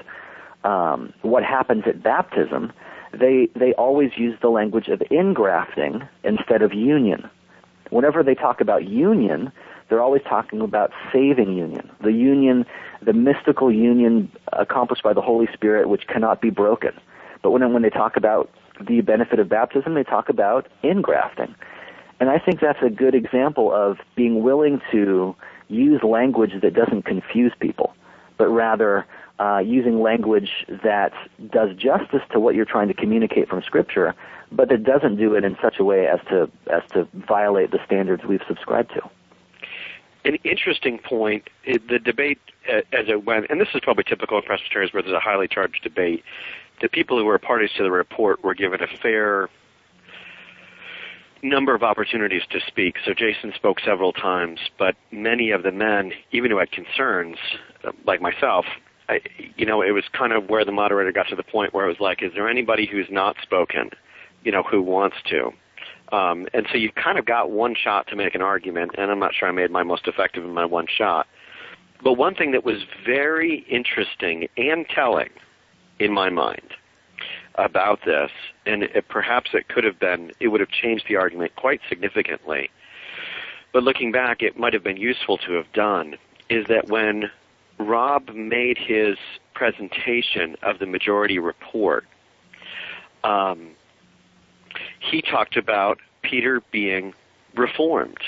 um, 0.62 1.12
what 1.22 1.42
happens 1.42 1.84
at 1.86 2.02
baptism, 2.02 2.72
they 3.12 3.48
they 3.56 3.72
always 3.74 4.10
use 4.16 4.38
the 4.40 4.48
language 4.48 4.88
of 4.88 5.00
ingrafting 5.10 6.06
instead 6.22 6.62
of 6.62 6.72
union. 6.72 7.28
Whenever 7.92 8.22
they 8.22 8.34
talk 8.34 8.62
about 8.62 8.88
union, 8.88 9.52
they're 9.88 10.00
always 10.00 10.22
talking 10.22 10.62
about 10.62 10.90
saving 11.12 11.54
union, 11.54 11.90
the 12.02 12.10
union, 12.10 12.64
the 13.02 13.12
mystical 13.12 13.70
union 13.70 14.32
accomplished 14.54 15.02
by 15.02 15.12
the 15.12 15.20
Holy 15.20 15.46
Spirit, 15.52 15.90
which 15.90 16.06
cannot 16.06 16.40
be 16.40 16.48
broken. 16.48 16.92
But 17.42 17.50
when 17.50 17.70
when 17.74 17.82
they 17.82 17.90
talk 17.90 18.16
about 18.16 18.50
the 18.80 19.02
benefit 19.02 19.38
of 19.38 19.50
baptism, 19.50 19.92
they 19.92 20.04
talk 20.04 20.30
about 20.30 20.68
ingrafting. 20.82 21.54
And 22.18 22.30
I 22.30 22.38
think 22.38 22.60
that's 22.60 22.82
a 22.82 22.88
good 22.88 23.14
example 23.14 23.70
of 23.74 23.98
being 24.16 24.42
willing 24.42 24.80
to 24.90 25.36
use 25.68 26.02
language 26.02 26.52
that 26.62 26.72
doesn't 26.72 27.02
confuse 27.02 27.52
people, 27.60 27.94
but 28.38 28.48
rather 28.48 29.04
uh, 29.38 29.58
using 29.58 30.00
language 30.00 30.64
that 30.82 31.12
does 31.50 31.76
justice 31.76 32.22
to 32.32 32.40
what 32.40 32.54
you're 32.54 32.64
trying 32.64 32.88
to 32.88 32.94
communicate 32.94 33.50
from 33.50 33.60
Scripture, 33.62 34.14
but 34.52 34.68
that 34.68 34.84
doesn't 34.84 35.16
do 35.16 35.34
it 35.34 35.44
in 35.44 35.56
such 35.62 35.78
a 35.78 35.84
way 35.84 36.06
as 36.06 36.20
to 36.28 36.50
as 36.72 36.82
to 36.92 37.08
violate 37.14 37.70
the 37.70 37.78
standards 37.86 38.22
we've 38.24 38.42
subscribed 38.46 38.90
to. 38.94 39.02
An 40.24 40.36
interesting 40.44 40.98
point, 40.98 41.50
the 41.64 41.98
debate 41.98 42.38
uh, 42.72 42.78
as 42.92 43.08
it 43.08 43.24
went, 43.24 43.46
and 43.50 43.60
this 43.60 43.68
is 43.74 43.80
probably 43.82 44.04
typical 44.04 44.38
of 44.38 44.44
Presbyterians 44.44 44.92
where 44.92 45.02
there's 45.02 45.14
a 45.14 45.20
highly 45.20 45.48
charged 45.48 45.82
debate. 45.82 46.22
The 46.80 46.88
people 46.88 47.18
who 47.18 47.24
were 47.24 47.38
parties 47.38 47.70
to 47.76 47.82
the 47.82 47.90
report 47.90 48.44
were 48.44 48.54
given 48.54 48.80
a 48.82 48.86
fair 49.02 49.48
number 51.42 51.74
of 51.74 51.82
opportunities 51.82 52.42
to 52.50 52.60
speak. 52.66 52.96
So 53.04 53.12
Jason 53.14 53.52
spoke 53.56 53.80
several 53.80 54.12
times, 54.12 54.60
but 54.78 54.94
many 55.10 55.50
of 55.50 55.64
the 55.64 55.72
men, 55.72 56.12
even 56.30 56.50
who 56.50 56.58
had 56.58 56.70
concerns, 56.70 57.36
like 58.06 58.20
myself, 58.20 58.64
I, 59.08 59.20
you 59.56 59.66
know, 59.66 59.82
it 59.82 59.90
was 59.90 60.04
kind 60.12 60.32
of 60.32 60.48
where 60.48 60.64
the 60.64 60.72
moderator 60.72 61.10
got 61.10 61.28
to 61.28 61.36
the 61.36 61.42
point 61.42 61.74
where 61.74 61.84
it 61.84 61.88
was 61.88 62.00
like, 62.00 62.22
is 62.22 62.32
there 62.34 62.48
anybody 62.48 62.86
who's 62.86 63.08
not 63.10 63.36
spoken, 63.42 63.90
you 64.44 64.52
know, 64.52 64.62
who 64.62 64.82
wants 64.82 65.16
to? 65.30 65.52
Um, 66.12 66.46
and 66.52 66.66
so 66.70 66.76
you've 66.76 66.94
kind 66.94 67.18
of 67.18 67.24
got 67.24 67.50
one 67.50 67.74
shot 67.74 68.06
to 68.08 68.16
make 68.16 68.34
an 68.34 68.42
argument, 68.42 68.92
and 68.98 69.10
I'm 69.10 69.18
not 69.18 69.34
sure 69.34 69.48
I 69.48 69.52
made 69.52 69.70
my 69.70 69.82
most 69.82 70.06
effective 70.06 70.44
in 70.44 70.52
my 70.52 70.66
one 70.66 70.86
shot. 70.86 71.26
But 72.02 72.14
one 72.14 72.34
thing 72.34 72.52
that 72.52 72.64
was 72.64 72.84
very 73.06 73.64
interesting 73.68 74.48
and 74.56 74.86
telling 74.88 75.30
in 75.98 76.12
my 76.12 76.28
mind 76.28 76.74
about 77.54 78.00
this, 78.04 78.30
and 78.66 78.82
it, 78.82 79.08
perhaps 79.08 79.50
it 79.54 79.68
could 79.68 79.84
have 79.84 79.98
been, 79.98 80.32
it 80.40 80.48
would 80.48 80.60
have 80.60 80.70
changed 80.70 81.04
the 81.08 81.16
argument 81.16 81.54
quite 81.56 81.80
significantly. 81.88 82.70
But 83.72 83.84
looking 83.84 84.12
back, 84.12 84.42
it 84.42 84.58
might 84.58 84.74
have 84.74 84.84
been 84.84 84.96
useful 84.96 85.38
to 85.38 85.52
have 85.52 85.72
done, 85.72 86.16
is 86.50 86.66
that 86.68 86.88
when 86.88 87.30
Rob 87.78 88.28
made 88.30 88.76
his 88.76 89.16
presentation 89.54 90.56
of 90.62 90.78
the 90.78 90.86
majority 90.86 91.38
report, 91.38 92.04
um, 93.24 93.70
he 95.10 95.22
talked 95.22 95.56
about 95.56 95.98
Peter 96.22 96.62
being 96.70 97.14
reformed. 97.56 98.20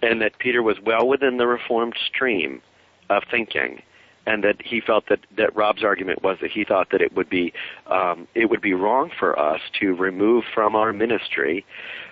And 0.00 0.20
that 0.22 0.38
Peter 0.38 0.62
was 0.62 0.76
well 0.84 1.08
within 1.08 1.38
the 1.38 1.46
reformed 1.46 1.96
stream 2.08 2.62
of 3.10 3.24
thinking 3.30 3.82
and 4.28 4.44
that 4.44 4.56
he 4.62 4.80
felt 4.80 5.08
that 5.08 5.20
that 5.38 5.56
Rob's 5.56 5.82
argument 5.82 6.22
was 6.22 6.36
that 6.42 6.50
he 6.50 6.62
thought 6.62 6.90
that 6.90 7.00
it 7.00 7.16
would 7.16 7.30
be 7.30 7.52
um, 7.86 8.28
it 8.34 8.50
would 8.50 8.60
be 8.60 8.74
wrong 8.74 9.10
for 9.18 9.38
us 9.38 9.60
to 9.80 9.94
remove 9.94 10.44
from 10.54 10.76
our 10.76 10.92
ministry, 10.92 11.64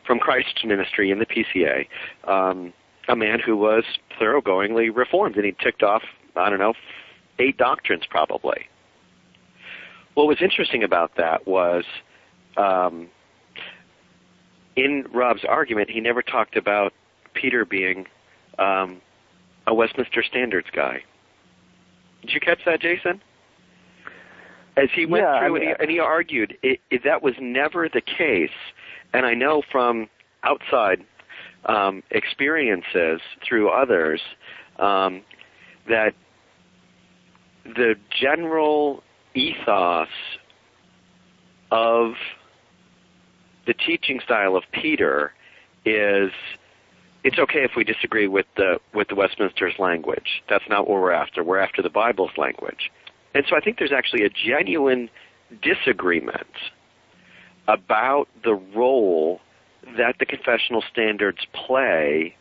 from 0.07 0.19
Christ's 0.19 0.65
ministry 0.65 1.11
in 1.11 1.19
the 1.19 1.27
PCA, 1.27 1.87
um, 2.27 2.73
a 3.09 3.15
man 3.15 3.39
who 3.39 3.55
was 3.55 3.85
thoroughgoingly 4.19 4.89
reformed, 4.95 5.37
and 5.37 5.45
he 5.45 5.55
ticked 5.63 5.83
off 5.83 6.03
I 6.35 6.49
don't 6.49 6.59
know 6.59 6.73
eight 7.39 7.59
doctrines 7.59 8.05
probably. 8.09 8.67
What 10.15 10.27
was 10.27 10.39
interesting 10.41 10.83
about 10.83 11.17
that 11.17 11.47
was. 11.47 11.85
Um, 12.57 13.09
in 14.77 15.07
Rob's 15.13 15.45
argument, 15.49 15.91
he 15.91 16.01
never 16.01 16.23
talked 16.23 16.57
about 16.57 16.93
Peter 17.35 17.65
being 17.65 18.07
um, 18.59 19.01
a 19.67 19.75
Westminster 19.75 20.23
Standards 20.23 20.69
guy. 20.75 21.03
Did 22.23 22.33
you 22.33 22.41
catch 22.41 22.59
that, 22.67 22.81
Jason? 22.81 23.23
As 24.77 24.89
he 24.95 25.07
went 25.07 25.25
yeah, 25.25 25.39
through 25.39 25.57
I 25.57 25.59
mean, 25.61 25.69
and, 25.69 25.77
he, 25.79 25.83
and 25.85 25.91
he 25.91 25.99
argued, 25.99 26.59
it, 26.63 26.81
it, 26.91 27.03
that 27.05 27.23
was 27.23 27.35
never 27.41 27.89
the 27.89 28.03
case. 28.03 28.51
And 29.15 29.25
I 29.25 29.35
know 29.35 29.63
from 29.73 30.09
outside 30.43 31.05
um, 31.65 32.03
experiences 32.11 33.21
through 33.47 33.71
others 33.71 34.21
um, 34.79 35.23
that 35.89 36.13
the 37.65 37.95
general 38.21 39.03
ethos 39.35 40.09
of 41.71 42.13
the 43.67 43.75
teaching 43.75 44.21
style 44.25 44.57
of 44.57 44.65
Peter 44.73 45.33
is 45.85 46.31
it's 47.25 47.39
okay 47.39 47.65
if 47.65 47.73
we 47.77 47.85
disagree 47.85 48.29
with 48.29 48.47
the 48.57 48.81
with 48.95 49.09
the 49.09 49.15
Westminster's 49.15 49.75
language. 49.79 50.43
That's 50.49 50.65
not 50.69 50.89
what 50.89 51.01
we're 51.01 51.13
after. 51.13 51.43
We're 51.43 51.59
after 51.59 51.83
the 51.83 51.91
Bible's 51.91 52.31
language. 52.37 52.91
And 53.35 53.45
so 53.49 53.57
I 53.57 53.61
think 53.61 53.79
there's 53.79 53.93
actually 53.93 54.25
a 54.25 54.31
genuine 54.31 55.11
disagreement 55.63 56.47
about 57.69 58.29
the 58.45 58.55
role 58.55 59.41
that 59.97 60.17
the 60.19 60.27
confessional 60.27 60.83
standards 60.91 61.39
play 61.53 62.37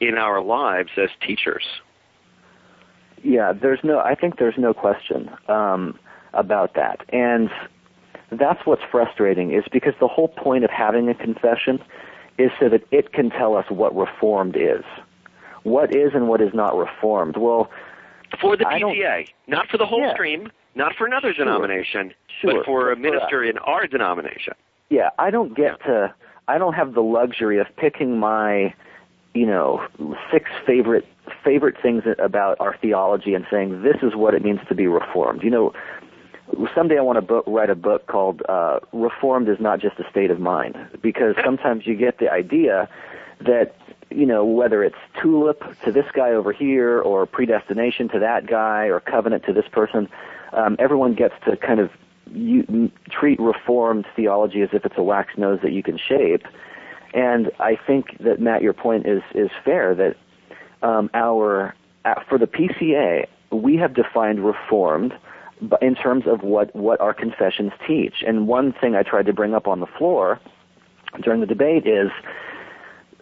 in 0.00 0.16
our 0.16 0.40
lives 0.40 0.90
as 0.96 1.10
teachers. 1.26 1.64
Yeah, 3.22 3.52
there's 3.52 3.80
no. 3.82 3.98
I 3.98 4.14
think 4.14 4.38
there's 4.38 4.56
no 4.56 4.72
question 4.72 5.30
um, 5.48 5.98
about 6.32 6.74
that, 6.74 7.00
and 7.12 7.50
that's 8.32 8.64
what's 8.64 8.82
frustrating. 8.90 9.52
Is 9.52 9.64
because 9.72 9.94
the 10.00 10.08
whole 10.08 10.28
point 10.28 10.64
of 10.64 10.70
having 10.70 11.08
a 11.08 11.14
confession 11.14 11.82
is 12.38 12.50
so 12.58 12.68
that 12.68 12.82
it 12.90 13.12
can 13.12 13.30
tell 13.30 13.56
us 13.56 13.66
what 13.68 13.94
reformed 13.94 14.56
is. 14.56 14.84
What 15.62 15.94
is 15.94 16.12
and 16.14 16.28
what 16.28 16.40
is 16.40 16.54
not 16.54 16.76
reformed. 16.76 17.36
Well, 17.36 17.70
for 18.40 18.56
the 18.56 18.64
PCA, 18.64 19.26
not 19.46 19.68
for 19.68 19.76
the 19.76 19.86
whole 19.86 20.00
yeah. 20.00 20.14
stream, 20.14 20.50
not 20.74 20.94
for 20.96 21.06
another 21.06 21.34
sure. 21.34 21.44
denomination, 21.44 22.14
sure. 22.40 22.54
but 22.54 22.64
for 22.64 22.92
a 22.92 22.96
minister 22.96 23.44
in 23.44 23.58
our 23.58 23.86
denomination. 23.86 24.54
Yeah, 24.88 25.10
I 25.18 25.30
don't 25.30 25.54
get 25.54 25.78
yeah. 25.80 25.86
to. 25.86 26.14
I 26.48 26.58
don't 26.58 26.72
have 26.72 26.94
the 26.94 27.02
luxury 27.02 27.58
of 27.58 27.66
picking 27.76 28.18
my, 28.18 28.74
you 29.34 29.46
know, 29.46 29.86
six 30.32 30.50
favorite 30.66 31.06
favorite 31.44 31.76
things 31.80 32.02
about 32.18 32.56
our 32.60 32.76
theology 32.80 33.34
and 33.34 33.46
saying 33.50 33.82
this 33.82 33.96
is 34.02 34.16
what 34.16 34.34
it 34.34 34.42
means 34.42 34.60
to 34.68 34.74
be 34.74 34.86
reformed. 34.86 35.42
You 35.42 35.50
know, 35.50 35.72
someday 36.74 36.98
I 36.98 37.02
want 37.02 37.16
to 37.16 37.22
book, 37.22 37.44
write 37.46 37.70
a 37.70 37.74
book 37.74 38.06
called 38.06 38.42
uh, 38.48 38.80
"Reformed 38.92 39.48
is 39.48 39.60
not 39.60 39.80
just 39.80 39.98
a 39.98 40.08
state 40.10 40.30
of 40.30 40.40
mind," 40.40 40.76
because 41.02 41.34
sometimes 41.44 41.86
you 41.86 41.94
get 41.94 42.18
the 42.18 42.30
idea 42.30 42.88
that 43.40 43.74
you 44.10 44.26
know 44.26 44.44
whether 44.44 44.82
it's 44.82 44.96
tulip 45.20 45.62
to 45.84 45.92
this 45.92 46.06
guy 46.12 46.30
over 46.30 46.52
here, 46.52 47.00
or 47.00 47.26
predestination 47.26 48.08
to 48.10 48.18
that 48.18 48.46
guy, 48.46 48.86
or 48.86 49.00
covenant 49.00 49.44
to 49.44 49.52
this 49.52 49.68
person, 49.70 50.08
um, 50.52 50.76
everyone 50.78 51.14
gets 51.14 51.34
to 51.44 51.56
kind 51.56 51.80
of 51.80 51.90
you, 52.32 52.90
treat 53.10 53.40
Reformed 53.40 54.06
theology 54.16 54.62
as 54.62 54.70
if 54.72 54.84
it's 54.84 54.96
a 54.98 55.02
wax 55.02 55.36
nose 55.36 55.60
that 55.62 55.72
you 55.72 55.82
can 55.82 55.98
shape. 55.98 56.46
And 57.12 57.50
I 57.58 57.76
think 57.76 58.18
that 58.18 58.40
Matt, 58.40 58.62
your 58.62 58.72
point 58.72 59.06
is 59.06 59.22
is 59.34 59.50
fair 59.64 59.94
that 59.94 60.16
um, 60.82 61.10
our 61.14 61.74
uh, 62.04 62.14
for 62.28 62.38
the 62.38 62.46
PCA 62.46 63.26
we 63.50 63.76
have 63.76 63.94
defined 63.94 64.44
Reformed 64.44 65.12
in 65.82 65.94
terms 65.94 66.24
of 66.26 66.42
what, 66.42 66.74
what 66.74 67.00
our 67.00 67.14
confessions 67.14 67.72
teach. 67.86 68.22
And 68.26 68.46
one 68.46 68.72
thing 68.72 68.94
I 68.94 69.02
tried 69.02 69.26
to 69.26 69.32
bring 69.32 69.54
up 69.54 69.66
on 69.66 69.80
the 69.80 69.86
floor 69.86 70.40
during 71.22 71.40
the 71.40 71.46
debate 71.46 71.86
is 71.86 72.10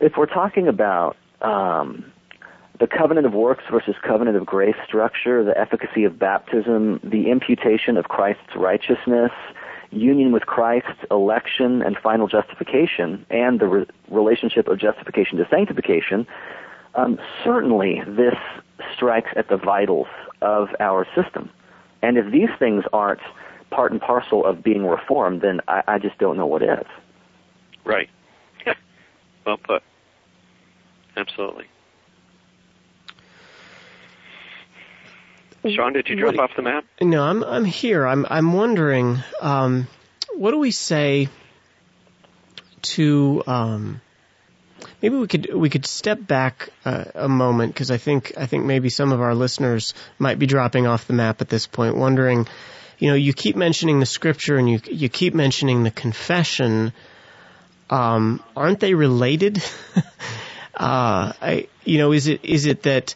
if 0.01 0.13
we're 0.17 0.27
talking 0.27 0.69
about 0.69 1.17
um, 1.43 2.13
the 2.79 2.87
covenant 2.87 3.27
of 3.27 3.33
works 3.33 3.65
versus 3.71 3.95
covenant 4.07 4.37
of 4.37 4.47
grace 4.47 4.77
structure, 4.87 5.43
the 5.43 5.59
efficacy 5.59 6.05
of 6.05 6.19
baptism, 6.19 7.01
the 7.03 7.31
imputation 7.31 7.97
of 7.97 8.05
Christ's 8.05 8.55
righteousness, 8.57 9.33
union 9.91 10.33
with 10.33 10.47
Christ, 10.47 10.87
election, 11.11 11.83
and 11.83 11.97
final 11.97 12.29
justification, 12.29 13.25
and 13.31 13.59
the 13.59 13.67
re- 13.67 13.87
relationship 14.11 14.69
of 14.69 14.79
justification 14.79 15.39
to 15.39 15.49
sanctification, 15.51 16.27
um, 16.95 17.19
certainly 17.43 18.03
this 18.07 18.37
strikes 18.95 19.31
at 19.37 19.49
the 19.49 19.57
vitals 19.57 20.09
of 20.41 20.69
our 20.79 21.07
system. 21.15 21.51
And 22.03 22.17
if 22.17 22.31
these 22.31 22.51
things 22.59 22.85
aren't 22.93 23.21
part 23.71 23.93
and 23.93 24.01
parcel 24.01 24.45
of 24.45 24.63
being 24.63 24.87
reformed, 24.87 25.41
then 25.41 25.61
I, 25.69 25.83
I 25.87 25.99
just 25.99 26.19
don't 26.19 26.37
know 26.37 26.47
what 26.47 26.63
is. 26.63 26.87
Right. 27.85 28.09
Yeah. 28.67 28.75
Well 29.47 29.57
put. 29.57 29.83
Absolutely. 31.17 31.65
Sean, 35.75 35.93
did 35.95 36.09
you 36.09 36.17
drop 36.17 36.37
what, 36.37 36.51
off 36.51 36.57
the 36.57 36.63
map? 36.63 36.85
No, 37.01 37.23
I'm 37.23 37.43
I'm 37.43 37.65
here. 37.65 38.07
I'm 38.07 38.27
I'm 38.29 38.53
wondering, 38.53 39.19
um, 39.41 39.89
what 40.35 40.53
do 40.53 40.59
we 40.59 40.71
say 40.71 41.29
to 42.83 43.43
um, 43.47 44.01
maybe 45.03 45.17
we 45.17 45.27
could 45.27 45.53
we 45.55 45.71
could 45.71 45.87
step 45.87 46.25
back 46.27 46.71
uh, 46.85 47.05
a 47.15 47.29
moment 47.29 47.73
because 47.73 47.91
I 47.91 47.99
think 47.99 48.33
I 48.37 48.47
think 48.47 48.65
maybe 48.65 48.89
some 48.89 49.13
of 49.13 49.21
our 49.21 49.35
listeners 49.35 49.95
might 50.19 50.39
be 50.39 50.47
dropping 50.47 50.87
off 50.87 51.07
the 51.07 51.13
map 51.13 51.41
at 51.41 51.49
this 51.49 51.67
point, 51.67 51.97
wondering, 51.97 52.47
you 52.99 53.09
know, 53.09 53.15
you 53.15 53.33
keep 53.33 53.57
mentioning 53.57 54.01
the 54.01 54.07
scripture 54.07 54.57
and 54.57 54.69
you 54.69 54.81
you 54.85 55.09
keep 55.09 55.35
mentioning 55.35 55.83
the 55.83 55.91
confession. 55.91 56.93
Um, 57.91 58.43
aren't 58.55 58.81
they 58.81 58.93
related? 58.95 59.63
uh, 60.75 61.33
I, 61.41 61.69
you 61.85 61.99
know, 61.99 62.13
is 62.13 62.27
it 62.27 62.45
is 62.45 62.67
it 62.67 62.83
that 62.83 63.15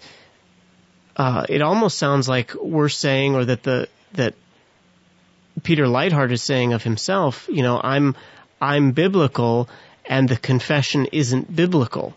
uh, 1.17 1.45
it 1.49 1.61
almost 1.63 1.99
sounds 1.99 2.29
like 2.29 2.55
we're 2.55 2.89
saying, 2.89 3.35
or 3.35 3.45
that 3.45 3.63
the 3.63 3.89
that 4.15 4.35
Peter 5.63 5.85
Leithart 5.85 6.33
is 6.33 6.43
saying 6.43 6.73
of 6.73 6.83
himself, 6.83 7.49
you 7.51 7.63
know, 7.63 7.81
I'm 7.83 8.17
I'm 8.61 8.93
biblical 8.93 9.69
and 10.07 10.29
the 10.29 10.37
confession 10.37 11.07
isn't 11.13 11.55
biblical. 11.55 12.15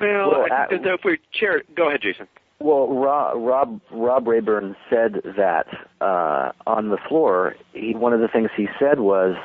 Well, 0.00 0.30
well 0.30 0.46
uh, 0.50 0.66
if 0.70 1.04
we 1.04 1.18
chair, 1.32 1.62
go 1.76 1.88
ahead, 1.88 2.00
Jason. 2.02 2.26
Well, 2.58 2.88
Rob 2.88 3.38
Rob, 3.38 3.80
Rob 3.90 4.28
Rayburn 4.28 4.76
said 4.88 5.22
that 5.36 5.66
uh, 6.00 6.52
on 6.66 6.90
the 6.90 6.98
floor. 7.08 7.56
He, 7.72 7.94
one 7.94 8.12
of 8.12 8.20
the 8.20 8.28
things 8.28 8.50
he 8.56 8.68
said 8.78 9.00
was, 9.00 9.36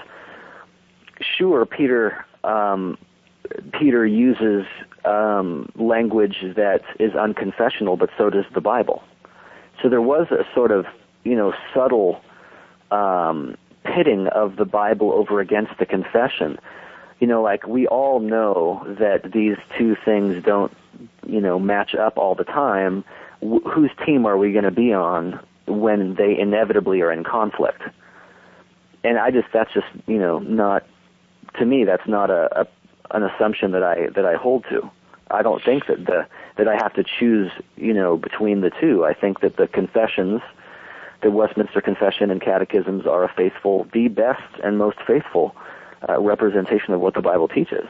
"Sure, 1.19 1.65
Peter. 1.65 2.25
Um, 2.43 2.97
Peter 3.79 4.05
uses 4.05 4.65
um, 5.05 5.71
language 5.75 6.37
that 6.55 6.81
is 6.99 7.13
unconfessional, 7.13 7.97
but 7.97 8.09
so 8.17 8.29
does 8.29 8.45
the 8.53 8.61
Bible." 8.61 9.01
So 9.81 9.89
there 9.89 10.01
was 10.01 10.27
a 10.31 10.43
sort 10.53 10.71
of, 10.71 10.85
you 11.23 11.35
know, 11.35 11.53
subtle 11.73 12.21
um, 12.91 13.55
pitting 13.83 14.27
of 14.27 14.57
the 14.57 14.65
Bible 14.65 15.11
over 15.11 15.39
against 15.39 15.71
the 15.79 15.85
confession 15.85 16.59
you 17.19 17.27
know, 17.27 17.41
like 17.41 17.67
we 17.67 17.87
all 17.87 18.19
know 18.19 18.85
that 18.99 19.31
these 19.31 19.57
two 19.77 19.95
things 20.05 20.43
don't, 20.43 20.71
you 21.25 21.41
know, 21.41 21.59
match 21.59 21.95
up 21.95 22.17
all 22.17 22.35
the 22.35 22.43
time. 22.43 23.03
Wh- 23.41 23.67
whose 23.67 23.91
team 24.05 24.25
are 24.25 24.37
we 24.37 24.51
going 24.51 24.65
to 24.65 24.71
be 24.71 24.93
on 24.93 25.39
when 25.65 26.15
they 26.15 26.37
inevitably 26.37 27.01
are 27.01 27.11
in 27.11 27.23
conflict? 27.23 27.81
And 29.03 29.17
I 29.17 29.31
just, 29.31 29.47
that's 29.53 29.73
just, 29.73 29.87
you 30.05 30.17
know, 30.17 30.39
not, 30.39 30.85
to 31.59 31.65
me, 31.65 31.85
that's 31.85 32.07
not 32.07 32.29
a, 32.29 32.61
a 32.61 32.67
an 33.11 33.23
assumption 33.23 33.71
that 33.71 33.83
I, 33.83 34.09
that 34.15 34.25
I 34.25 34.35
hold 34.35 34.65
to. 34.69 34.89
I 35.31 35.41
don't 35.41 35.63
think 35.63 35.87
that 35.87 36.05
the, 36.05 36.27
that 36.57 36.67
I 36.67 36.75
have 36.75 36.93
to 36.95 37.03
choose, 37.03 37.51
you 37.77 37.93
know, 37.93 38.17
between 38.17 38.61
the 38.61 38.69
two. 38.69 39.05
I 39.05 39.13
think 39.13 39.39
that 39.41 39.55
the 39.57 39.67
confessions, 39.67 40.41
the 41.21 41.31
Westminster 41.31 41.81
Confession 41.81 42.31
and 42.31 42.41
catechisms 42.41 43.05
are 43.05 43.23
a 43.23 43.33
faithful, 43.33 43.87
the 43.93 44.07
best 44.09 44.43
and 44.63 44.77
most 44.77 44.97
faithful 45.05 45.55
uh, 46.07 46.19
representation 46.19 46.93
of 46.93 47.01
what 47.01 47.13
the 47.13 47.21
Bible 47.21 47.47
teaches. 47.47 47.87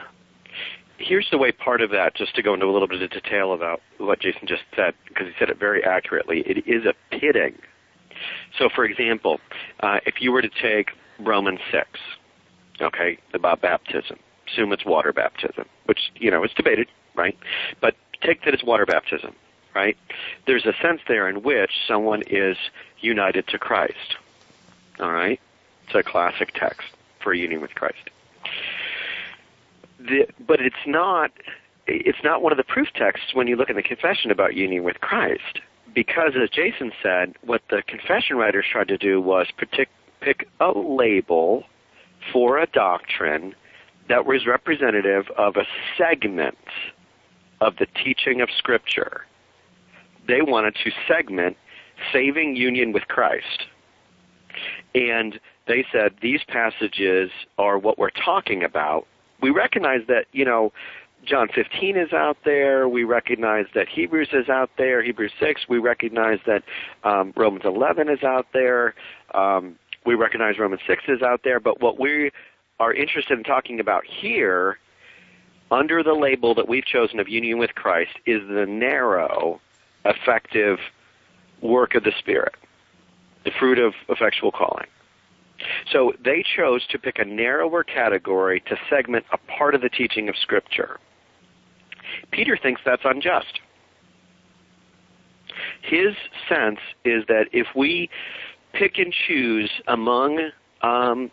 Here's 0.98 1.28
the 1.30 1.38
way 1.38 1.52
part 1.52 1.80
of 1.80 1.90
that, 1.90 2.14
just 2.16 2.34
to 2.36 2.42
go 2.42 2.54
into 2.54 2.66
a 2.66 2.72
little 2.72 2.88
bit 2.88 3.00
of 3.02 3.10
detail 3.10 3.52
about 3.52 3.80
what 3.98 4.20
Jason 4.20 4.48
just 4.48 4.62
said, 4.74 4.94
because 5.06 5.28
he 5.28 5.32
said 5.38 5.48
it 5.48 5.58
very 5.58 5.84
accurately. 5.84 6.40
It 6.40 6.66
is 6.66 6.86
a 6.86 6.94
pitting. 7.10 7.56
So, 8.58 8.68
for 8.68 8.84
example, 8.84 9.40
uh, 9.80 10.00
if 10.06 10.20
you 10.20 10.32
were 10.32 10.42
to 10.42 10.48
take 10.48 10.90
Romans 11.20 11.60
6, 11.70 11.86
okay, 12.80 13.18
about 13.32 13.60
baptism, 13.60 14.18
assume 14.48 14.72
it's 14.72 14.84
water 14.84 15.12
baptism, 15.12 15.66
which, 15.84 16.10
you 16.16 16.32
know, 16.32 16.42
is 16.42 16.50
debated, 16.52 16.88
right? 17.14 17.38
But 17.80 17.94
take 18.20 18.44
that 18.44 18.54
it's 18.54 18.64
water 18.64 18.86
baptism, 18.86 19.34
right? 19.76 19.96
There's 20.46 20.66
a 20.66 20.72
sense 20.82 21.00
there 21.06 21.28
in 21.28 21.42
which 21.42 21.70
someone 21.86 22.22
is 22.26 22.56
united 22.98 23.46
to 23.48 23.58
Christ, 23.58 24.16
all 24.98 25.12
right? 25.12 25.40
It's 25.86 25.94
a 25.94 26.02
classic 26.02 26.54
text 26.54 26.88
for 27.28 27.34
a 27.34 27.38
union 27.38 27.60
with 27.60 27.74
Christ. 27.74 28.08
The, 29.98 30.26
but 30.46 30.60
it's 30.62 30.86
not 30.86 31.30
it's 31.86 32.24
not 32.24 32.40
one 32.40 32.52
of 32.52 32.56
the 32.56 32.64
proof 32.64 32.88
texts 32.94 33.34
when 33.34 33.46
you 33.46 33.56
look 33.56 33.68
in 33.68 33.76
the 33.76 33.82
confession 33.82 34.30
about 34.30 34.54
union 34.54 34.82
with 34.82 35.00
Christ. 35.00 35.60
Because 35.94 36.32
as 36.42 36.48
Jason 36.48 36.90
said, 37.02 37.34
what 37.44 37.60
the 37.68 37.82
confession 37.86 38.36
writers 38.36 38.64
tried 38.72 38.88
to 38.88 38.96
do 38.96 39.20
was 39.20 39.46
pick, 39.58 39.88
pick 40.22 40.48
a 40.60 40.70
label 40.70 41.64
for 42.32 42.58
a 42.58 42.66
doctrine 42.66 43.54
that 44.08 44.24
was 44.24 44.46
representative 44.46 45.26
of 45.36 45.56
a 45.56 45.64
segment 45.98 46.56
of 47.60 47.76
the 47.76 47.86
teaching 48.02 48.40
of 48.40 48.48
Scripture. 48.56 49.26
They 50.26 50.40
wanted 50.40 50.76
to 50.84 50.90
segment 51.06 51.58
saving 52.10 52.56
union 52.56 52.92
with 52.92 53.06
Christ. 53.08 53.66
And 54.94 55.38
they 55.68 55.84
said 55.92 56.14
these 56.20 56.40
passages 56.48 57.30
are 57.58 57.78
what 57.78 57.98
we're 57.98 58.10
talking 58.10 58.64
about. 58.64 59.06
We 59.40 59.50
recognize 59.50 60.00
that, 60.08 60.24
you 60.32 60.44
know, 60.44 60.72
John 61.24 61.48
15 61.54 61.96
is 61.96 62.12
out 62.12 62.38
there. 62.44 62.88
We 62.88 63.04
recognize 63.04 63.66
that 63.74 63.88
Hebrews 63.88 64.30
is 64.32 64.48
out 64.48 64.70
there, 64.78 65.02
Hebrews 65.02 65.32
6. 65.38 65.68
We 65.68 65.78
recognize 65.78 66.38
that 66.46 66.62
um, 67.04 67.32
Romans 67.36 67.64
11 67.64 68.08
is 68.08 68.22
out 68.22 68.46
there. 68.52 68.94
Um, 69.34 69.76
we 70.06 70.14
recognize 70.14 70.58
Romans 70.58 70.80
6 70.86 71.04
is 71.08 71.22
out 71.22 71.42
there. 71.44 71.60
But 71.60 71.80
what 71.80 72.00
we 72.00 72.30
are 72.80 72.92
interested 72.92 73.36
in 73.36 73.44
talking 73.44 73.78
about 73.78 74.04
here, 74.06 74.78
under 75.70 76.02
the 76.02 76.14
label 76.14 76.54
that 76.54 76.68
we've 76.68 76.84
chosen 76.84 77.20
of 77.20 77.28
union 77.28 77.58
with 77.58 77.74
Christ, 77.74 78.12
is 78.24 78.40
the 78.48 78.66
narrow, 78.66 79.60
effective 80.04 80.78
work 81.60 81.94
of 81.94 82.04
the 82.04 82.12
Spirit, 82.18 82.54
the 83.44 83.50
fruit 83.58 83.78
of 83.78 83.92
effectual 84.08 84.52
calling. 84.52 84.86
So 85.92 86.12
they 86.22 86.44
chose 86.56 86.86
to 86.88 86.98
pick 86.98 87.18
a 87.18 87.24
narrower 87.24 87.82
category 87.82 88.60
to 88.68 88.76
segment 88.90 89.24
a 89.32 89.38
part 89.50 89.74
of 89.74 89.80
the 89.80 89.88
teaching 89.88 90.28
of 90.28 90.36
Scripture. 90.42 90.98
Peter 92.30 92.58
thinks 92.60 92.80
that's 92.84 93.02
unjust. 93.04 93.60
His 95.82 96.14
sense 96.48 96.78
is 97.04 97.24
that 97.28 97.46
if 97.52 97.66
we 97.74 98.10
pick 98.72 98.98
and 98.98 99.12
choose 99.26 99.70
among 99.86 100.50
um, 100.82 101.30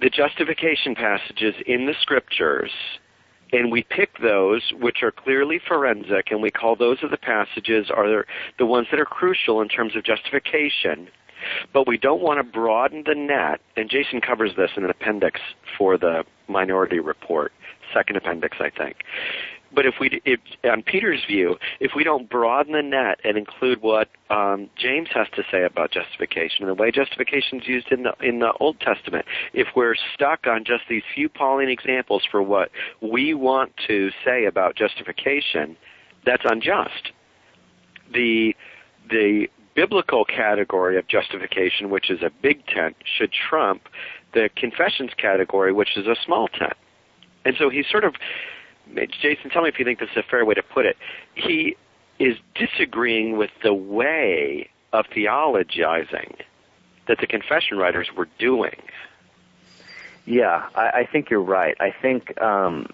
the 0.00 0.10
justification 0.10 0.94
passages 0.94 1.54
in 1.66 1.86
the 1.86 1.94
Scriptures, 2.00 2.70
and 3.52 3.70
we 3.70 3.84
pick 3.84 4.10
those 4.20 4.62
which 4.80 5.02
are 5.02 5.12
clearly 5.12 5.60
forensic, 5.68 6.30
and 6.30 6.42
we 6.42 6.50
call 6.50 6.76
those 6.76 6.98
of 7.02 7.10
the 7.10 7.16
passages 7.16 7.88
are 7.94 8.24
the 8.58 8.66
ones 8.66 8.86
that 8.90 8.98
are 8.98 9.04
crucial 9.04 9.60
in 9.60 9.68
terms 9.68 9.94
of 9.94 10.04
justification 10.04 11.08
but 11.72 11.86
we 11.86 11.98
don't 11.98 12.22
want 12.22 12.38
to 12.38 12.44
broaden 12.44 13.04
the 13.06 13.14
net, 13.14 13.60
and 13.76 13.90
Jason 13.90 14.20
covers 14.20 14.52
this 14.56 14.70
in 14.76 14.84
an 14.84 14.90
appendix 14.90 15.40
for 15.78 15.96
the 15.98 16.24
minority 16.48 16.98
report, 17.00 17.52
second 17.92 18.16
appendix, 18.16 18.58
I 18.60 18.70
think. 18.70 18.96
but 19.74 19.86
if 19.86 19.94
we, 20.00 20.20
if, 20.24 20.40
on 20.64 20.82
Peter's 20.82 21.22
view, 21.26 21.56
if 21.80 21.92
we 21.96 22.04
don't 22.04 22.28
broaden 22.30 22.74
the 22.74 22.82
net 22.82 23.18
and 23.24 23.36
include 23.36 23.82
what 23.82 24.08
um, 24.30 24.70
James 24.76 25.08
has 25.14 25.26
to 25.34 25.42
say 25.50 25.64
about 25.64 25.90
justification 25.90 26.66
and 26.66 26.68
the 26.68 26.74
way 26.74 26.90
justification 26.90 27.60
is 27.60 27.66
used 27.66 27.90
in 27.90 28.04
the 28.04 28.12
in 28.20 28.38
the 28.38 28.52
Old 28.60 28.78
Testament, 28.80 29.26
if 29.52 29.68
we're 29.74 29.96
stuck 30.14 30.46
on 30.46 30.64
just 30.64 30.84
these 30.88 31.02
few 31.14 31.28
Pauline 31.28 31.68
examples 31.68 32.22
for 32.30 32.42
what 32.42 32.70
we 33.00 33.34
want 33.34 33.72
to 33.86 34.10
say 34.24 34.44
about 34.44 34.76
justification, 34.76 35.76
that's 36.24 36.42
unjust. 36.44 37.12
The 38.12 38.54
the 39.10 39.48
biblical 39.74 40.24
category 40.24 40.96
of 40.98 41.06
justification, 41.08 41.90
which 41.90 42.10
is 42.10 42.22
a 42.22 42.30
big 42.30 42.66
tent, 42.66 42.96
should 43.04 43.32
trump 43.32 43.88
the 44.32 44.48
confessions 44.56 45.10
category, 45.16 45.72
which 45.72 45.96
is 45.96 46.06
a 46.06 46.16
small 46.24 46.48
tent. 46.48 46.74
And 47.44 47.56
so 47.58 47.68
he's 47.68 47.86
sort 47.88 48.04
of 48.04 48.14
Jason, 49.20 49.50
tell 49.50 49.62
me 49.62 49.68
if 49.68 49.78
you 49.78 49.84
think 49.84 49.98
this 49.98 50.10
is 50.10 50.18
a 50.18 50.22
fair 50.22 50.44
way 50.44 50.54
to 50.54 50.62
put 50.62 50.86
it. 50.86 50.96
He 51.34 51.76
is 52.18 52.36
disagreeing 52.54 53.36
with 53.36 53.50
the 53.62 53.74
way 53.74 54.68
of 54.92 55.06
theologizing 55.06 56.36
that 57.08 57.18
the 57.18 57.26
confession 57.26 57.78
writers 57.78 58.08
were 58.16 58.28
doing. 58.38 58.80
Yeah, 60.26 60.68
I, 60.74 60.88
I 60.88 61.08
think 61.10 61.30
you're 61.30 61.40
right. 61.40 61.76
I 61.80 61.90
think, 61.90 62.40
um, 62.40 62.88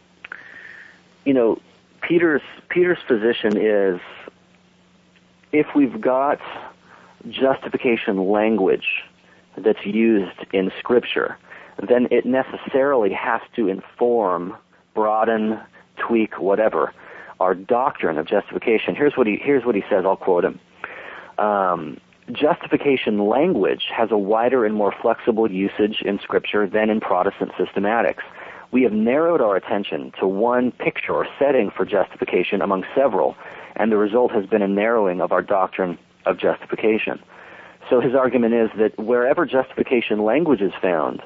you 1.25 1.35
know, 1.35 1.61
Peter's 2.03 2.43
Peter's 2.69 2.99
position 3.07 3.57
is 3.57 4.01
if 5.53 5.67
we've 5.75 6.01
got 6.01 6.41
justification 7.29 8.31
language 8.31 9.05
that's 9.57 9.85
used 9.85 10.37
in 10.53 10.71
Scripture, 10.79 11.37
then 11.89 12.09
it 12.11 12.27
necessarily 12.27 13.13
has 13.13 13.41
to 13.57 13.69
inform, 13.69 14.57
broaden, 14.95 15.61
tweak, 15.97 16.39
whatever, 16.39 16.93
our 17.39 17.55
doctrine 17.55 18.19
of 18.19 18.27
justification. 18.27 18.95
Here's 18.95 19.15
what 19.17 19.27
he 19.27 19.37
here's 19.37 19.65
what 19.65 19.75
he 19.75 19.83
says. 19.91 20.05
I'll 20.05 20.17
quote 20.17 20.45
him. 20.45 20.61
Um, 21.39 22.01
justification 22.33 23.27
language 23.27 23.85
has 23.95 24.11
a 24.11 24.19
wider 24.19 24.65
and 24.65 24.75
more 24.75 24.95
flexible 25.01 25.51
usage 25.51 26.03
in 26.03 26.19
Scripture 26.23 26.69
than 26.69 26.91
in 26.91 27.01
Protestant 27.01 27.53
systematics. 27.53 28.23
We 28.73 28.83
have 28.83 28.93
narrowed 28.93 29.41
our 29.41 29.57
attention 29.57 30.13
to 30.21 30.29
one 30.29 30.71
picture 30.71 31.13
or 31.13 31.27
setting 31.39 31.71
for 31.77 31.85
justification 31.85 32.63
among 32.63 32.85
several, 32.95 33.37
and 33.75 33.91
the 33.91 33.97
result 33.97 34.31
has 34.33 34.47
been 34.47 34.63
a 34.63 34.69
narrowing 34.69 35.21
of 35.21 35.33
our 35.33 35.43
doctrine 35.43 35.99
of 36.31 36.39
justification. 36.39 37.21
So 37.89 38.01
his 38.01 38.15
argument 38.15 38.55
is 38.55 38.71
that 38.79 38.99
wherever 38.99 39.45
justification 39.47 40.25
language 40.25 40.61
is 40.61 40.73
found, 40.81 41.23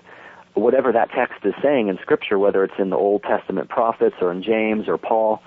whatever 0.55 0.93
that 0.93 1.11
text 1.11 1.45
is 1.45 1.55
saying 1.63 1.89
in 1.89 1.99
Scripture, 1.99 2.39
whether 2.39 2.65
it's 2.65 2.79
in 2.79 2.91
the 2.91 2.97
Old 2.97 3.23
Testament 3.23 3.69
prophets 3.69 4.17
or 4.21 4.33
in 4.33 4.43
James 4.43 4.89
or 4.89 4.97
Paul, 4.97 5.43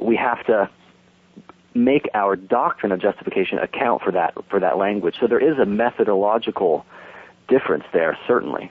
we 0.00 0.16
have 0.16 0.44
to 0.46 0.68
make 1.74 2.08
our 2.14 2.36
doctrine 2.36 2.92
of 2.92 3.00
justification 3.00 3.58
account 3.58 4.02
for 4.02 4.12
that 4.12 4.34
for 4.50 4.60
that 4.60 4.78
language. 4.78 5.16
So 5.20 5.26
there 5.26 5.40
is 5.40 5.58
a 5.58 5.66
methodological 5.66 6.84
difference 7.46 7.84
there, 7.92 8.18
certainly. 8.26 8.70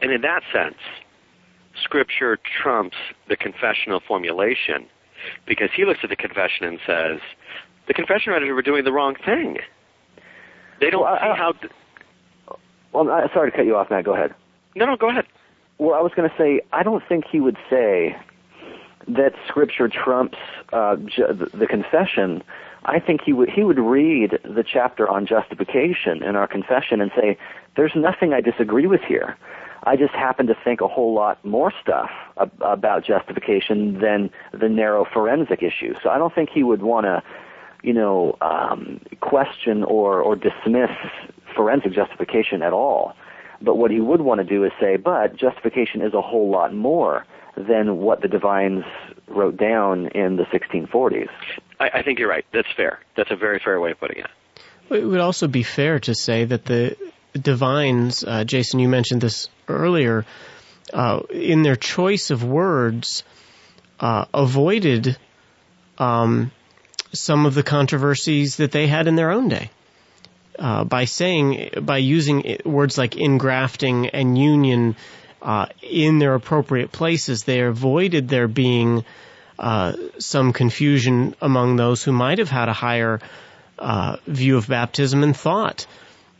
And 0.00 0.10
in 0.10 0.22
that 0.22 0.42
sense, 0.52 0.78
Scripture 1.82 2.38
trumps 2.62 2.96
the 3.28 3.36
confessional 3.36 4.00
formulation 4.00 4.86
because 5.46 5.70
he 5.74 5.84
looks 5.84 6.00
at 6.02 6.10
the 6.10 6.16
confession 6.16 6.66
and 6.66 6.78
says, 6.86 7.20
the 7.86 7.94
confession 7.94 8.32
writers 8.32 8.50
were 8.52 8.62
doing 8.62 8.84
the 8.84 8.92
wrong 8.92 9.16
thing. 9.24 9.58
They 10.80 10.90
don't 10.90 11.02
well, 11.02 11.16
see 11.16 11.26
I, 11.26 11.36
how. 11.36 11.52
Th- 11.52 11.72
well, 12.92 13.10
I'm 13.10 13.28
sorry 13.34 13.50
to 13.50 13.56
cut 13.56 13.66
you 13.66 13.76
off, 13.76 13.90
Matt. 13.90 14.04
Go 14.04 14.14
ahead. 14.14 14.34
No, 14.76 14.86
no, 14.86 14.96
go 14.96 15.08
ahead. 15.10 15.26
Well, 15.78 15.94
I 15.94 16.00
was 16.00 16.12
going 16.14 16.28
to 16.28 16.36
say, 16.36 16.60
I 16.72 16.82
don't 16.82 17.02
think 17.08 17.24
he 17.30 17.40
would 17.40 17.56
say 17.68 18.16
that 19.08 19.32
Scripture 19.48 19.88
trumps 19.88 20.38
uh, 20.72 20.96
ju- 20.96 21.48
the 21.52 21.66
confession. 21.66 22.42
I 22.84 23.00
think 23.00 23.22
he 23.22 23.32
would 23.32 23.50
he 23.50 23.64
would 23.64 23.78
read 23.78 24.38
the 24.44 24.62
chapter 24.62 25.08
on 25.08 25.26
justification 25.26 26.22
in 26.22 26.36
our 26.36 26.46
confession 26.46 27.00
and 27.00 27.10
say, 27.16 27.36
"There's 27.76 27.94
nothing 27.94 28.32
I 28.32 28.40
disagree 28.40 28.86
with 28.86 29.00
here. 29.02 29.36
I 29.84 29.96
just 29.96 30.14
happen 30.14 30.46
to 30.46 30.54
think 30.64 30.80
a 30.80 30.88
whole 30.88 31.12
lot 31.14 31.42
more 31.44 31.72
stuff 31.82 32.10
ab- 32.40 32.52
about 32.60 33.04
justification 33.04 34.00
than 34.00 34.30
the 34.52 34.68
narrow 34.68 35.04
forensic 35.04 35.62
issue." 35.62 35.94
So 36.02 36.10
I 36.10 36.18
don't 36.18 36.34
think 36.34 36.50
he 36.50 36.62
would 36.62 36.82
want 36.82 37.04
to, 37.04 37.22
you 37.84 37.92
know, 37.92 38.36
um, 38.40 39.00
question 39.20 39.84
or 39.84 40.20
or 40.20 40.36
dismiss 40.36 40.90
forensic 41.54 41.92
justification 41.92 42.62
at 42.62 42.72
all. 42.72 43.14
But 43.60 43.76
what 43.76 43.90
he 43.90 44.00
would 44.00 44.20
want 44.20 44.40
to 44.40 44.44
do 44.44 44.64
is 44.64 44.72
say, 44.80 44.96
but 44.96 45.36
justification 45.36 46.00
is 46.00 46.14
a 46.14 46.20
whole 46.20 46.50
lot 46.50 46.74
more 46.74 47.24
than 47.56 47.98
what 47.98 48.20
the 48.20 48.28
divines 48.28 48.84
wrote 49.28 49.56
down 49.56 50.08
in 50.08 50.36
the 50.36 50.44
1640s. 50.44 51.28
I, 51.78 51.90
I 51.94 52.02
think 52.02 52.18
you're 52.18 52.28
right. 52.28 52.44
That's 52.52 52.68
fair. 52.76 53.00
That's 53.16 53.30
a 53.30 53.36
very 53.36 53.60
fair 53.62 53.80
way 53.80 53.92
of 53.92 54.00
putting 54.00 54.18
it. 54.18 54.30
It 54.90 55.04
would 55.04 55.20
also 55.20 55.46
be 55.46 55.62
fair 55.62 56.00
to 56.00 56.14
say 56.14 56.44
that 56.44 56.64
the 56.64 56.96
divines, 57.32 58.24
uh, 58.24 58.44
Jason, 58.44 58.80
you 58.80 58.88
mentioned 58.88 59.20
this 59.20 59.48
earlier, 59.68 60.26
uh, 60.92 61.20
in 61.30 61.62
their 61.62 61.76
choice 61.76 62.30
of 62.30 62.44
words, 62.44 63.24
uh, 64.00 64.26
avoided 64.34 65.16
um, 65.98 66.50
some 67.14 67.46
of 67.46 67.54
the 67.54 67.62
controversies 67.62 68.56
that 68.56 68.72
they 68.72 68.86
had 68.86 69.06
in 69.06 69.16
their 69.16 69.30
own 69.30 69.48
day 69.48 69.70
uh, 70.58 70.84
by 70.84 71.04
saying 71.04 71.70
by 71.82 71.98
using 71.98 72.58
words 72.64 72.98
like 72.98 73.12
ingrafting 73.12 74.10
and 74.12 74.38
union 74.38 74.96
uh, 75.42 75.66
in 75.82 76.18
their 76.18 76.34
appropriate 76.34 76.90
places, 76.90 77.44
they 77.44 77.60
avoided 77.60 78.28
there 78.28 78.48
being 78.48 79.04
uh, 79.58 79.92
some 80.18 80.52
confusion 80.52 81.34
among 81.40 81.76
those 81.76 82.02
who 82.02 82.12
might 82.12 82.38
have 82.38 82.48
had 82.48 82.68
a 82.68 82.72
higher 82.72 83.20
uh, 83.78 84.16
view 84.26 84.56
of 84.56 84.68
baptism 84.68 85.22
and 85.22 85.36
thought 85.36 85.86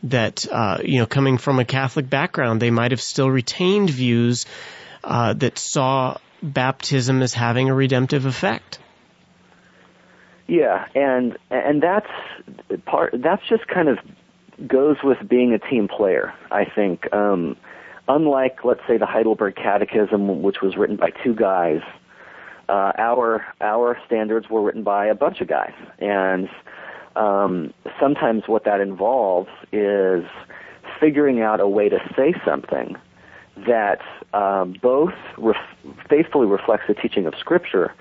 that 0.03 0.47
uh, 0.51 0.79
you 0.83 0.99
know 0.99 1.05
coming 1.05 1.37
from 1.37 1.59
a 1.59 1.65
Catholic 1.65 2.09
background, 2.09 2.61
they 2.61 2.71
might 2.71 2.91
have 2.91 3.01
still 3.01 3.29
retained 3.29 3.89
views 3.89 4.45
uh, 5.03 5.33
that 5.33 5.57
saw 5.57 6.17
baptism 6.41 7.21
as 7.21 7.33
having 7.33 7.69
a 7.69 7.75
redemptive 7.75 8.25
effect. 8.25 8.79
Yeah, 10.47 10.87
and 10.93 11.37
and 11.49 11.81
that's 11.81 12.09
part. 12.85 13.15
That's 13.17 13.41
just 13.49 13.67
kind 13.67 13.89
of 13.89 13.97
goes 14.67 14.97
with 15.03 15.17
being 15.27 15.53
a 15.53 15.59
team 15.59 15.87
player. 15.87 16.33
I 16.51 16.65
think, 16.65 17.11
um, 17.13 17.57
unlike 18.07 18.63
let's 18.63 18.81
say 18.87 18.97
the 18.97 19.07
Heidelberg 19.07 19.55
Catechism, 19.55 20.43
which 20.43 20.61
was 20.61 20.77
written 20.77 20.97
by 20.97 21.09
two 21.23 21.33
guys, 21.33 21.81
uh, 22.69 22.91
our 22.97 23.45
our 23.59 23.97
standards 24.05 24.49
were 24.49 24.61
written 24.61 24.83
by 24.83 25.07
a 25.07 25.15
bunch 25.15 25.41
of 25.41 25.47
guys, 25.47 25.73
and 25.97 26.47
um, 27.15 27.73
sometimes 27.99 28.43
what 28.47 28.65
that 28.65 28.81
involves 28.81 29.49
is 29.71 30.23
figuring 30.99 31.41
out 31.41 31.59
a 31.59 31.67
way 31.67 31.89
to 31.89 31.97
say 32.15 32.33
something 32.45 32.95
that 33.65 34.01
um, 34.33 34.75
both 34.81 35.13
ref- 35.37 35.55
faithfully 36.09 36.45
reflects 36.45 36.85
the 36.87 36.93
teaching 36.93 37.25
of 37.25 37.33
Scripture 37.39 37.93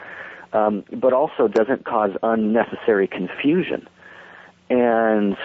um, 0.55 0.85
but 0.93 1.13
also 1.13 1.49
doesn't 1.49 1.85
cause 1.85 2.13
unnecessary 2.23 3.07
confusion. 3.07 3.87
And 4.71 5.37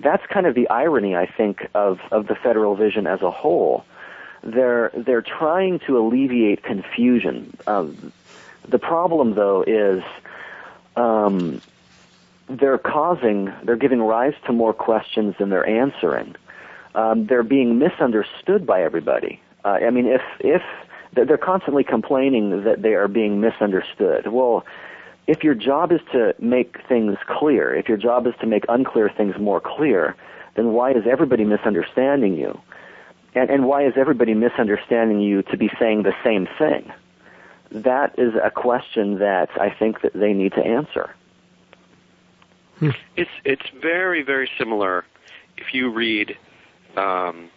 that's 0.00 0.26
kind 0.26 0.46
of 0.46 0.54
the 0.54 0.68
irony, 0.68 1.14
I 1.14 1.26
think, 1.26 1.68
of, 1.74 2.00
of 2.10 2.26
the 2.26 2.34
federal 2.34 2.74
vision 2.74 3.06
as 3.06 3.22
a 3.22 3.30
whole. 3.30 3.84
They're, 4.42 4.90
they're 4.96 5.22
trying 5.22 5.78
to 5.86 5.98
alleviate 5.98 6.64
confusion. 6.64 7.56
Um, 7.68 8.12
the 8.68 8.78
problem, 8.78 9.34
though, 9.34 9.62
is 9.62 10.02
um, 10.96 11.60
they're 12.48 12.78
causing, 12.78 13.52
they're 13.62 13.76
giving 13.76 14.02
rise 14.02 14.34
to 14.46 14.52
more 14.52 14.72
questions 14.72 15.36
than 15.38 15.50
they're 15.50 15.68
answering. 15.68 16.34
Um, 16.94 17.26
they're 17.26 17.44
being 17.44 17.78
misunderstood 17.78 18.66
by 18.66 18.82
everybody. 18.82 19.40
Uh, 19.64 19.78
I 19.86 19.90
mean, 19.90 20.06
if 20.06 20.22
if 20.40 20.62
they're 21.14 21.38
constantly 21.38 21.84
complaining 21.84 22.64
that 22.64 22.82
they 22.82 22.94
are 22.94 23.08
being 23.08 23.40
misunderstood. 23.40 24.28
Well, 24.28 24.64
if 25.26 25.44
your 25.44 25.54
job 25.54 25.92
is 25.92 26.00
to 26.12 26.34
make 26.38 26.78
things 26.88 27.16
clear, 27.26 27.74
if 27.74 27.88
your 27.88 27.98
job 27.98 28.26
is 28.26 28.34
to 28.40 28.46
make 28.46 28.64
unclear 28.68 29.10
things 29.14 29.34
more 29.38 29.60
clear, 29.60 30.16
then 30.56 30.72
why 30.72 30.92
is 30.92 31.04
everybody 31.10 31.44
misunderstanding 31.44 32.36
you? 32.36 32.58
And, 33.34 33.48
and 33.48 33.66
why 33.66 33.86
is 33.86 33.94
everybody 33.96 34.34
misunderstanding 34.34 35.20
you 35.20 35.42
to 35.44 35.56
be 35.56 35.70
saying 35.78 36.02
the 36.02 36.14
same 36.24 36.48
thing? 36.58 36.92
That 37.70 38.18
is 38.18 38.34
a 38.42 38.50
question 38.50 39.18
that 39.18 39.48
I 39.58 39.70
think 39.70 40.02
that 40.02 40.12
they 40.12 40.32
need 40.34 40.52
to 40.52 40.60
answer. 40.60 41.14
Hmm. 42.78 42.90
It's 43.16 43.30
it's 43.44 43.62
very 43.80 44.22
very 44.22 44.50
similar. 44.58 45.04
If 45.56 45.72
you 45.72 45.90
read, 45.90 46.36
um, 46.96 47.48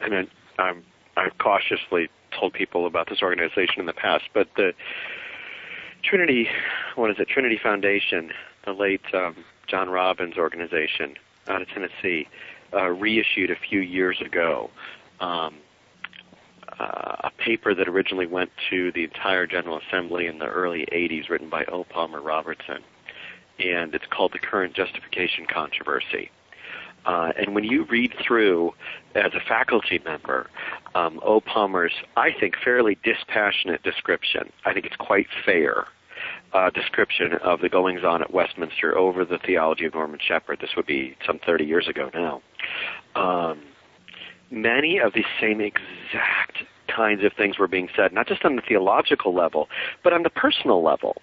and 0.00 0.28
I'm 0.58 0.84
I've 1.16 1.36
cautiously 1.38 2.08
told 2.38 2.54
people 2.54 2.86
about 2.86 3.08
this 3.08 3.22
organization 3.22 3.78
in 3.78 3.86
the 3.86 3.92
past, 3.92 4.24
but 4.32 4.48
the 4.56 4.72
Trinity, 6.02 6.48
what 6.96 7.10
is 7.10 7.16
it? 7.18 7.28
Trinity 7.28 7.58
Foundation, 7.62 8.30
the 8.64 8.72
late 8.72 9.02
um, 9.14 9.36
John 9.68 9.88
Robbins 9.88 10.36
organization 10.36 11.14
out 11.48 11.62
of 11.62 11.68
Tennessee, 11.68 12.28
uh, 12.72 12.88
reissued 12.88 13.50
a 13.50 13.56
few 13.56 13.80
years 13.80 14.20
ago 14.24 14.70
um, 15.20 15.56
uh, 16.78 17.16
a 17.24 17.30
paper 17.38 17.74
that 17.74 17.88
originally 17.88 18.26
went 18.26 18.50
to 18.70 18.90
the 18.92 19.04
entire 19.04 19.46
General 19.46 19.78
Assembly 19.86 20.26
in 20.26 20.38
the 20.38 20.46
early 20.46 20.86
80s, 20.92 21.28
written 21.28 21.48
by 21.48 21.64
O. 21.66 21.84
Palmer 21.84 22.20
Robertson, 22.20 22.82
and 23.58 23.94
it's 23.94 24.06
called 24.10 24.32
The 24.32 24.38
Current 24.38 24.74
Justification 24.74 25.46
Controversy. 25.46 26.30
Uh, 27.04 27.32
and 27.36 27.54
when 27.54 27.64
you 27.64 27.84
read 27.84 28.14
through, 28.24 28.72
as 29.14 29.32
a 29.34 29.40
faculty 29.46 30.00
member, 30.04 30.48
um, 30.94 31.20
O. 31.24 31.40
Palmer's, 31.40 31.92
I 32.16 32.30
think, 32.38 32.54
fairly 32.62 32.96
dispassionate 33.02 33.82
description, 33.82 34.52
I 34.64 34.72
think 34.72 34.86
it's 34.86 34.96
quite 34.96 35.26
fair 35.44 35.86
uh, 36.52 36.70
description 36.70 37.34
of 37.42 37.60
the 37.60 37.68
goings 37.68 38.04
on 38.04 38.22
at 38.22 38.32
Westminster 38.32 38.96
over 38.96 39.24
the 39.24 39.38
theology 39.38 39.86
of 39.86 39.94
Norman 39.94 40.20
Shepherd. 40.26 40.58
This 40.60 40.70
would 40.76 40.86
be 40.86 41.16
some 41.26 41.38
30 41.44 41.64
years 41.64 41.88
ago 41.88 42.10
now. 42.14 42.42
Um, 43.14 43.62
many 44.50 44.98
of 44.98 45.14
these 45.14 45.24
same 45.40 45.60
exact 45.60 46.58
kinds 46.94 47.24
of 47.24 47.32
things 47.32 47.58
were 47.58 47.68
being 47.68 47.88
said, 47.96 48.12
not 48.12 48.26
just 48.26 48.44
on 48.44 48.56
the 48.56 48.62
theological 48.62 49.34
level, 49.34 49.68
but 50.04 50.12
on 50.12 50.22
the 50.22 50.30
personal 50.30 50.82
level. 50.82 51.16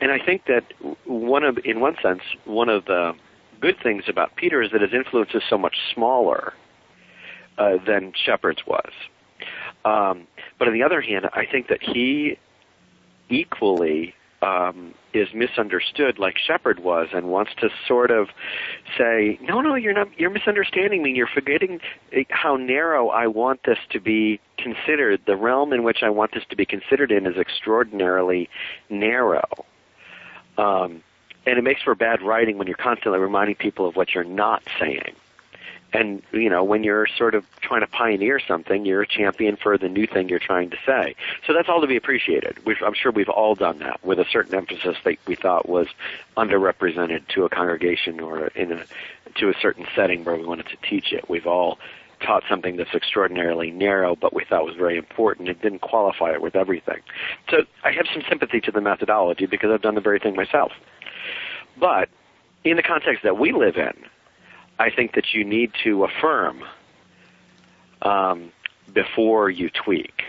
And 0.00 0.12
I 0.12 0.24
think 0.24 0.44
that 0.46 0.64
one 1.04 1.42
of, 1.42 1.58
in 1.64 1.80
one 1.80 1.96
sense, 2.02 2.20
one 2.44 2.68
of 2.68 2.84
the 2.84 3.14
good 3.60 3.76
things 3.82 4.04
about 4.08 4.36
Peter 4.36 4.62
is 4.62 4.70
that 4.72 4.82
his 4.82 4.92
influence 4.92 5.30
is 5.34 5.42
so 5.48 5.58
much 5.58 5.76
smaller 5.94 6.52
uh, 7.58 7.76
than 7.86 8.12
Shepherd's 8.14 8.66
was. 8.66 8.90
Um, 9.84 10.26
but 10.58 10.68
on 10.68 10.74
the 10.74 10.82
other 10.82 11.00
hand, 11.00 11.26
I 11.32 11.46
think 11.46 11.68
that 11.68 11.82
he 11.82 12.38
equally 13.28 14.14
um, 14.42 14.94
is 15.14 15.28
misunderstood 15.34 16.18
like 16.18 16.36
Shepherd 16.38 16.80
was 16.80 17.08
and 17.12 17.26
wants 17.26 17.52
to 17.60 17.68
sort 17.88 18.10
of 18.10 18.28
say, 18.98 19.38
no, 19.40 19.60
no, 19.60 19.74
you're 19.74 19.94
not, 19.94 20.08
you're 20.18 20.30
misunderstanding 20.30 21.02
me. 21.02 21.12
You're 21.12 21.28
forgetting 21.32 21.80
eh, 22.12 22.24
how 22.28 22.56
narrow 22.56 23.08
I 23.08 23.26
want 23.26 23.60
this 23.64 23.78
to 23.90 24.00
be 24.00 24.40
considered. 24.58 25.22
The 25.26 25.36
realm 25.36 25.72
in 25.72 25.82
which 25.82 25.98
I 26.02 26.10
want 26.10 26.32
this 26.34 26.44
to 26.50 26.56
be 26.56 26.66
considered 26.66 27.10
in 27.10 27.26
is 27.26 27.36
extraordinarily 27.38 28.48
narrow. 28.90 29.48
Um, 30.58 31.02
and 31.46 31.58
it 31.58 31.62
makes 31.62 31.82
for 31.82 31.94
bad 31.94 32.22
writing 32.22 32.58
when 32.58 32.66
you're 32.66 32.76
constantly 32.76 33.20
reminding 33.20 33.56
people 33.56 33.86
of 33.86 33.96
what 33.96 34.14
you're 34.14 34.24
not 34.24 34.62
saying. 34.80 35.14
And, 35.92 36.22
you 36.32 36.50
know, 36.50 36.64
when 36.64 36.82
you're 36.82 37.06
sort 37.06 37.34
of 37.34 37.46
trying 37.60 37.80
to 37.80 37.86
pioneer 37.86 38.40
something, 38.40 38.84
you're 38.84 39.02
a 39.02 39.06
champion 39.06 39.56
for 39.56 39.78
the 39.78 39.88
new 39.88 40.06
thing 40.06 40.28
you're 40.28 40.40
trying 40.40 40.70
to 40.70 40.76
say. 40.84 41.14
So 41.46 41.54
that's 41.54 41.68
all 41.68 41.80
to 41.80 41.86
be 41.86 41.96
appreciated. 41.96 42.58
We've, 42.66 42.82
I'm 42.84 42.92
sure 42.92 43.12
we've 43.12 43.28
all 43.28 43.54
done 43.54 43.78
that 43.78 44.04
with 44.04 44.18
a 44.18 44.26
certain 44.30 44.54
emphasis 44.56 44.96
that 45.04 45.16
we 45.26 45.36
thought 45.36 45.68
was 45.68 45.86
underrepresented 46.36 47.28
to 47.28 47.44
a 47.44 47.48
congregation 47.48 48.20
or 48.20 48.48
in 48.48 48.72
a, 48.72 48.84
to 49.36 49.48
a 49.48 49.54
certain 49.62 49.86
setting 49.94 50.24
where 50.24 50.36
we 50.36 50.44
wanted 50.44 50.66
to 50.66 50.76
teach 50.86 51.12
it. 51.12 51.30
We've 51.30 51.46
all 51.46 51.78
taught 52.20 52.42
something 52.48 52.76
that's 52.76 52.94
extraordinarily 52.94 53.70
narrow, 53.70 54.16
but 54.16 54.34
we 54.34 54.44
thought 54.44 54.64
was 54.64 54.76
very 54.76 54.96
important. 54.98 55.48
and 55.48 55.60
didn't 55.60 55.80
qualify 55.80 56.32
it 56.32 56.42
with 56.42 56.56
everything. 56.56 57.00
So 57.48 57.58
I 57.84 57.92
have 57.92 58.06
some 58.12 58.22
sympathy 58.28 58.60
to 58.62 58.72
the 58.72 58.80
methodology 58.80 59.46
because 59.46 59.70
I've 59.70 59.82
done 59.82 59.94
the 59.94 60.00
very 60.00 60.18
thing 60.18 60.34
myself. 60.34 60.72
But 61.78 62.08
in 62.64 62.76
the 62.76 62.82
context 62.82 63.22
that 63.22 63.38
we 63.38 63.52
live 63.52 63.76
in, 63.76 63.94
I 64.78 64.90
think 64.90 65.14
that 65.14 65.32
you 65.32 65.44
need 65.44 65.72
to 65.84 66.04
affirm 66.04 66.64
um, 68.02 68.52
before 68.92 69.50
you 69.50 69.70
tweak. 69.70 70.22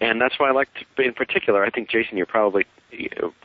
And 0.00 0.20
that's 0.20 0.38
why 0.38 0.48
I 0.48 0.52
like 0.52 0.68
in 0.98 1.12
particular, 1.12 1.64
I 1.64 1.70
think 1.70 1.88
Jason, 1.88 2.16
you're 2.16 2.26
probably, 2.26 2.66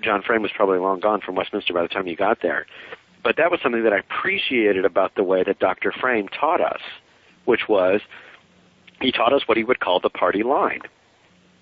John 0.01 0.21
Frame 0.21 0.41
was 0.41 0.51
probably 0.51 0.77
long 0.77 0.99
gone 0.99 1.21
from 1.21 1.35
Westminster 1.35 1.73
by 1.73 1.81
the 1.81 1.87
time 1.87 2.07
you 2.07 2.15
got 2.15 2.41
there. 2.41 2.65
But 3.23 3.37
that 3.37 3.49
was 3.49 3.61
something 3.61 3.83
that 3.83 3.93
I 3.93 3.99
appreciated 3.99 4.85
about 4.85 5.15
the 5.15 5.23
way 5.23 5.43
that 5.43 5.59
Dr. 5.59 5.91
Frame 5.91 6.27
taught 6.27 6.61
us, 6.61 6.81
which 7.45 7.67
was 7.67 8.01
he 9.01 9.11
taught 9.11 9.33
us 9.33 9.47
what 9.47 9.57
he 9.57 9.63
would 9.63 9.79
call 9.79 9.99
the 9.99 10.09
party 10.09 10.43
line. 10.43 10.81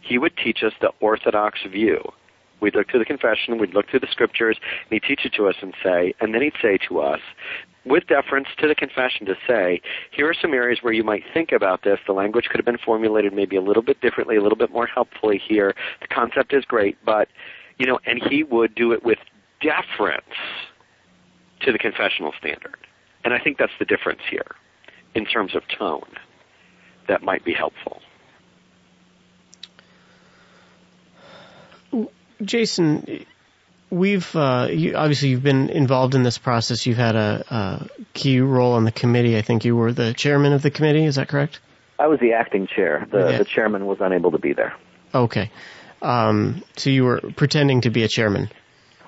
He 0.01 0.17
would 0.17 0.35
teach 0.35 0.63
us 0.63 0.73
the 0.81 0.91
orthodox 0.99 1.59
view. 1.63 2.11
We'd 2.61 2.75
look 2.75 2.87
to 2.89 2.99
the 2.99 3.05
confession, 3.05 3.57
we'd 3.57 3.73
look 3.73 3.87
to 3.89 3.99
the 3.99 4.07
scriptures, 4.11 4.57
and 4.59 4.91
he'd 4.91 5.03
teach 5.03 5.25
it 5.25 5.33
to 5.33 5.47
us 5.47 5.55
and 5.61 5.73
say, 5.83 6.13
and 6.21 6.33
then 6.33 6.41
he'd 6.41 6.53
say 6.61 6.77
to 6.87 6.99
us, 6.99 7.19
with 7.83 8.05
deference 8.07 8.47
to 8.59 8.67
the 8.67 8.75
confession 8.75 9.25
to 9.25 9.35
say, 9.47 9.81
here 10.11 10.29
are 10.29 10.35
some 10.39 10.53
areas 10.53 10.79
where 10.81 10.93
you 10.93 11.03
might 11.03 11.23
think 11.33 11.51
about 11.51 11.83
this. 11.83 11.99
The 12.05 12.13
language 12.13 12.45
could 12.45 12.59
have 12.59 12.65
been 12.65 12.77
formulated 12.77 13.33
maybe 13.33 13.55
a 13.55 13.61
little 13.61 13.81
bit 13.81 13.99
differently, 14.01 14.35
a 14.35 14.41
little 14.41 14.57
bit 14.57 14.71
more 14.71 14.85
helpfully 14.85 15.41
here. 15.43 15.73
The 16.01 16.07
concept 16.07 16.53
is 16.53 16.63
great, 16.65 16.97
but, 17.03 17.27
you 17.79 17.87
know, 17.87 17.99
and 18.05 18.21
he 18.29 18.43
would 18.43 18.75
do 18.75 18.91
it 18.91 19.03
with 19.03 19.17
deference 19.61 20.21
to 21.61 21.71
the 21.71 21.79
confessional 21.79 22.33
standard. 22.39 22.77
And 23.23 23.33
I 23.33 23.39
think 23.39 23.57
that's 23.57 23.71
the 23.79 23.85
difference 23.85 24.21
here 24.29 24.55
in 25.15 25.25
terms 25.25 25.55
of 25.55 25.63
tone 25.77 26.09
that 27.07 27.23
might 27.23 27.43
be 27.43 27.53
helpful. 27.53 28.01
Jason, 32.43 33.25
we've 33.89 34.35
uh, 34.35 34.67
you, 34.71 34.95
obviously 34.95 35.29
you've 35.29 35.43
been 35.43 35.69
involved 35.69 36.15
in 36.15 36.23
this 36.23 36.37
process. 36.37 36.85
You've 36.85 36.97
had 36.97 37.15
a, 37.15 37.45
a, 37.49 37.87
key 38.13 38.39
role 38.39 38.73
on 38.73 38.83
the 38.83 38.91
committee. 38.91 39.37
I 39.37 39.41
think 39.41 39.65
you 39.65 39.75
were 39.75 39.91
the 39.91 40.13
chairman 40.13 40.53
of 40.53 40.61
the 40.61 40.71
committee. 40.71 41.05
Is 41.05 41.15
that 41.15 41.27
correct? 41.27 41.59
I 41.99 42.07
was 42.07 42.19
the 42.19 42.33
acting 42.33 42.67
chair. 42.67 43.07
The, 43.11 43.19
yeah. 43.19 43.37
the 43.37 43.45
chairman 43.45 43.85
was 43.85 43.99
unable 44.01 44.31
to 44.31 44.39
be 44.39 44.53
there. 44.53 44.75
Okay, 45.13 45.51
um, 46.01 46.63
so 46.77 46.89
you 46.89 47.03
were 47.03 47.21
pretending 47.35 47.81
to 47.81 47.89
be 47.89 48.03
a 48.03 48.07
chairman. 48.07 48.49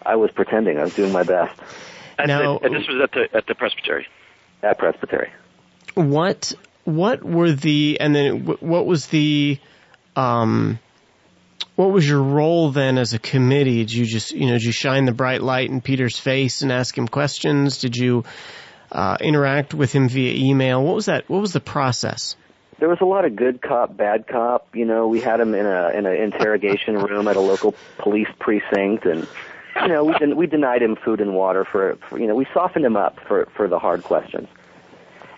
I 0.06 0.16
was 0.18 0.32
pretending. 0.32 0.78
I 0.78 0.84
was 0.84 0.94
doing 0.94 1.12
my 1.12 1.24
best. 1.24 1.60
And, 2.20 2.28
now, 2.28 2.60
and 2.60 2.76
this 2.76 2.88
was 2.88 3.02
at 3.02 3.12
the 3.12 3.36
at 3.36 3.48
the 3.48 3.56
presbytery. 3.56 4.06
At 4.62 4.78
presbytery. 4.78 5.32
What 5.96 6.54
what 6.84 7.24
were 7.24 7.52
the 7.52 7.98
and 8.00 8.16
then 8.16 8.46
what 8.46 8.86
was 8.86 9.08
the 9.08 9.60
um, 10.16 10.80
what 11.76 11.92
was 11.92 12.08
your 12.08 12.22
role 12.22 12.72
then 12.72 12.98
as 12.98 13.14
a 13.14 13.20
committee? 13.20 13.78
Did 13.78 13.94
you 13.94 14.06
just, 14.06 14.32
you 14.32 14.48
know, 14.48 14.54
did 14.54 14.64
you 14.64 14.72
shine 14.72 15.06
the 15.06 15.12
bright 15.12 15.42
light 15.42 15.70
in 15.70 15.82
Peter's 15.82 16.18
face 16.18 16.62
and 16.62 16.72
ask 16.72 16.98
him 16.98 17.08
questions? 17.08 17.80
Did 17.80 17.98
you 17.98 18.24
uh, 18.92 19.18
interact 19.20 19.74
with 19.74 19.92
him 19.92 20.08
via 20.08 20.34
email? 20.36 20.84
What 20.84 20.96
was 20.96 21.06
that? 21.08 21.30
What 21.30 21.42
was 21.42 21.54
the 21.54 21.60
process? 21.60 22.36
There 22.80 22.90
was 22.90 23.00
a 23.02 23.06
lot 23.06 23.26
of 23.26 23.36
good 23.36 23.62
cop, 23.62 23.96
bad 23.96 24.28
cop. 24.28 24.76
You 24.76 24.86
know, 24.86 25.08
we 25.08 25.22
had 25.22 25.40
him 25.40 25.54
in 25.54 25.66
a 25.66 25.90
in 25.90 26.06
an 26.06 26.16
interrogation 26.16 26.98
room 26.98 27.28
at 27.28 27.36
a 27.36 27.40
local 27.40 27.76
police 27.98 28.28
precinct, 28.40 29.06
and 29.06 29.28
you 29.82 29.88
know, 29.88 30.04
we 30.04 30.34
we 30.34 30.48
denied 30.48 30.82
him 30.82 30.96
food 30.96 31.22
and 31.22 31.34
water 31.34 31.66
for, 31.66 31.98
for 32.10 32.20
you 32.20 32.28
know, 32.28 32.36
we 32.36 32.46
softened 32.54 32.86
him 32.86 32.98
up 32.98 33.20
for 33.28 33.48
for 33.56 33.68
the 33.68 33.80
hard 33.80 34.04
questions. 34.04 34.48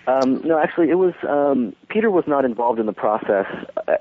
Um, 0.07 0.41
no, 0.43 0.59
actually, 0.59 0.89
it 0.89 0.95
was 0.95 1.13
um, 1.27 1.75
Peter 1.89 2.11
was 2.11 2.25
not 2.27 2.45
involved 2.45 2.79
in 2.79 2.85
the 2.85 2.93
process 2.93 3.47
uh, 3.87 3.95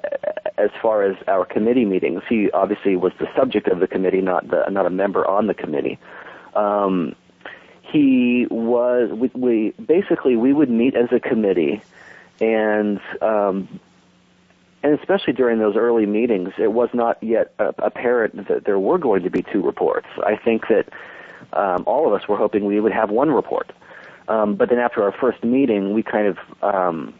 as 0.58 0.70
far 0.82 1.02
as 1.02 1.16
our 1.26 1.44
committee 1.44 1.84
meetings. 1.86 2.22
He 2.28 2.50
obviously 2.52 2.96
was 2.96 3.12
the 3.18 3.28
subject 3.34 3.68
of 3.68 3.80
the 3.80 3.86
committee, 3.86 4.20
not 4.20 4.48
the 4.48 4.68
not 4.70 4.86
a 4.86 4.90
member 4.90 5.26
on 5.26 5.46
the 5.46 5.54
committee. 5.54 5.98
Um, 6.54 7.14
he 7.80 8.46
was 8.50 9.10
we, 9.12 9.30
we 9.34 9.70
basically 9.82 10.36
we 10.36 10.52
would 10.52 10.70
meet 10.70 10.94
as 10.94 11.10
a 11.10 11.20
committee, 11.20 11.82
and 12.40 13.00
um, 13.22 13.80
and 14.82 14.98
especially 14.98 15.32
during 15.32 15.58
those 15.58 15.76
early 15.76 16.04
meetings, 16.04 16.52
it 16.58 16.72
was 16.72 16.90
not 16.92 17.22
yet 17.22 17.54
apparent 17.58 18.48
that 18.48 18.66
there 18.66 18.78
were 18.78 18.98
going 18.98 19.22
to 19.22 19.30
be 19.30 19.42
two 19.42 19.62
reports. 19.62 20.06
I 20.18 20.36
think 20.36 20.68
that 20.68 20.88
um, 21.54 21.84
all 21.86 22.06
of 22.06 22.20
us 22.20 22.28
were 22.28 22.36
hoping 22.36 22.66
we 22.66 22.78
would 22.80 22.92
have 22.92 23.10
one 23.10 23.30
report. 23.30 23.72
Um, 24.28 24.56
but 24.56 24.68
then 24.70 24.78
after 24.78 25.02
our 25.02 25.12
first 25.12 25.44
meeting, 25.44 25.92
we 25.92 26.02
kind 26.02 26.26
of 26.28 26.38
um, 26.62 27.14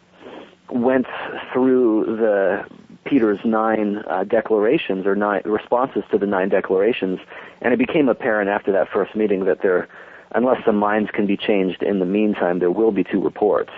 went 0.69 1.05
through 1.53 2.17
the 2.17 2.65
Peter's 3.05 3.39
nine 3.45 3.97
uh, 4.09 4.23
declarations 4.23 5.05
or 5.05 5.15
nine 5.15 5.41
responses 5.45 6.03
to 6.11 6.17
the 6.17 6.25
nine 6.25 6.49
declarations, 6.49 7.19
and 7.61 7.73
it 7.73 7.77
became 7.77 8.09
apparent 8.09 8.49
after 8.49 8.71
that 8.71 8.89
first 8.91 9.15
meeting 9.15 9.45
that 9.45 9.61
there, 9.61 9.87
unless 10.33 10.65
some 10.65 10.77
minds 10.77 11.11
can 11.11 11.27
be 11.27 11.37
changed 11.37 11.83
in 11.83 11.99
the 11.99 12.05
meantime, 12.05 12.59
there 12.59 12.71
will 12.71 12.91
be 12.91 13.03
two 13.03 13.21
reports. 13.21 13.71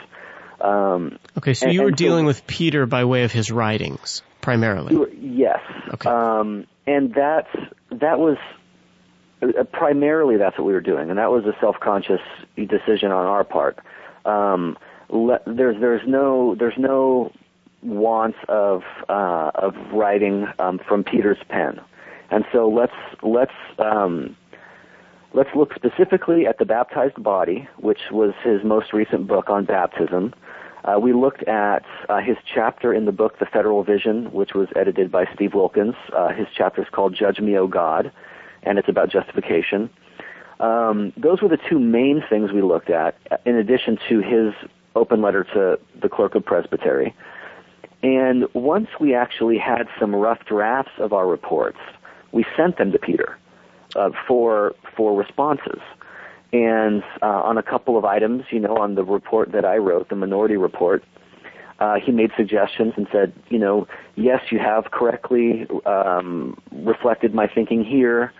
Um, 0.62 1.20
okay, 1.38 1.54
so 1.54 1.66
and, 1.66 1.74
you 1.74 1.84
were 1.84 1.92
dealing 1.92 2.24
so, 2.24 2.28
with 2.28 2.48
Peter 2.48 2.86
by 2.86 3.06
way 3.06 3.24
of 3.24 3.32
his 3.32 3.52
writings 3.52 4.24
primarily. 4.42 4.96
Yes. 5.20 5.60
Okay. 5.94 6.10
Um, 6.10 6.66
and 6.88 7.14
that 7.16 7.48
that 7.92 8.18
was 8.18 8.38
primarily 9.72 10.38
that's 10.38 10.58
what 10.58 10.66
we 10.66 10.74
were 10.74 10.82
doing, 10.82 11.10
and 11.10 11.20
that 11.20 11.32
was 11.32 11.46
a 11.46 11.56
self-conscious 11.60 12.22
decision 12.56 13.12
on 13.12 13.26
our 13.26 13.44
part. 13.44 13.80
Um, 14.26 14.78
le- 15.10 15.42
there's 15.46 15.80
there's 15.80 16.08
no 16.08 16.56
there's 16.56 16.78
no 16.78 17.32
want 17.84 18.36
of 18.50 18.84
uh, 19.10 19.52
of 19.56 19.76
writing 19.94 20.48
um, 20.60 20.80
from 20.80 21.04
Peter's 21.04 21.38
pen, 21.50 21.80
and 22.32 22.46
so 22.52 22.68
let's 22.68 22.94
let's 23.22 23.54
um, 23.78 24.36
let's 25.34 25.50
look 25.56 25.74
specifically 25.76 26.48
at 26.48 26.58
the 26.58 26.66
baptized 26.66 27.22
body, 27.22 27.68
which 27.78 28.10
was 28.12 28.34
his 28.44 28.64
most 28.64 28.92
recent 28.92 29.28
book 29.28 29.50
on 29.50 29.66
baptism. 29.66 30.34
Uh, 30.84 30.98
we 30.98 31.12
looked 31.12 31.44
at 31.44 31.84
uh, 32.08 32.20
his 32.20 32.38
chapter 32.54 32.94
in 32.94 33.06
the 33.06 33.12
book 33.12 33.40
The 33.40 33.46
Federal 33.46 33.84
Vision, 33.84 34.32
which 34.32 34.54
was 34.54 34.70
edited 34.74 35.12
by 35.12 35.26
Steve 35.36 35.54
Wilkins. 35.54 35.96
Uh, 36.16 36.30
his 36.30 36.48
chapter 36.56 36.82
is 36.82 36.88
called 36.90 37.14
Judge 37.14 37.40
Me, 37.40 37.58
O 37.58 37.68
God 37.68 38.12
and 38.64 38.78
it's 38.78 38.90
about 38.90 39.10
justification. 39.10 39.90
Um, 40.60 41.14
those 41.16 41.42
were 41.42 41.50
the 41.50 41.60
two 41.70 41.80
main 41.80 42.24
things 42.30 42.52
we 42.52 42.62
looked 42.62 42.90
at, 42.90 43.16
in 43.46 43.56
addition 43.56 43.98
to 44.10 44.20
his 44.20 44.54
open 44.96 45.22
letter 45.22 45.44
to 45.54 45.80
the 46.02 46.10
clerk 46.10 46.36
of 46.36 46.44
presbytery. 46.44 47.16
And 48.04 48.46
once 48.54 48.88
we 49.00 49.14
actually 49.16 49.58
had 49.58 49.88
some 50.00 50.16
rough 50.16 50.46
drafts 50.46 50.94
of 51.00 51.14
our 51.14 51.28
reports, 51.28 51.78
we 52.32 52.46
sent 52.56 52.78
them 52.78 52.92
to 52.92 53.00
Peter 53.00 53.38
uh, 53.96 54.10
for 54.28 54.76
for 54.96 55.18
responses. 55.18 55.82
And 56.54 57.04
uh, 57.22 57.26
on 57.26 57.58
a 57.58 57.64
couple 57.64 57.98
of 57.98 58.06
items, 58.06 58.44
you 58.52 58.60
know, 58.60 58.78
on 58.78 58.96
the 58.96 59.04
report 59.04 59.52
that 59.52 59.66
I 59.66 59.78
wrote, 59.78 60.10
the 60.10 60.16
minority 60.16 60.56
report, 60.56 61.04
uh, 61.80 61.96
he 61.96 62.12
made 62.12 62.32
suggestions 62.38 62.94
and 62.96 63.08
said, 63.12 63.34
you 63.50 63.60
know, 63.60 63.88
yes, 64.16 64.42
you 64.50 64.60
have 64.60 64.92
correctly 64.92 65.68
um, 65.86 66.58
reflected 66.72 67.34
my 67.34 67.48
thinking 67.48 67.84
here. 67.84 68.32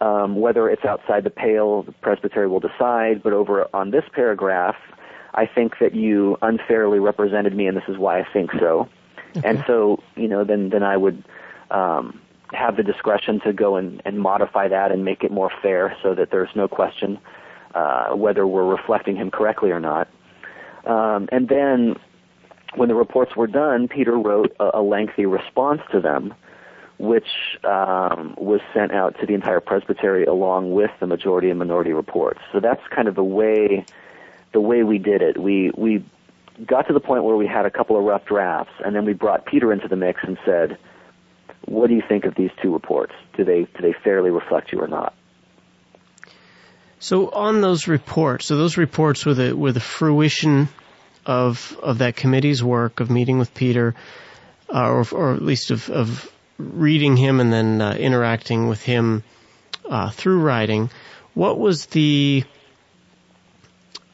Um, 0.00 0.40
whether 0.40 0.68
it's 0.68 0.84
outside 0.84 1.24
the 1.24 1.30
pale, 1.30 1.82
the 1.82 1.92
presbytery 1.92 2.48
will 2.48 2.60
decide. 2.60 3.22
But 3.22 3.32
over 3.32 3.68
on 3.72 3.90
this 3.90 4.04
paragraph, 4.12 4.76
I 5.34 5.46
think 5.46 5.78
that 5.80 5.94
you 5.94 6.36
unfairly 6.42 6.98
represented 6.98 7.56
me, 7.56 7.66
and 7.66 7.76
this 7.76 7.88
is 7.88 7.96
why 7.96 8.20
I 8.20 8.26
think 8.32 8.50
so. 8.58 8.88
Okay. 9.36 9.48
And 9.48 9.64
so, 9.66 10.02
you 10.16 10.28
know, 10.28 10.44
then 10.44 10.70
then 10.70 10.82
I 10.82 10.96
would 10.96 11.24
um, 11.70 12.20
have 12.52 12.76
the 12.76 12.82
discretion 12.82 13.40
to 13.40 13.52
go 13.52 13.76
and, 13.76 14.02
and 14.04 14.20
modify 14.20 14.68
that 14.68 14.92
and 14.92 15.04
make 15.04 15.24
it 15.24 15.30
more 15.30 15.50
fair, 15.62 15.96
so 16.02 16.14
that 16.14 16.30
there's 16.30 16.54
no 16.54 16.68
question 16.68 17.18
uh, 17.74 18.14
whether 18.14 18.46
we're 18.46 18.66
reflecting 18.66 19.16
him 19.16 19.30
correctly 19.30 19.70
or 19.70 19.80
not. 19.80 20.08
Um, 20.86 21.28
and 21.32 21.48
then 21.48 21.96
when 22.76 22.88
the 22.88 22.94
reports 22.94 23.36
were 23.36 23.46
done, 23.46 23.88
Peter 23.88 24.18
wrote 24.18 24.54
a, 24.60 24.78
a 24.78 24.82
lengthy 24.82 25.26
response 25.26 25.80
to 25.92 26.00
them, 26.00 26.34
which 26.98 27.26
um, 27.64 28.34
was 28.38 28.60
sent 28.72 28.92
out 28.92 29.18
to 29.20 29.26
the 29.26 29.34
entire 29.34 29.60
presbytery 29.60 30.24
along 30.24 30.72
with 30.72 30.90
the 31.00 31.06
majority 31.06 31.50
and 31.50 31.58
minority 31.58 31.92
reports. 31.92 32.40
So 32.52 32.60
that's 32.60 32.80
kind 32.94 33.08
of 33.08 33.14
the 33.14 33.24
way 33.24 33.84
the 34.52 34.60
way 34.60 34.82
we 34.84 34.98
did 34.98 35.20
it. 35.20 35.36
We 35.36 35.72
we 35.76 36.04
got 36.64 36.86
to 36.86 36.92
the 36.92 37.00
point 37.00 37.24
where 37.24 37.36
we 37.36 37.46
had 37.46 37.66
a 37.66 37.70
couple 37.70 37.98
of 37.98 38.04
rough 38.04 38.24
drafts, 38.24 38.72
and 38.84 38.94
then 38.94 39.04
we 39.04 39.12
brought 39.12 39.44
Peter 39.46 39.72
into 39.72 39.88
the 39.88 39.96
mix 39.96 40.20
and 40.22 40.38
said, 40.44 40.78
"What 41.66 41.88
do 41.88 41.94
you 41.94 42.02
think 42.08 42.24
of 42.24 42.34
these 42.36 42.50
two 42.62 42.72
reports? 42.72 43.12
Do 43.36 43.44
they 43.44 43.62
do 43.62 43.82
they 43.82 43.94
fairly 44.04 44.30
reflect 44.30 44.72
you 44.72 44.80
or 44.80 44.88
not?" 44.88 45.14
So 47.00 47.28
on 47.28 47.60
those 47.60 47.88
reports, 47.88 48.46
so 48.46 48.56
those 48.56 48.76
reports 48.76 49.26
were 49.26 49.34
the 49.34 49.56
were 49.56 49.72
the 49.72 49.80
fruition 49.80 50.68
of 51.26 51.76
of 51.82 51.98
that 51.98 52.16
committee's 52.16 52.62
work 52.62 53.00
of 53.00 53.10
meeting 53.10 53.38
with 53.38 53.52
Peter, 53.52 53.94
uh, 54.72 54.88
or 54.88 55.04
or 55.12 55.34
at 55.34 55.42
least 55.42 55.70
of 55.70 55.90
of 55.90 56.30
reading 56.58 57.16
him 57.16 57.40
and 57.40 57.52
then 57.52 57.80
uh, 57.80 57.94
interacting 57.94 58.68
with 58.68 58.82
him 58.82 59.22
uh, 59.88 60.10
through 60.10 60.40
writing. 60.40 60.90
What 61.34 61.58
was 61.58 61.86
the 61.86 62.44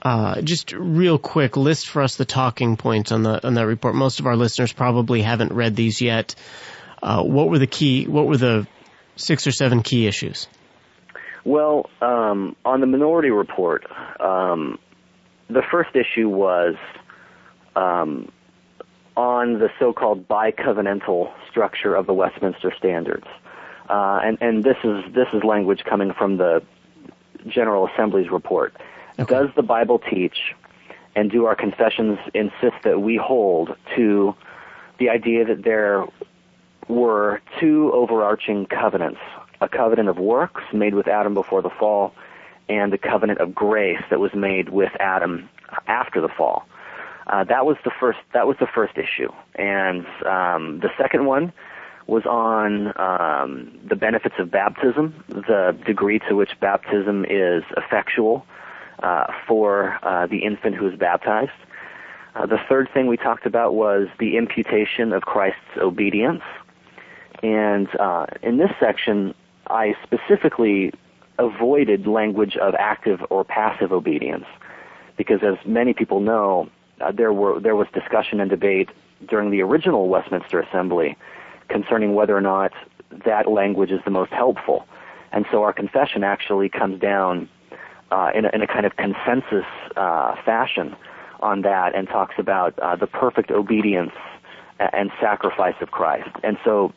uh, 0.02 0.40
just 0.40 0.72
real 0.72 1.18
quick 1.18 1.56
list 1.56 1.88
for 1.88 2.02
us 2.02 2.16
the 2.16 2.24
talking 2.24 2.76
points 2.76 3.12
on 3.12 3.22
the 3.22 3.46
on 3.46 3.54
that 3.54 3.66
report? 3.66 3.94
Most 3.94 4.20
of 4.20 4.26
our 4.26 4.36
listeners 4.36 4.72
probably 4.72 5.22
haven't 5.22 5.52
read 5.52 5.76
these 5.76 6.00
yet. 6.00 6.34
Uh, 7.02 7.22
what 7.22 7.50
were 7.50 7.58
the 7.58 7.66
key? 7.66 8.06
What 8.06 8.26
were 8.26 8.36
the 8.36 8.66
six 9.16 9.46
or 9.46 9.52
seven 9.52 9.82
key 9.82 10.06
issues? 10.06 10.48
Well, 11.44 11.88
um, 12.02 12.56
on 12.64 12.80
the 12.80 12.86
minority 12.86 13.30
report, 13.30 13.86
um, 14.20 14.78
the 15.48 15.62
first 15.70 15.90
issue 15.94 16.28
was 16.28 16.76
um, 17.76 18.30
on 19.16 19.58
the 19.58 19.68
so-called 19.78 20.28
bicovenantal 20.28 21.32
structure 21.48 21.94
of 21.94 22.06
the 22.06 22.14
Westminster 22.14 22.72
Standards, 22.76 23.26
uh, 23.88 24.20
and 24.22 24.38
and 24.40 24.64
this 24.64 24.76
is 24.84 25.04
this 25.12 25.28
is 25.32 25.42
language 25.44 25.82
coming 25.84 26.12
from 26.12 26.36
the 26.36 26.62
General 27.46 27.88
Assembly's 27.88 28.30
report. 28.30 28.74
Okay. 29.18 29.34
Does 29.34 29.48
the 29.56 29.62
Bible 29.62 29.98
teach, 29.98 30.54
and 31.14 31.30
do 31.30 31.46
our 31.46 31.56
confessions 31.56 32.18
insist 32.34 32.76
that 32.84 33.00
we 33.00 33.16
hold 33.16 33.76
to 33.96 34.34
the 34.98 35.10
idea 35.10 35.44
that 35.44 35.62
there 35.64 36.06
were 36.88 37.40
two 37.58 37.90
overarching 37.92 38.66
covenants: 38.66 39.20
a 39.60 39.68
covenant 39.68 40.08
of 40.08 40.18
works 40.18 40.62
made 40.72 40.94
with 40.94 41.08
Adam 41.08 41.34
before 41.34 41.62
the 41.62 41.70
fall, 41.70 42.14
and 42.68 42.92
the 42.92 42.98
covenant 42.98 43.40
of 43.40 43.54
grace 43.54 44.02
that 44.10 44.20
was 44.20 44.32
made 44.34 44.68
with 44.68 44.92
Adam 45.00 45.48
after 45.86 46.20
the 46.20 46.28
fall. 46.28 46.64
Uh, 47.26 47.44
that 47.44 47.66
was 47.66 47.76
the 47.84 47.90
first. 48.00 48.18
That 48.32 48.46
was 48.46 48.56
the 48.58 48.66
first 48.66 48.96
issue, 48.96 49.30
and 49.54 50.06
um, 50.26 50.80
the 50.80 50.90
second 50.98 51.26
one 51.26 51.52
was 52.06 52.26
on 52.26 52.88
um, 52.98 53.78
the 53.88 53.94
benefits 53.94 54.34
of 54.38 54.50
baptism, 54.50 55.14
the 55.28 55.78
degree 55.86 56.18
to 56.28 56.34
which 56.34 56.58
baptism 56.60 57.24
is 57.28 57.62
effectual 57.76 58.44
uh, 59.02 59.32
for 59.46 59.98
uh, 60.02 60.26
the 60.26 60.38
infant 60.38 60.74
who 60.74 60.88
is 60.88 60.98
baptized. 60.98 61.52
Uh, 62.34 62.46
the 62.46 62.58
third 62.68 62.88
thing 62.92 63.06
we 63.06 63.16
talked 63.16 63.46
about 63.46 63.74
was 63.74 64.08
the 64.18 64.36
imputation 64.36 65.12
of 65.12 65.22
Christ's 65.22 65.76
obedience, 65.76 66.42
and 67.42 67.88
uh, 68.00 68.26
in 68.42 68.56
this 68.56 68.70
section, 68.80 69.34
I 69.68 69.94
specifically 70.02 70.92
avoided 71.38 72.06
language 72.06 72.56
of 72.56 72.74
active 72.78 73.20
or 73.30 73.44
passive 73.44 73.92
obedience 73.92 74.46
because, 75.16 75.40
as 75.42 75.56
many 75.66 75.94
people 75.94 76.20
know, 76.20 76.68
uh, 77.00 77.12
there 77.12 77.32
were 77.32 77.60
there 77.60 77.76
was 77.76 77.88
discussion 77.92 78.40
and 78.40 78.50
debate 78.50 78.88
during 79.28 79.50
the 79.50 79.62
original 79.62 80.08
Westminster 80.08 80.60
Assembly 80.60 81.16
concerning 81.68 82.14
whether 82.14 82.36
or 82.36 82.40
not 82.40 82.72
that 83.24 83.48
language 83.48 83.90
is 83.90 84.00
the 84.04 84.10
most 84.10 84.32
helpful. 84.32 84.86
And 85.32 85.46
so 85.50 85.62
our 85.62 85.72
confession 85.72 86.24
actually 86.24 86.68
comes 86.68 87.00
down 87.00 87.48
uh, 88.10 88.30
in, 88.34 88.44
a, 88.44 88.50
in 88.52 88.62
a 88.62 88.66
kind 88.66 88.86
of 88.86 88.96
consensus 88.96 89.66
uh, 89.96 90.34
fashion 90.44 90.96
on 91.40 91.62
that 91.62 91.94
and 91.94 92.08
talks 92.08 92.34
about 92.38 92.78
uh, 92.80 92.96
the 92.96 93.06
perfect 93.06 93.50
obedience 93.50 94.12
and 94.78 95.10
sacrifice 95.20 95.74
of 95.80 95.90
Christ. 95.90 96.30
And 96.42 96.58
so 96.64 96.92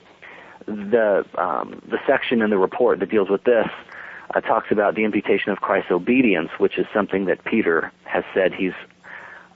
the 0.65 1.25
um, 1.37 1.81
the 1.89 1.99
section 2.07 2.41
in 2.41 2.49
the 2.49 2.57
report 2.57 2.99
that 2.99 3.09
deals 3.09 3.29
with 3.29 3.43
this 3.43 3.67
uh, 4.33 4.41
talks 4.41 4.71
about 4.71 4.95
the 4.95 5.03
imputation 5.03 5.51
of 5.51 5.59
Christ's 5.59 5.91
obedience, 5.91 6.49
which 6.57 6.77
is 6.77 6.85
something 6.93 7.25
that 7.25 7.43
Peter 7.43 7.91
has 8.05 8.23
said 8.33 8.53
he's 8.53 8.73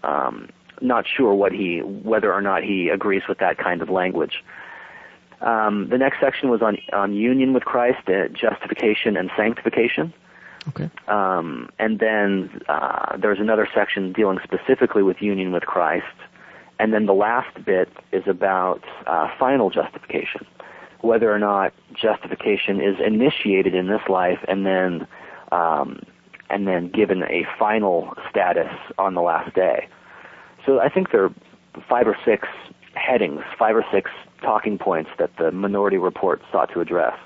um, 0.03 0.49
not 0.81 1.05
sure 1.07 1.33
what 1.33 1.51
he, 1.51 1.79
whether 1.79 2.31
or 2.33 2.41
not 2.41 2.63
he 2.63 2.89
agrees 2.89 3.23
with 3.27 3.39
that 3.39 3.57
kind 3.57 3.81
of 3.81 3.89
language. 3.89 4.43
Um, 5.41 5.89
the 5.89 5.97
next 5.97 6.19
section 6.19 6.49
was 6.49 6.61
on 6.61 6.77
on 6.93 7.13
union 7.13 7.53
with 7.53 7.63
Christ, 7.63 8.09
uh, 8.09 8.27
justification 8.29 9.15
and 9.15 9.29
sanctification. 9.37 10.13
Okay. 10.69 10.89
Um, 11.07 11.69
and 11.79 11.99
then 11.99 12.61
uh, 12.67 13.17
there's 13.17 13.39
another 13.39 13.67
section 13.73 14.11
dealing 14.13 14.39
specifically 14.43 15.03
with 15.03 15.21
union 15.21 15.51
with 15.51 15.63
Christ, 15.63 16.05
and 16.79 16.93
then 16.93 17.05
the 17.05 17.13
last 17.13 17.63
bit 17.63 17.89
is 18.11 18.23
about 18.27 18.83
uh, 19.05 19.29
final 19.39 19.69
justification, 19.69 20.45
whether 21.01 21.31
or 21.31 21.39
not 21.39 21.73
justification 21.93 22.81
is 22.81 22.95
initiated 22.99 23.75
in 23.75 23.87
this 23.87 24.01
life 24.09 24.39
and 24.47 24.65
then 24.65 25.07
um, 25.51 26.01
and 26.49 26.67
then 26.67 26.89
given 26.89 27.23
a 27.23 27.45
final 27.59 28.13
status 28.29 28.71
on 28.97 29.13
the 29.13 29.21
last 29.21 29.53
day. 29.53 29.87
So 30.65 30.79
I 30.79 30.89
think 30.89 31.11
there 31.11 31.25
are 31.25 31.33
five 31.89 32.07
or 32.07 32.17
six 32.25 32.47
headings, 32.93 33.41
five 33.57 33.75
or 33.75 33.85
six 33.91 34.09
talking 34.41 34.77
points 34.77 35.09
that 35.19 35.31
the 35.37 35.51
minority 35.51 35.97
report 35.97 36.41
sought 36.51 36.71
to 36.73 36.81
address. 36.81 37.17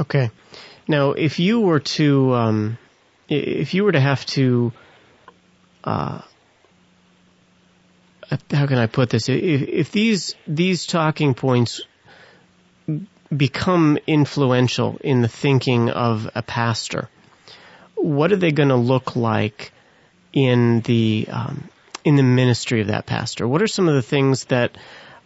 Okay. 0.00 0.30
Now, 0.86 1.12
if 1.12 1.38
you 1.38 1.60
were 1.60 1.80
to, 1.80 2.34
um, 2.34 2.78
if 3.28 3.74
you 3.74 3.84
were 3.84 3.92
to 3.92 4.00
have 4.00 4.24
to, 4.26 4.72
uh, 5.84 6.22
how 8.50 8.66
can 8.66 8.78
I 8.78 8.86
put 8.86 9.10
this? 9.10 9.28
If, 9.28 9.62
if 9.62 9.92
these 9.92 10.34
these 10.46 10.86
talking 10.86 11.34
points 11.34 11.82
become 13.34 13.98
influential 14.06 14.98
in 15.02 15.22
the 15.22 15.28
thinking 15.28 15.90
of 15.90 16.30
a 16.34 16.42
pastor, 16.42 17.08
what 18.00 18.32
are 18.32 18.36
they 18.36 18.52
going 18.52 18.68
to 18.70 18.76
look 18.76 19.16
like 19.16 19.72
in 20.32 20.80
the 20.80 21.26
um, 21.30 21.68
in 22.04 22.16
the 22.16 22.22
ministry 22.22 22.80
of 22.80 22.88
that 22.88 23.06
pastor? 23.06 23.46
What 23.46 23.62
are 23.62 23.66
some 23.66 23.88
of 23.88 23.94
the 23.94 24.02
things 24.02 24.46
that 24.46 24.76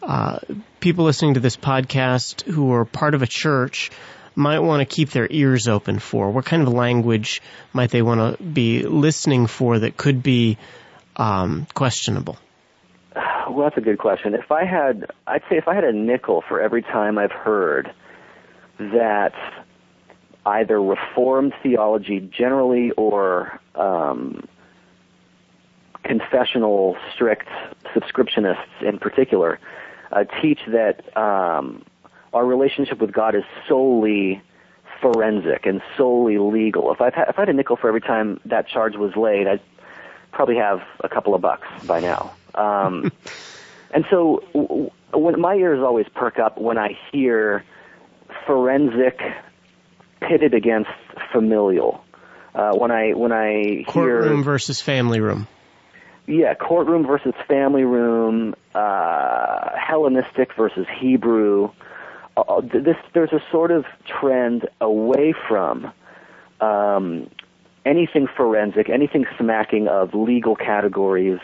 uh, 0.03 0.39
people 0.81 1.05
listening 1.05 1.35
to 1.35 1.41
this 1.41 1.57
podcast 1.57 2.43
who 2.43 2.73
are 2.73 2.85
part 2.85 3.14
of 3.14 3.23
a 3.23 3.27
church 3.27 3.91
might 4.35 4.61
want 4.61 4.81
to 4.81 4.95
keep 4.95 5.11
their 5.11 5.29
ears 5.31 5.68
open 5.68 5.99
for? 5.99 6.31
What 6.31 6.45
kind 6.45 6.62
of 6.62 6.68
language 6.68 7.43
might 7.73 7.91
they 7.91 8.03
want 8.03 8.39
to 8.39 8.43
be 8.43 8.83
listening 8.83 9.47
for 9.47 9.79
that 9.79 9.97
could 9.97 10.23
be 10.23 10.59
um, 11.16 11.66
questionable? 11.75 12.39
Well, 13.14 13.64
that's 13.64 13.77
a 13.77 13.83
good 13.83 13.99
question. 13.99 14.35
If 14.35 14.51
I 14.51 14.64
had, 14.64 15.07
I'd 15.27 15.43
say 15.51 15.57
if 15.57 15.68
I 15.68 15.75
had 15.75 15.85
a 15.85 15.93
nickel 15.93 16.43
for 16.49 16.61
every 16.61 16.83
time 16.83 17.18
I've 17.18 17.33
heard 17.33 17.93
that 18.79 19.35
either 20.45 20.80
Reformed 20.80 21.53
theology 21.62 22.20
generally 22.20 22.90
or 22.93 23.61
um, 23.74 24.47
confessional 26.03 26.97
strict 27.14 27.49
subscriptionists 27.95 28.82
in 28.82 28.99
particular 28.99 29.59
uh, 30.11 30.24
teach 30.40 30.61
that 30.68 31.16
um, 31.16 31.84
our 32.32 32.45
relationship 32.45 33.01
with 33.01 33.12
God 33.12 33.34
is 33.34 33.45
solely 33.68 34.43
forensic 35.01 35.66
and 35.66 35.80
solely 35.97 36.38
legal. 36.38 36.93
If, 36.93 37.01
I've 37.01 37.14
had, 37.14 37.28
if 37.28 37.38
I 37.38 37.43
had 37.43 37.49
a 37.49 37.53
nickel 37.53 37.76
for 37.76 37.88
every 37.88 38.01
time 38.01 38.40
that 38.45 38.68
charge 38.68 38.97
was 38.97 39.16
laid, 39.16 39.47
I'd 39.47 39.61
probably 40.32 40.57
have 40.57 40.80
a 41.01 41.09
couple 41.09 41.34
of 41.34 41.40
bucks 41.40 41.66
by 41.84 42.01
now. 42.01 42.32
Um, 42.55 43.11
and 43.95 44.05
so 44.11 44.43
w- 44.55 44.90
when 45.12 45.40
my 45.40 45.55
ears 45.55 45.82
always 45.82 46.07
perk 46.14 46.38
up 46.38 46.59
when 46.59 46.78
I 46.78 46.97
hear 47.11 47.64
forensic 48.47 49.20
pitted 50.29 50.55
against 50.55 50.91
familial. 51.33 52.05
Uh, 52.55 52.73
when 52.75 52.91
I 52.91 53.12
when 53.12 53.33
I 53.33 53.85
Courtroom 53.89 54.37
hear 54.37 54.43
versus 54.45 54.81
family 54.81 55.20
room. 55.20 55.49
yeah, 56.27 56.55
courtroom 56.55 57.07
versus 57.07 57.35
family 57.49 57.85
room, 57.85 58.55
uh, 58.75 59.70
Hellenistic 59.77 60.55
versus 60.55 60.87
Hebrew. 61.01 61.70
Uh, 62.37 62.61
this 62.61 62.97
there's 63.14 63.33
a 63.33 63.43
sort 63.51 63.70
of 63.70 63.85
trend 64.07 64.68
away 64.81 65.35
from 65.49 65.93
um, 66.61 67.31
anything 67.85 68.27
forensic, 68.37 68.89
anything 68.89 69.27
smacking 69.39 69.89
of 69.89 70.14
legal 70.14 70.55
categories. 70.57 71.41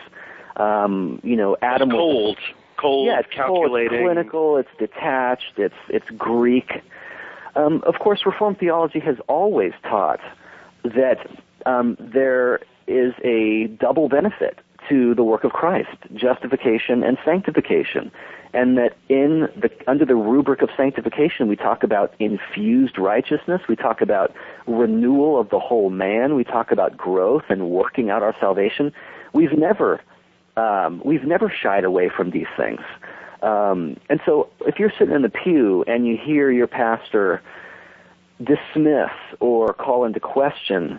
Um, 0.57 1.21
you 1.23 1.37
know, 1.37 1.57
Adam 1.63 1.91
It's 1.91 1.97
cold, 1.97 2.39
cold, 2.77 3.07
yeah, 3.07 3.21
it's 3.21 3.29
cold, 3.35 3.79
it's 3.79 3.89
clinical, 3.91 4.57
it's 4.57 4.71
detached, 4.79 5.59
it's 5.59 5.75
it's 5.89 6.09
Greek. 6.11 6.83
Um, 7.59 7.83
of 7.87 7.97
course, 7.99 8.21
Reformed 8.25 8.59
theology 8.59 9.01
has 9.01 9.17
always 9.27 9.73
taught 9.83 10.21
that 10.85 11.29
um, 11.67 11.97
there 11.99 12.61
is 12.87 13.13
a 13.25 13.67
double 13.81 14.09
benefit 14.09 14.61
to 14.89 15.13
the 15.17 15.25
work 15.25 15.43
of 15.43 15.51
Christ: 15.53 15.99
justification 16.15 17.03
and 17.03 17.19
sanctification, 17.25 18.13
and 18.55 18.79
that 18.79 18.97
in 19.09 19.49
the 19.57 19.71
under 19.89 20.05
the 20.05 20.15
rubric 20.15 20.63
of 20.63 20.71
sanctification, 20.77 21.49
we 21.49 21.57
talk 21.57 21.83
about 21.83 22.15
infused 22.21 22.97
righteousness, 22.97 23.61
we 23.69 23.75
talk 23.75 24.01
about 24.01 24.33
renewal 24.69 25.41
of 25.41 25.51
the 25.51 25.59
whole 25.59 25.91
man, 25.91 26.37
we 26.37 26.45
talk 26.45 26.71
about 26.71 26.97
growth 26.97 27.45
and 27.49 27.71
working 27.71 28.09
out 28.09 28.23
our 28.23 28.37
salvation. 28.39 28.93
We've 29.33 29.59
never 29.59 30.01
um, 30.57 31.03
we've 31.05 31.25
never 31.25 31.51
shied 31.51 31.83
away 31.83 32.09
from 32.09 32.31
these 32.31 32.47
things. 32.57 32.81
Um, 33.43 33.97
and 34.09 34.21
so 34.27 34.49
if 34.63 34.79
you're 34.79 34.93
sitting 34.99 35.15
in 35.15 35.23
the 35.23 35.29
pew 35.29 35.85
and 35.87 36.07
you 36.07 36.17
hear 36.17 36.51
your 36.51 36.67
pastor 36.67 37.41
dismiss 38.39 39.11
or 39.41 39.73
call 39.73 40.05
into 40.05 40.21
question 40.21 40.99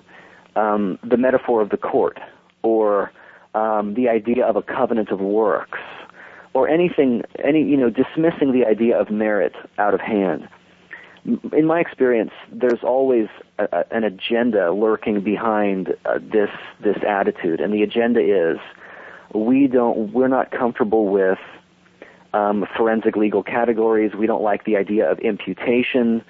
um, 0.56 1.00
the 1.04 1.18
metaphor 1.18 1.62
of 1.62 1.70
the 1.70 1.78
court 1.78 2.20
or 2.64 3.12
um, 3.56 3.94
the 3.94 4.10
idea 4.10 4.46
of 4.46 4.56
a 4.56 4.62
covenant 4.62 5.10
of 5.10 5.20
works 5.20 5.80
or 6.54 6.68
anything, 6.68 7.24
any, 7.44 7.64
you 7.64 7.78
know, 7.78 7.90
dismissing 7.90 8.52
the 8.52 8.66
idea 8.66 9.00
of 9.00 9.10
merit 9.10 9.54
out 9.78 9.94
of 9.94 10.02
hand. 10.02 10.48
In 11.54 11.66
my 11.66 11.80
experience, 11.80 12.32
there's 12.52 12.84
always 12.84 13.28
a, 13.60 13.64
a, 13.72 13.96
an 13.96 14.04
agenda 14.04 14.72
lurking 14.72 15.22
behind 15.22 15.96
uh, 16.06 16.18
this 16.20 16.50
this 16.82 16.96
attitude, 17.08 17.60
and 17.60 17.74
the 17.74 17.84
agenda 17.84 18.22
is 18.22 18.58
we 19.36 19.68
don't 19.68 20.14
we're 20.14 20.30
not 20.30 20.50
comfortable 20.52 21.08
with 21.08 21.38
um, 22.34 22.66
forensic 22.78 23.16
legal 23.16 23.44
categories. 23.44 24.14
We 24.14 24.28
don't 24.28 24.44
like 24.44 24.66
the 24.66 24.78
idea 24.78 25.12
of 25.12 25.20
imputation. 25.20 26.24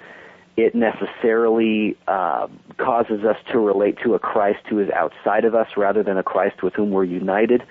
It 0.56 0.74
necessarily 0.74 1.96
uh, 2.08 2.48
causes 2.76 3.24
us 3.24 3.36
to 3.52 3.58
relate 3.58 3.98
to 4.04 4.14
a 4.14 4.18
Christ 4.18 4.60
who 4.68 4.78
is 4.78 4.90
outside 4.90 5.44
of 5.44 5.54
us 5.54 5.68
rather 5.76 6.02
than 6.02 6.18
a 6.18 6.22
Christ 6.22 6.62
with 6.62 6.74
whom 6.74 6.90
we're 6.90 7.04
united. 7.04 7.62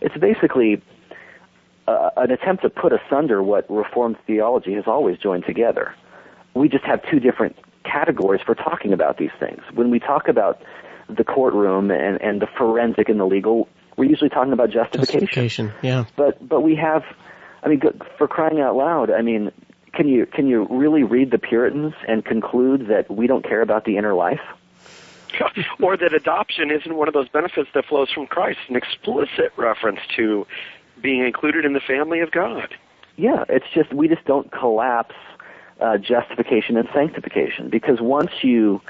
It's 0.00 0.16
basically 0.16 0.82
uh, 1.86 2.10
an 2.16 2.30
attempt 2.30 2.62
to 2.62 2.70
put 2.70 2.92
asunder 2.92 3.42
what 3.42 3.70
Reformed 3.70 4.16
theology 4.26 4.74
has 4.74 4.84
always 4.86 5.18
joined 5.18 5.44
together. 5.44 5.94
We 6.54 6.68
just 6.68 6.84
have 6.84 7.00
two 7.10 7.20
different 7.20 7.56
categories 7.84 8.40
for 8.44 8.54
talking 8.54 8.92
about 8.92 9.18
these 9.18 9.30
things. 9.38 9.62
When 9.74 9.90
we 9.90 9.98
talk 9.98 10.28
about 10.28 10.62
the 11.08 11.24
courtroom 11.24 11.90
and, 11.90 12.20
and 12.20 12.40
the 12.40 12.46
forensic 12.46 13.08
and 13.08 13.18
the 13.18 13.24
legal, 13.24 13.68
we're 13.96 14.04
usually 14.04 14.30
talking 14.30 14.52
about 14.52 14.70
justification. 14.70 15.20
Justification. 15.20 15.72
Yeah. 15.82 16.04
But 16.16 16.46
but 16.46 16.60
we 16.60 16.76
have, 16.76 17.02
I 17.62 17.68
mean, 17.68 17.80
for 18.16 18.26
crying 18.26 18.60
out 18.60 18.76
loud, 18.76 19.10
I 19.10 19.22
mean, 19.22 19.52
can 19.92 20.08
you 20.08 20.26
can 20.26 20.46
you 20.46 20.66
really 20.70 21.02
read 21.02 21.30
the 21.30 21.38
Puritans 21.38 21.94
and 22.08 22.24
conclude 22.24 22.88
that 22.88 23.10
we 23.10 23.26
don't 23.26 23.44
care 23.44 23.62
about 23.62 23.84
the 23.84 23.96
inner 23.96 24.14
life? 24.14 24.40
or 25.80 25.96
that 25.96 26.12
adoption 26.12 26.70
isn't 26.70 26.94
one 26.94 27.08
of 27.08 27.14
those 27.14 27.28
benefits 27.28 27.70
that 27.74 27.84
flows 27.86 28.10
from 28.10 28.26
Christ, 28.26 28.58
an 28.68 28.76
explicit 28.76 29.52
reference 29.56 30.00
to 30.16 30.46
being 31.00 31.24
included 31.24 31.64
in 31.64 31.72
the 31.72 31.80
family 31.80 32.20
of 32.20 32.30
God. 32.30 32.74
Yeah, 33.16 33.44
it's 33.48 33.66
just 33.74 33.92
we 33.92 34.08
just 34.08 34.24
don't 34.24 34.50
collapse 34.50 35.14
uh, 35.80 35.98
justification 35.98 36.76
and 36.76 36.88
sanctification 36.92 37.68
because 37.68 38.00
once 38.00 38.30
you 38.42 38.80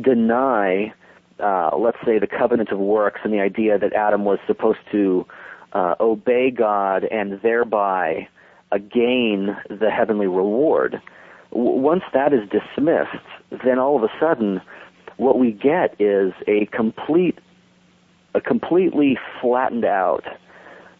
deny, 0.00 0.92
uh, 1.40 1.76
let's 1.76 1.98
say, 2.04 2.18
the 2.18 2.26
covenant 2.26 2.70
of 2.70 2.78
works 2.78 3.20
and 3.24 3.32
the 3.32 3.40
idea 3.40 3.78
that 3.78 3.92
Adam 3.92 4.24
was 4.24 4.38
supposed 4.46 4.80
to 4.92 5.26
uh, 5.72 5.94
obey 6.00 6.50
God 6.50 7.04
and 7.04 7.40
thereby 7.42 8.28
gain 8.78 9.56
the 9.68 9.90
heavenly 9.90 10.26
reward, 10.26 11.00
w- 11.50 11.80
once 11.80 12.02
that 12.12 12.32
is 12.32 12.48
dismissed, 12.48 13.24
then 13.64 13.78
all 13.78 13.96
of 13.96 14.02
a 14.02 14.12
sudden, 14.20 14.60
what 15.16 15.38
we 15.38 15.52
get 15.52 15.94
is 16.00 16.32
a 16.46 16.66
complete, 16.66 17.38
a 18.34 18.40
completely 18.40 19.18
flattened 19.40 19.84
out 19.84 20.24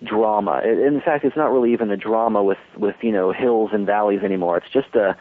drama. 0.04 0.60
In 0.64 0.78
in 0.78 1.00
fact, 1.00 1.24
it's 1.24 1.36
not 1.36 1.52
really 1.52 1.72
even 1.72 1.90
a 1.90 1.96
drama 1.96 2.42
with 2.42 2.58
with 2.76 2.96
you 3.02 3.12
know 3.12 3.32
hills 3.32 3.70
and 3.72 3.86
valleys 3.86 4.22
anymore. 4.22 4.58
It's 4.58 4.70
just 4.72 4.94
a 4.94 5.16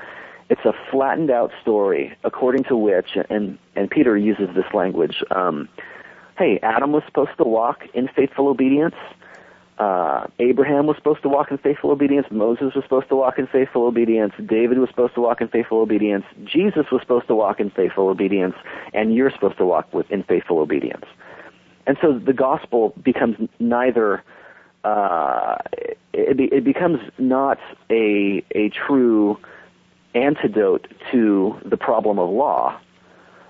it's 0.50 0.66
a 0.66 0.74
flattened 0.92 1.32
out 1.32 1.52
story 1.62 2.16
according 2.24 2.64
to 2.66 2.78
which 2.78 3.18
and 3.30 3.58
and 3.76 3.90
Peter 3.90 4.18
uses 4.18 4.50
this 4.56 4.72
language. 4.74 5.24
Um, 5.32 5.68
hey, 6.38 6.60
Adam 6.62 6.92
was 6.92 7.04
supposed 7.06 7.38
to 7.38 7.44
walk 7.44 7.84
in 7.94 8.08
faithful 8.08 8.48
obedience. 8.48 8.96
Uh, 9.78 10.26
Abraham 10.40 10.88
was 10.88 10.96
supposed 10.98 11.22
to 11.22 11.30
walk 11.30 11.52
in 11.52 11.58
faithful 11.60 11.92
obedience. 11.92 12.26
Moses 12.32 12.74
was 12.74 12.84
supposed 12.84 13.10
to 13.10 13.16
walk 13.16 13.38
in 13.38 13.46
faithful 13.46 13.86
obedience. 13.86 14.34
David 14.44 14.80
was 14.80 14.90
supposed 14.90 15.14
to 15.14 15.22
walk 15.22 15.40
in 15.40 15.50
faithful 15.50 15.80
obedience. 15.82 16.26
Jesus 16.46 16.88
was 16.92 17.02
supposed 17.02 17.28
to 17.28 17.36
walk 17.36 17.60
in 17.60 17.70
faithful 17.70 18.10
obedience, 18.10 18.56
and 18.94 19.14
you're 19.14 19.30
supposed 19.30 19.58
to 19.58 19.66
walk 19.66 19.94
with 19.94 20.10
in 20.10 20.24
faithful 20.24 20.60
obedience. 20.60 21.06
And 21.86 21.96
so 22.02 22.18
the 22.18 22.34
gospel 22.34 22.94
becomes 23.04 23.38
neither 23.60 24.24
uh, 24.84 25.58
it, 26.14 26.40
it 26.40 26.64
becomes 26.64 27.00
not 27.18 27.60
a 27.90 28.44
a 28.56 28.70
true 28.70 29.38
antidote 30.16 30.88
to 31.12 31.56
the 31.66 31.78
problem 31.78 32.20
of 32.20 32.30
law. 32.30 32.80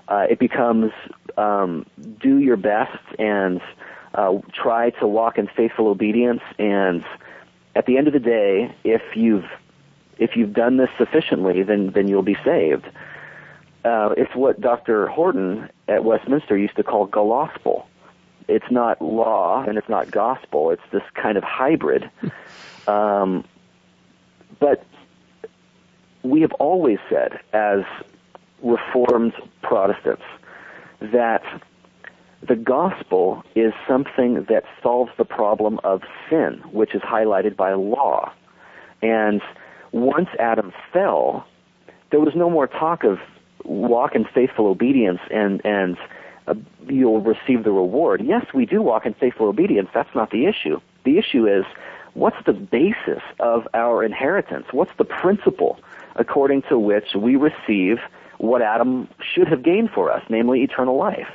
Uh, 0.08 0.26
it 0.30 0.38
becomes 0.38 0.92
um, 1.36 1.86
do 2.20 2.38
your 2.38 2.56
best 2.56 2.98
and 3.18 3.60
uh, 4.18 4.38
try 4.52 4.90
to 4.90 5.06
walk 5.06 5.38
in 5.38 5.46
faithful 5.46 5.88
obedience. 5.88 6.42
And 6.58 7.04
at 7.74 7.86
the 7.86 7.96
end 7.96 8.06
of 8.06 8.12
the 8.12 8.20
day, 8.20 8.74
if 8.84 9.02
you've 9.14 9.46
if 10.18 10.36
you've 10.36 10.52
done 10.52 10.76
this 10.76 10.90
sufficiently, 10.98 11.62
then 11.62 11.92
then 11.92 12.08
you'll 12.08 12.22
be 12.22 12.36
saved. 12.44 12.84
Uh, 13.84 14.10
it's 14.16 14.34
what 14.34 14.60
Dr. 14.60 15.06
Horton 15.06 15.70
at 15.86 16.04
Westminster 16.04 16.58
used 16.58 16.76
to 16.76 16.82
call 16.82 17.06
gospel 17.06 17.88
it's 18.48 18.70
not 18.70 19.00
law 19.02 19.62
and 19.62 19.76
it's 19.76 19.88
not 19.88 20.10
gospel. 20.10 20.70
It's 20.70 20.82
this 20.90 21.02
kind 21.14 21.38
of 21.38 21.44
hybrid. 21.44 22.10
Um, 22.86 23.44
but 24.60 24.82
we 26.22 26.40
have 26.40 26.52
always 26.52 26.96
said, 27.10 27.38
as 27.52 27.80
Reformed 28.62 29.34
Protestants, 29.60 30.22
that 31.02 31.42
the 32.46 32.56
gospel 32.56 33.42
is 33.54 33.72
something 33.86 34.46
that 34.48 34.64
solves 34.82 35.10
the 35.18 35.24
problem 35.24 35.80
of 35.84 36.02
sin, 36.30 36.62
which 36.70 36.94
is 36.94 37.02
highlighted 37.02 37.56
by 37.56 37.72
law. 37.74 38.32
And 39.02 39.42
once 39.92 40.28
Adam 40.38 40.72
fell, 40.92 41.46
there 42.10 42.20
was 42.20 42.34
no 42.34 42.48
more 42.48 42.66
talk 42.66 43.04
of 43.04 43.18
walk 43.64 44.14
in 44.14 44.24
faithful 44.24 44.66
obedience 44.66 45.20
and 45.30 45.60
and 45.64 45.96
uh, 46.46 46.54
you'll 46.86 47.20
receive 47.20 47.64
the 47.64 47.72
reward. 47.72 48.22
Yes, 48.24 48.46
we 48.54 48.64
do 48.64 48.80
walk 48.80 49.04
in 49.04 49.14
faithful 49.14 49.48
obedience. 49.48 49.88
That's 49.92 50.14
not 50.14 50.30
the 50.30 50.46
issue. 50.46 50.80
The 51.04 51.18
issue 51.18 51.46
is 51.46 51.64
what's 52.14 52.42
the 52.46 52.52
basis 52.52 53.22
of 53.40 53.68
our 53.74 54.02
inheritance? 54.02 54.66
What's 54.70 54.92
the 54.96 55.04
principle 55.04 55.78
according 56.16 56.62
to 56.62 56.78
which 56.78 57.14
we 57.14 57.36
receive 57.36 57.98
what 58.38 58.62
Adam 58.62 59.08
should 59.20 59.48
have 59.48 59.62
gained 59.62 59.90
for 59.90 60.10
us, 60.10 60.22
namely 60.30 60.62
eternal 60.62 60.96
life? 60.96 61.28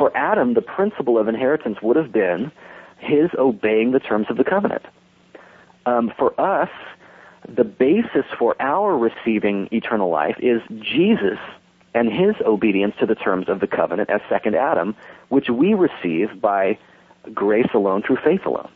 For 0.00 0.16
Adam, 0.16 0.54
the 0.54 0.62
principle 0.62 1.18
of 1.18 1.28
inheritance 1.28 1.82
would 1.82 1.96
have 1.96 2.10
been 2.10 2.50
his 2.96 3.28
obeying 3.36 3.90
the 3.90 4.00
terms 4.00 4.28
of 4.30 4.38
the 4.38 4.44
covenant. 4.44 4.86
Um, 5.84 6.10
for 6.16 6.32
us, 6.40 6.70
the 7.46 7.64
basis 7.64 8.24
for 8.38 8.56
our 8.60 8.96
receiving 8.96 9.68
eternal 9.72 10.08
life 10.08 10.36
is 10.38 10.62
Jesus 10.80 11.38
and 11.92 12.10
his 12.10 12.34
obedience 12.46 12.94
to 13.00 13.04
the 13.04 13.14
terms 13.14 13.50
of 13.50 13.60
the 13.60 13.66
covenant 13.66 14.08
as 14.08 14.22
second 14.26 14.54
Adam, 14.54 14.96
which 15.28 15.50
we 15.50 15.74
receive 15.74 16.40
by 16.40 16.78
grace 17.34 17.68
alone 17.74 18.00
through 18.00 18.20
faith 18.24 18.46
alone. 18.46 18.70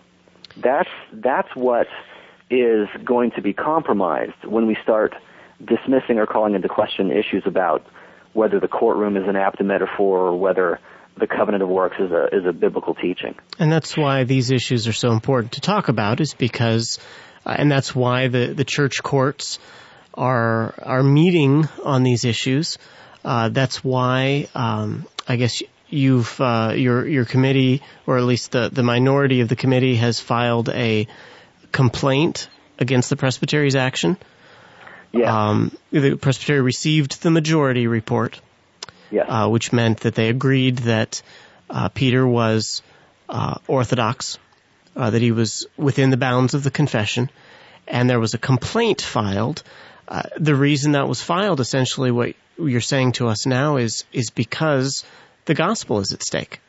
That's 0.59 0.91
that's 1.11 1.57
what 1.57 1.89
is 2.51 2.87
going 3.03 3.31
to 3.31 3.41
be 3.41 3.55
compromised 3.55 4.45
when 4.45 4.67
we 4.67 4.77
start 4.83 5.15
dismissing 5.65 6.19
or 6.19 6.27
calling 6.27 6.55
into 6.55 6.69
question 6.69 7.11
issues 7.11 7.45
about 7.47 7.83
whether 8.35 8.61
the 8.61 8.69
courtroom 8.69 9.17
is 9.17 9.27
an 9.27 9.37
apt 9.37 9.63
metaphor 9.63 10.19
or 10.19 10.39
whether 10.39 10.79
the 11.17 11.27
covenant 11.27 11.63
of 11.63 11.69
works 11.69 11.97
is 11.99 12.11
a 12.11 12.27
is 12.33 12.47
a 12.47 12.53
biblical 12.53 12.95
teaching. 12.95 13.35
And 13.59 13.71
that's 13.71 13.97
why 13.97 14.25
these 14.25 14.51
issues 14.51 14.89
are 14.89 14.93
so 14.93 15.13
important 15.13 15.53
to 15.53 15.61
talk 15.61 15.89
about, 15.89 16.21
is 16.21 16.35
because, 16.35 16.99
uh, 17.47 17.55
and 17.57 17.71
that's 17.71 17.95
why 17.95 18.29
the 18.29 18.55
the 18.55 18.65
church 18.65 19.03
courts 19.03 19.59
are 20.15 20.75
are 20.83 21.03
meeting 21.03 21.69
on 21.85 22.03
these 22.03 22.25
issues. 22.25 22.79
Uh, 23.25 23.49
that's 23.49 23.83
why 23.83 24.49
um, 24.55 25.07
I 25.27 25.37
guess 25.37 25.63
you've 25.89 26.41
uh, 26.41 26.73
your 26.77 27.07
your 27.07 27.25
committee, 27.25 27.83
or 28.07 28.19
at 28.19 28.25
least 28.25 28.53
the 28.53 28.69
the 28.69 28.83
minority 28.83 29.41
of 29.41 29.49
the 29.49 29.57
committee, 29.57 29.97
has 29.97 30.21
filed 30.21 30.69
a 30.69 31.07
complaint 31.73 32.49
against 32.79 33.11
the 33.11 33.17
Presbytery's 33.17 33.77
action. 33.77 34.17
Yeah. 35.13 35.49
Um, 35.49 35.77
the 35.93 36.17
Presbytery 36.17 36.61
received 36.61 37.23
the 37.23 37.31
majority 37.31 37.87
report, 37.87 38.41
yes. 39.15 39.27
uh, 39.29 39.49
which 39.49 39.73
meant 39.73 40.01
that 40.01 40.15
they 40.15 40.29
agreed 40.29 40.79
that 40.79 41.23
uh, 41.71 41.89
Peter 41.89 42.27
was 42.27 42.83
uh, 43.29 43.57
Orthodox, 43.67 44.39
uh, 44.97 45.11
that 45.11 45.23
he 45.23 45.33
was 45.33 45.67
within 45.77 46.11
the 46.11 46.17
bounds 46.17 46.55
of 46.55 46.63
the 46.63 46.71
confession, 46.71 47.31
and 47.87 48.09
there 48.11 48.21
was 48.21 48.35
a 48.35 48.39
complaint 48.39 49.01
filed. 49.03 49.63
Uh, 50.07 50.23
the 50.37 50.55
reason 50.55 50.93
that 50.93 51.09
was 51.09 51.23
filed, 51.23 51.61
essentially, 51.61 52.11
what 52.11 52.35
you're 52.59 52.81
saying 52.81 53.13
to 53.13 53.29
us 53.29 53.47
now 53.47 53.77
is 53.77 54.05
is 54.13 54.31
because 54.31 55.05
the 55.47 55.55
gospel 55.55 56.01
is 56.01 56.13
at 56.13 56.23
stake. 56.23 56.61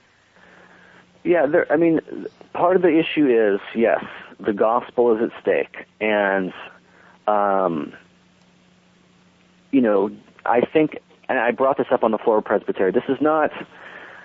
Yeah, 1.23 1.47
there, 1.47 1.71
I 1.71 1.75
mean, 1.75 2.27
part 2.53 2.75
of 2.75 2.81
the 2.81 2.99
issue 2.99 3.27
is 3.27 3.59
yes, 3.75 4.03
the 4.39 4.53
gospel 4.53 5.15
is 5.17 5.29
at 5.29 5.41
stake, 5.41 5.85
and 5.99 6.53
um, 7.27 7.93
you 9.71 9.81
know, 9.81 10.11
I 10.45 10.61
think, 10.61 10.99
and 11.29 11.39
I 11.39 11.51
brought 11.51 11.77
this 11.77 11.87
up 11.91 12.03
on 12.03 12.11
the 12.11 12.17
floor 12.17 12.37
of 12.37 12.45
Presbytery. 12.45 12.91
This 12.91 13.03
is 13.09 13.19
not, 13.21 13.51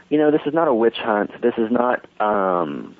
you 0.08 0.18
know, 0.18 0.30
this 0.30 0.42
is 0.46 0.54
not 0.54 0.68
a 0.68 0.74
witch 0.74 0.98
hunt. 0.98 1.40
This 1.40 1.54
is 1.56 1.70
not, 1.70 2.06
um, 2.20 2.96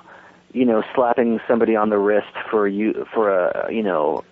you 0.53 0.65
know, 0.65 0.83
slapping 0.95 1.39
somebody 1.47 1.75
on 1.75 1.89
the 1.89 1.97
wrist 1.97 2.33
for 2.49 2.67
you 2.67 3.05
for 3.13 3.29
a, 3.29 3.73
you 3.73 3.83
know, 3.83 4.23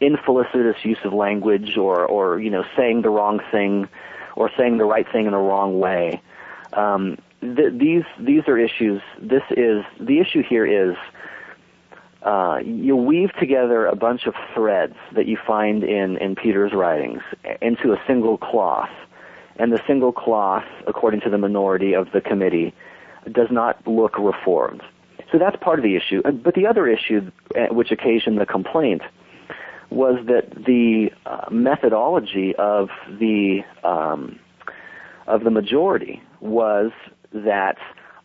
infelicitous 0.00 0.84
use 0.84 0.98
of 1.04 1.12
language 1.12 1.76
or 1.76 2.04
or 2.04 2.38
you 2.38 2.50
know 2.50 2.64
saying 2.76 3.02
the 3.02 3.10
wrong 3.10 3.40
thing 3.50 3.88
or 4.34 4.50
saying 4.56 4.78
the 4.78 4.84
right 4.84 5.10
thing 5.10 5.26
in 5.26 5.32
the 5.32 5.38
wrong 5.38 5.78
way. 5.78 6.20
Um, 6.74 7.18
th- 7.40 7.72
these 7.72 8.04
these 8.18 8.46
are 8.48 8.58
issues. 8.58 9.00
This 9.18 9.42
is 9.50 9.84
the 9.98 10.20
issue 10.20 10.42
here 10.42 10.66
is 10.66 10.96
uh, 12.26 12.58
you 12.64 12.96
weave 12.96 13.32
together 13.38 13.86
a 13.86 13.94
bunch 13.94 14.26
of 14.26 14.34
threads 14.52 14.96
that 15.14 15.26
you 15.26 15.38
find 15.46 15.84
in, 15.84 16.16
in 16.18 16.34
Peter's 16.34 16.72
writings 16.72 17.22
into 17.62 17.92
a 17.92 18.02
single 18.04 18.36
cloth. 18.36 18.90
And 19.58 19.72
the 19.72 19.80
single 19.86 20.12
cloth, 20.12 20.64
according 20.88 21.20
to 21.20 21.30
the 21.30 21.38
minority 21.38 21.94
of 21.94 22.10
the 22.12 22.20
committee, 22.20 22.74
does 23.30 23.48
not 23.50 23.86
look 23.86 24.18
reformed. 24.18 24.82
So 25.30 25.38
that's 25.38 25.56
part 25.60 25.78
of 25.78 25.84
the 25.84 25.94
issue. 25.94 26.20
But 26.22 26.54
the 26.54 26.66
other 26.66 26.88
issue, 26.88 27.30
uh, 27.54 27.72
which 27.72 27.92
occasioned 27.92 28.38
the 28.38 28.46
complaint, 28.46 29.02
was 29.90 30.18
that 30.26 30.50
the 30.50 31.12
uh, 31.26 31.46
methodology 31.50 32.56
of 32.56 32.90
the 33.08 33.60
um, 33.84 34.40
of 35.28 35.44
the 35.44 35.50
majority 35.50 36.20
was 36.40 36.90
that 37.32 37.78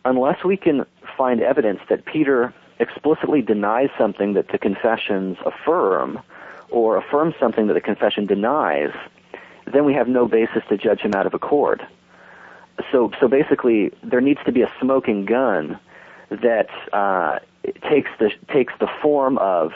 unless 0.04 0.44
we 0.44 0.56
can 0.56 0.84
find 1.16 1.40
evidence 1.40 1.80
that 1.88 2.04
Peter 2.04 2.52
explicitly 2.82 3.40
denies 3.40 3.88
something 3.96 4.34
that 4.34 4.48
the 4.48 4.58
confessions 4.58 5.38
affirm, 5.46 6.20
or 6.70 6.96
affirms 6.96 7.34
something 7.38 7.66
that 7.68 7.74
the 7.74 7.80
confession 7.80 8.26
denies, 8.26 8.92
then 9.72 9.84
we 9.84 9.94
have 9.94 10.08
no 10.08 10.26
basis 10.26 10.62
to 10.68 10.76
judge 10.76 11.00
him 11.00 11.14
out 11.14 11.26
of 11.26 11.34
accord. 11.34 11.86
So, 12.90 13.12
so 13.20 13.28
basically, 13.28 13.92
there 14.02 14.20
needs 14.20 14.40
to 14.46 14.52
be 14.52 14.62
a 14.62 14.72
smoking 14.80 15.24
gun 15.24 15.78
that 16.30 16.68
uh, 16.92 17.38
takes 17.88 18.10
the 18.18 18.30
takes 18.48 18.72
the 18.80 18.88
form 19.00 19.38
of 19.38 19.72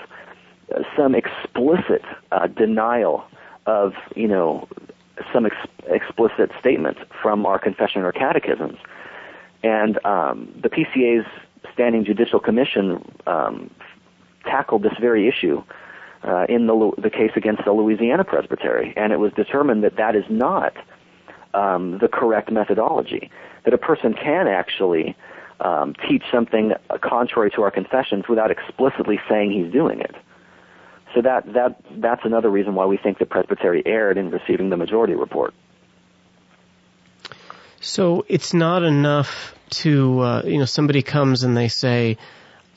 some 0.97 1.15
explicit 1.15 2.03
uh, 2.33 2.47
denial 2.49 3.25
of 3.67 3.95
you 4.15 4.27
know 4.27 4.67
some 5.33 5.47
ex- 5.47 5.55
explicit 5.87 6.51
statement 6.59 6.99
from 7.23 7.47
our 7.47 7.59
confession 7.59 8.03
or 8.03 8.13
catechisms, 8.13 8.79
and 9.63 10.05
um, 10.05 10.53
the 10.63 10.69
PCA's 10.69 11.27
Standing 11.77 12.07
Judicial 12.07 12.41
Commission 12.41 13.05
um, 13.27 13.71
tackled 14.45 14.83
this 14.83 14.95
very 14.99 15.29
issue 15.29 15.63
uh, 16.25 16.47
in 16.49 16.67
the, 16.67 16.93
the 16.97 17.11
case 17.11 17.33
against 17.37 17.67
the 17.67 17.73
Louisiana 17.73 18.25
Presbytery, 18.25 18.95
and 18.97 19.13
it 19.13 19.19
was 19.19 19.31
determined 19.35 19.85
that 19.85 19.97
that 19.97 20.17
is 20.17 20.25
not 20.31 20.73
um, 21.53 21.99
the 21.99 22.09
correct 22.09 22.51
methodology. 22.51 23.31
That 23.65 23.75
a 23.75 23.79
person 23.79 24.15
can 24.15 24.49
actually 24.49 25.15
um, 25.61 25.95
teach 26.09 26.23
something 26.33 26.73
contrary 27.03 27.51
to 27.51 27.63
our 27.63 27.71
confessions 27.71 28.25
without 28.27 28.51
explicitly 28.51 29.21
saying 29.29 29.53
he's 29.53 29.71
doing 29.71 30.01
it. 30.01 30.15
So 31.15 31.21
that 31.23 31.53
that 31.53 31.81
that's 31.91 32.23
another 32.25 32.49
reason 32.49 32.75
why 32.75 32.87
we 32.87 32.97
think 32.97 33.19
the 33.19 33.27
Presbytery 33.27 33.83
erred 33.85 34.17
in 34.17 34.31
receiving 34.31 34.71
the 34.71 34.79
majority 34.79 35.15
report. 35.15 35.53
So 37.81 38.25
it's 38.29 38.55
not 38.55 38.83
enough 38.83 39.56
to 39.71 40.21
uh, 40.21 40.43
you 40.45 40.59
know 40.59 40.65
somebody 40.65 41.03
comes 41.03 41.43
and 41.43 41.57
they 41.57 41.69
say, 41.69 42.19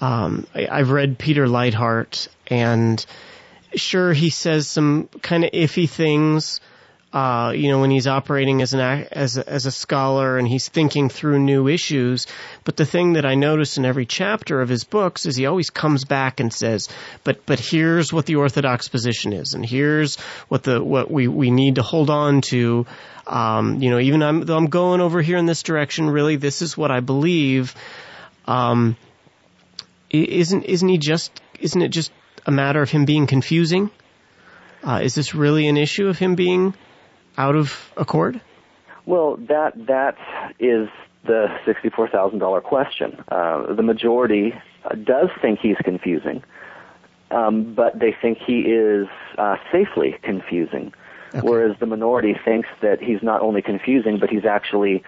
um, 0.02 0.48
I, 0.54 0.68
I've 0.68 0.92
read 0.92 1.18
Peter 1.18 1.48
Leithart 1.48 2.28
and 2.48 3.04
sure 3.76 4.14
he 4.14 4.30
says 4.30 4.68
some 4.68 5.08
kind 5.22 5.44
of 5.44 5.52
iffy 5.52 5.90
things. 5.90 6.60
Uh, 7.12 7.54
you 7.56 7.70
know, 7.70 7.82
when 7.82 7.90
he's 7.90 8.06
operating 8.06 8.62
as 8.62 8.76
an 8.76 8.80
as 8.80 9.38
a, 9.38 9.50
as 9.50 9.66
a 9.66 9.72
scholar 9.72 10.38
and 10.38 10.48
he's 10.48 10.70
thinking 10.70 11.10
through 11.10 11.40
new 11.40 11.68
issues. 11.68 12.28
But 12.64 12.78
the 12.78 12.86
thing 12.86 13.14
that 13.14 13.26
I 13.26 13.34
notice 13.34 13.78
in 13.78 13.86
every 13.86 14.06
chapter 14.06 14.62
of 14.62 14.70
his 14.70 14.84
books 14.84 15.26
is 15.26 15.36
he 15.36 15.48
always 15.48 15.72
comes 15.72 16.06
back 16.06 16.40
and 16.40 16.54
says, 16.54 16.88
"But 17.24 17.48
but 17.48 17.60
here's 17.60 18.14
what 18.14 18.28
the 18.28 18.36
orthodox 18.36 18.90
position 18.90 19.34
is, 19.34 19.56
and 19.56 19.66
here's 19.66 20.20
what 20.50 20.62
the 20.62 20.84
what 20.84 21.10
we 21.10 21.28
we 21.28 21.50
need 21.50 21.76
to 21.76 21.82
hold 21.82 22.12
on 22.12 22.42
to." 22.50 22.86
Um, 23.26 23.82
you 23.82 23.90
know, 23.90 24.00
even 24.00 24.22
I'm, 24.22 24.42
though 24.42 24.58
I'm 24.58 24.68
going 24.68 25.02
over 25.02 25.20
here 25.20 25.38
in 25.38 25.48
this 25.48 25.64
direction, 25.64 26.12
really, 26.12 26.36
this 26.36 26.62
is 26.62 26.78
what 26.78 26.92
I 26.92 27.00
believe. 27.00 27.74
Um, 28.46 28.98
isn't 30.12 30.64
isn't 30.64 30.90
he 30.90 31.00
just 31.00 31.42
isn't 31.60 31.82
it 31.82 31.90
just 31.90 32.12
a 32.46 32.52
matter 32.52 32.84
of 32.84 32.92
him 32.92 33.06
being 33.06 33.26
confusing? 33.26 33.90
Uh, 34.84 35.02
is 35.04 35.16
this 35.16 35.34
really 35.34 35.68
an 35.68 35.78
issue 35.78 36.08
of 36.08 36.20
him 36.20 36.36
being 36.36 36.76
out 37.40 37.56
of 37.56 37.92
accord? 37.98 38.40
Well, 39.06 39.38
that 39.48 39.88
that 39.88 40.18
is 40.60 40.90
the 41.26 41.48
sixty-four 41.66 42.10
thousand 42.10 42.40
dollar 42.40 42.62
question. 42.62 43.24
Uh, 43.30 43.74
the 43.74 43.82
majority 43.82 44.54
does 45.04 45.30
think 45.42 45.60
he's 45.60 45.78
confusing, 45.78 46.44
um, 47.32 47.74
but 47.74 47.98
they 47.98 48.16
think 48.22 48.38
he 48.38 48.60
is 48.60 49.08
uh, 49.38 49.56
safely 49.72 50.18
confusing. 50.22 50.94
Okay. 51.34 51.48
Whereas 51.48 51.78
the 51.80 51.86
minority 51.86 52.36
thinks 52.44 52.68
that 52.82 53.02
he's 53.02 53.24
not 53.24 53.42
only 53.42 53.62
confusing, 53.62 54.20
but 54.20 54.30
he's 54.30 54.46
actually 54.46 55.04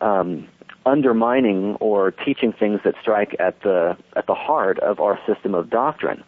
um, 0.00 0.48
undermining 0.86 1.76
or 1.76 2.10
teaching 2.10 2.52
things 2.52 2.80
that 2.84 2.94
strike 3.00 3.36
at 3.38 3.60
the 3.62 3.96
at 4.16 4.26
the 4.26 4.34
heart 4.34 4.78
of 4.80 5.00
our 5.00 5.18
system 5.26 5.54
of 5.54 5.70
doctrine. 5.70 6.24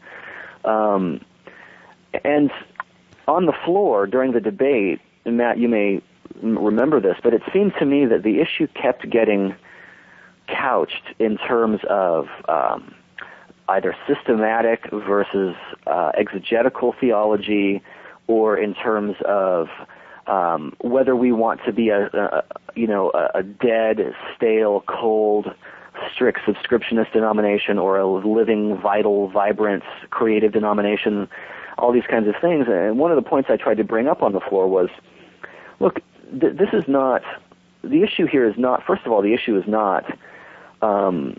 Um, 0.64 1.20
and 2.24 2.50
on 3.26 3.46
the 3.46 3.54
floor 3.64 4.06
during 4.06 4.32
the 4.32 4.40
debate, 4.40 5.00
Matt, 5.36 5.58
you 5.58 5.68
may 5.68 6.02
remember 6.42 7.00
this, 7.00 7.16
but 7.22 7.34
it 7.34 7.42
seemed 7.52 7.74
to 7.78 7.84
me 7.84 8.06
that 8.06 8.22
the 8.22 8.40
issue 8.40 8.66
kept 8.74 9.08
getting 9.08 9.54
couched 10.46 11.14
in 11.18 11.36
terms 11.36 11.80
of 11.88 12.26
um, 12.48 12.94
either 13.68 13.94
systematic 14.06 14.88
versus 14.90 15.54
uh, 15.86 16.12
exegetical 16.16 16.94
theology, 16.98 17.82
or 18.26 18.56
in 18.56 18.74
terms 18.74 19.16
of 19.24 19.68
um, 20.26 20.74
whether 20.80 21.16
we 21.16 21.32
want 21.32 21.60
to 21.64 21.72
be 21.72 21.88
a, 21.88 22.06
a 22.06 22.44
you 22.74 22.86
know 22.86 23.10
a, 23.10 23.38
a 23.38 23.42
dead, 23.42 24.14
stale, 24.36 24.82
cold, 24.86 25.54
strict 26.12 26.40
subscriptionist 26.46 27.12
denomination 27.12 27.78
or 27.78 27.98
a 27.98 28.06
living, 28.06 28.78
vital, 28.80 29.28
vibrant, 29.28 29.82
creative 30.10 30.52
denomination. 30.52 31.28
All 31.76 31.92
these 31.92 32.06
kinds 32.10 32.26
of 32.26 32.34
things. 32.40 32.66
And 32.68 32.98
one 32.98 33.12
of 33.12 33.16
the 33.16 33.28
points 33.28 33.50
I 33.52 33.56
tried 33.56 33.76
to 33.76 33.84
bring 33.84 34.08
up 34.08 34.22
on 34.22 34.32
the 34.32 34.40
floor 34.40 34.66
was 34.66 34.88
Look, 35.80 36.00
th- 36.40 36.56
this 36.56 36.70
is 36.72 36.84
not 36.88 37.22
the 37.82 38.02
issue 38.02 38.26
here. 38.26 38.48
Is 38.48 38.58
not 38.58 38.84
first 38.84 39.04
of 39.06 39.12
all 39.12 39.22
the 39.22 39.34
issue 39.34 39.56
is 39.58 39.66
not 39.66 40.04
um, 40.82 41.36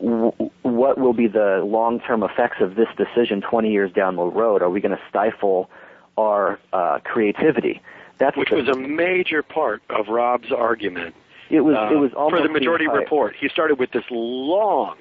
w- 0.00 0.32
what 0.62 0.98
will 0.98 1.12
be 1.12 1.26
the 1.26 1.62
long-term 1.64 2.22
effects 2.22 2.60
of 2.60 2.74
this 2.74 2.88
decision 2.96 3.40
20 3.40 3.70
years 3.70 3.92
down 3.92 4.16
the 4.16 4.24
road. 4.24 4.62
Are 4.62 4.70
we 4.70 4.80
going 4.80 4.96
to 4.96 5.02
stifle 5.08 5.70
our 6.16 6.58
uh, 6.72 6.98
creativity? 7.04 7.80
That's 8.18 8.36
which 8.36 8.50
was 8.50 8.68
a 8.68 8.76
major 8.76 9.42
part 9.42 9.82
of 9.90 10.08
Rob's 10.08 10.50
argument. 10.50 11.14
It 11.50 11.60
was. 11.60 11.76
Uh, 11.76 11.94
it 11.94 11.98
was 11.98 12.12
for 12.12 12.42
the 12.42 12.48
majority 12.48 12.86
the 12.86 12.92
report. 12.92 13.36
He 13.38 13.48
started 13.48 13.78
with 13.78 13.92
this 13.92 14.04
long, 14.10 14.96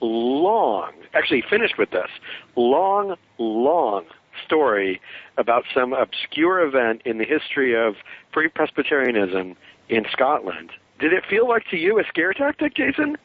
long. 0.00 0.92
Actually, 1.12 1.42
finished 1.42 1.78
with 1.78 1.90
this 1.90 2.08
long, 2.56 3.16
long 3.38 4.04
story 4.44 5.00
about 5.36 5.64
some 5.74 5.92
obscure 5.92 6.60
event 6.60 7.02
in 7.04 7.18
the 7.18 7.24
history 7.24 7.74
of 7.74 7.96
Free 8.32 8.48
Presbyterianism 8.48 9.56
in 9.88 10.06
Scotland 10.10 10.70
Did 10.98 11.12
it 11.12 11.24
feel 11.26 11.48
like 11.48 11.66
to 11.68 11.76
you 11.76 11.98
a 11.98 12.04
scare 12.04 12.32
tactic, 12.32 12.74
Jason? 12.74 13.16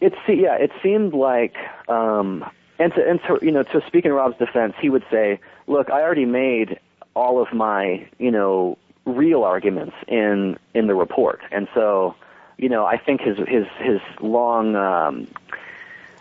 It 0.00 0.14
yeah, 0.28 0.56
it 0.56 0.72
seemed 0.82 1.12
like 1.12 1.56
um 1.88 2.44
and 2.78 2.94
to 2.94 3.08
and 3.08 3.20
to 3.26 3.38
you 3.42 3.52
know, 3.52 3.62
to 3.62 3.82
speak 3.86 4.04
in 4.04 4.12
Rob's 4.12 4.38
defense, 4.38 4.74
he 4.80 4.88
would 4.88 5.04
say, 5.10 5.38
Look, 5.66 5.90
I 5.90 6.00
already 6.00 6.24
made 6.24 6.80
all 7.14 7.40
of 7.40 7.52
my, 7.52 8.08
you 8.18 8.30
know, 8.30 8.78
real 9.04 9.44
arguments 9.44 9.94
in 10.08 10.58
in 10.74 10.86
the 10.86 10.94
report. 10.94 11.40
And 11.52 11.68
so, 11.74 12.14
you 12.56 12.68
know, 12.68 12.86
I 12.86 12.96
think 12.96 13.20
his 13.20 13.36
his 13.46 13.66
his 13.78 14.00
long 14.20 14.76
um 14.76 15.28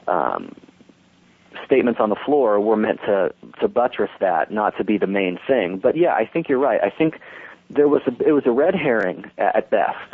um 0.08 0.54
statements 1.70 2.00
on 2.00 2.10
the 2.10 2.16
floor 2.26 2.60
were 2.60 2.76
meant 2.76 3.00
to 3.06 3.32
to 3.62 3.68
buttress 3.68 4.10
that, 4.20 4.52
not 4.52 4.76
to 4.78 4.84
be 4.84 4.98
the 4.98 5.08
main 5.08 5.38
thing. 5.48 5.78
But 5.78 5.96
yeah, 5.96 6.14
I 6.16 6.26
think 6.26 6.50
you're 6.50 6.60
right. 6.60 6.82
I 6.84 6.90
think 6.90 7.20
there 7.70 7.88
was 7.88 8.02
a 8.08 8.28
it 8.28 8.32
was 8.32 8.44
a 8.48 8.52
red 8.52 8.74
herring 8.74 9.30
at 9.38 9.70
best, 9.70 10.14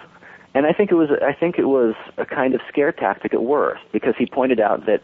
and 0.54 0.66
I 0.66 0.74
think 0.74 0.92
it 0.92 0.96
was 0.96 1.10
I 1.22 1.32
think 1.34 1.58
it 1.58 1.66
was 1.66 1.96
a 2.18 2.26
kind 2.26 2.54
of 2.54 2.62
scare 2.68 2.92
tactic 2.92 3.34
at 3.34 3.44
worst 3.44 3.84
because 3.94 4.16
he 4.18 4.26
pointed 4.26 4.60
out 4.60 4.86
that 4.86 5.02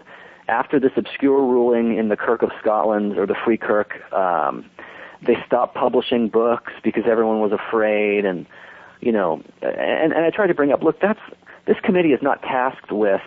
after 0.50 0.78
this 0.80 0.92
obscure 0.98 1.42
ruling 1.46 1.98
in 1.98 2.10
the 2.10 2.18
Kirk 2.18 2.42
of 2.42 2.52
Scotland 2.60 3.18
or 3.18 3.26
the 3.26 3.36
Free 3.46 3.58
Kirk, 3.58 4.02
um, 4.14 4.70
they 5.26 5.38
stopped 5.46 5.76
publishing 5.76 6.28
books 6.28 6.74
because 6.84 7.04
everyone 7.08 7.40
was 7.40 7.54
afraid, 7.54 8.26
and 8.26 8.46
you 9.00 9.14
know, 9.14 9.42
and, 9.62 10.12
and 10.12 10.26
I 10.26 10.30
tried 10.30 10.48
to 10.48 10.54
bring 10.54 10.74
up, 10.74 10.84
look, 10.84 11.00
that's 11.00 11.22
this 11.66 11.78
committee 11.84 12.12
is 12.12 12.22
not 12.22 12.42
tasked 12.42 12.92
with 12.92 13.22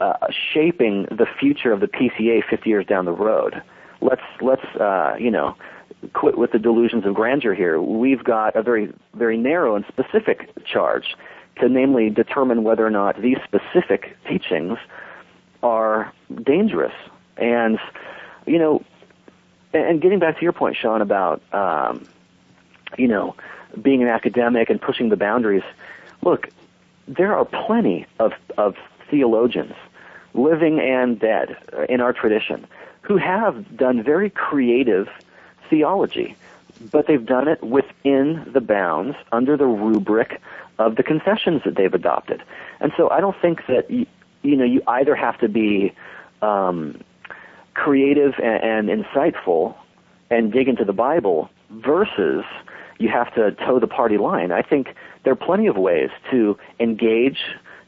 uh, 0.00 0.14
shaping 0.52 1.04
the 1.04 1.26
future 1.38 1.72
of 1.72 1.80
the 1.80 1.88
PCA 1.88 2.42
50 2.48 2.68
years 2.68 2.86
down 2.86 3.04
the 3.04 3.12
road. 3.12 3.62
Let's 4.00 4.22
let's 4.40 4.64
uh, 4.76 5.16
you 5.18 5.30
know 5.30 5.56
quit 6.12 6.36
with 6.36 6.52
the 6.52 6.58
delusions 6.58 7.06
of 7.06 7.14
grandeur 7.14 7.54
here. 7.54 7.80
We've 7.80 8.22
got 8.22 8.56
a 8.56 8.62
very 8.62 8.92
very 9.14 9.36
narrow 9.36 9.76
and 9.76 9.84
specific 9.86 10.50
charge 10.64 11.16
to 11.60 11.68
namely 11.68 12.10
determine 12.10 12.64
whether 12.64 12.84
or 12.84 12.90
not 12.90 13.20
these 13.20 13.38
specific 13.44 14.16
teachings 14.28 14.78
are 15.62 16.12
dangerous. 16.42 16.94
And 17.36 17.78
you 18.46 18.58
know, 18.58 18.82
and 19.72 20.00
getting 20.00 20.18
back 20.18 20.36
to 20.38 20.42
your 20.42 20.52
point, 20.52 20.76
Sean, 20.76 21.00
about 21.00 21.42
um, 21.54 22.06
you 22.98 23.08
know 23.08 23.34
being 23.80 24.02
an 24.02 24.08
academic 24.08 24.70
and 24.70 24.80
pushing 24.80 25.08
the 25.08 25.16
boundaries. 25.16 25.64
Look, 26.22 26.48
there 27.08 27.34
are 27.34 27.44
plenty 27.44 28.06
of 28.18 28.32
of 28.56 28.76
theologians, 29.14 29.74
living 30.34 30.80
and 30.80 31.20
dead, 31.20 31.56
in 31.88 32.00
our 32.00 32.12
tradition, 32.12 32.66
who 33.02 33.16
have 33.16 33.76
done 33.76 34.02
very 34.02 34.28
creative 34.28 35.08
theology, 35.70 36.34
but 36.90 37.06
they've 37.06 37.24
done 37.24 37.46
it 37.46 37.62
within 37.62 38.44
the 38.52 38.60
bounds, 38.60 39.16
under 39.30 39.56
the 39.56 39.66
rubric 39.66 40.40
of 40.80 40.96
the 40.96 41.04
confessions 41.04 41.62
that 41.64 41.76
they've 41.76 41.94
adopted. 41.94 42.42
And 42.80 42.92
so 42.96 43.08
I 43.10 43.20
don't 43.20 43.40
think 43.40 43.66
that 43.68 43.88
you, 43.88 44.06
you 44.42 44.56
know 44.56 44.64
you 44.64 44.82
either 44.88 45.14
have 45.14 45.38
to 45.38 45.48
be 45.48 45.92
um, 46.42 47.00
creative 47.74 48.34
and, 48.42 48.88
and 48.90 49.04
insightful 49.04 49.76
and 50.30 50.52
dig 50.52 50.66
into 50.66 50.84
the 50.84 50.92
Bible 50.92 51.50
versus 51.70 52.44
you 52.98 53.08
have 53.08 53.32
to 53.34 53.52
toe 53.52 53.78
the 53.78 53.86
party 53.86 54.18
line. 54.18 54.50
I 54.50 54.62
think 54.62 54.94
there 55.22 55.32
are 55.32 55.36
plenty 55.36 55.68
of 55.68 55.76
ways 55.76 56.10
to 56.32 56.58
engage 56.80 57.38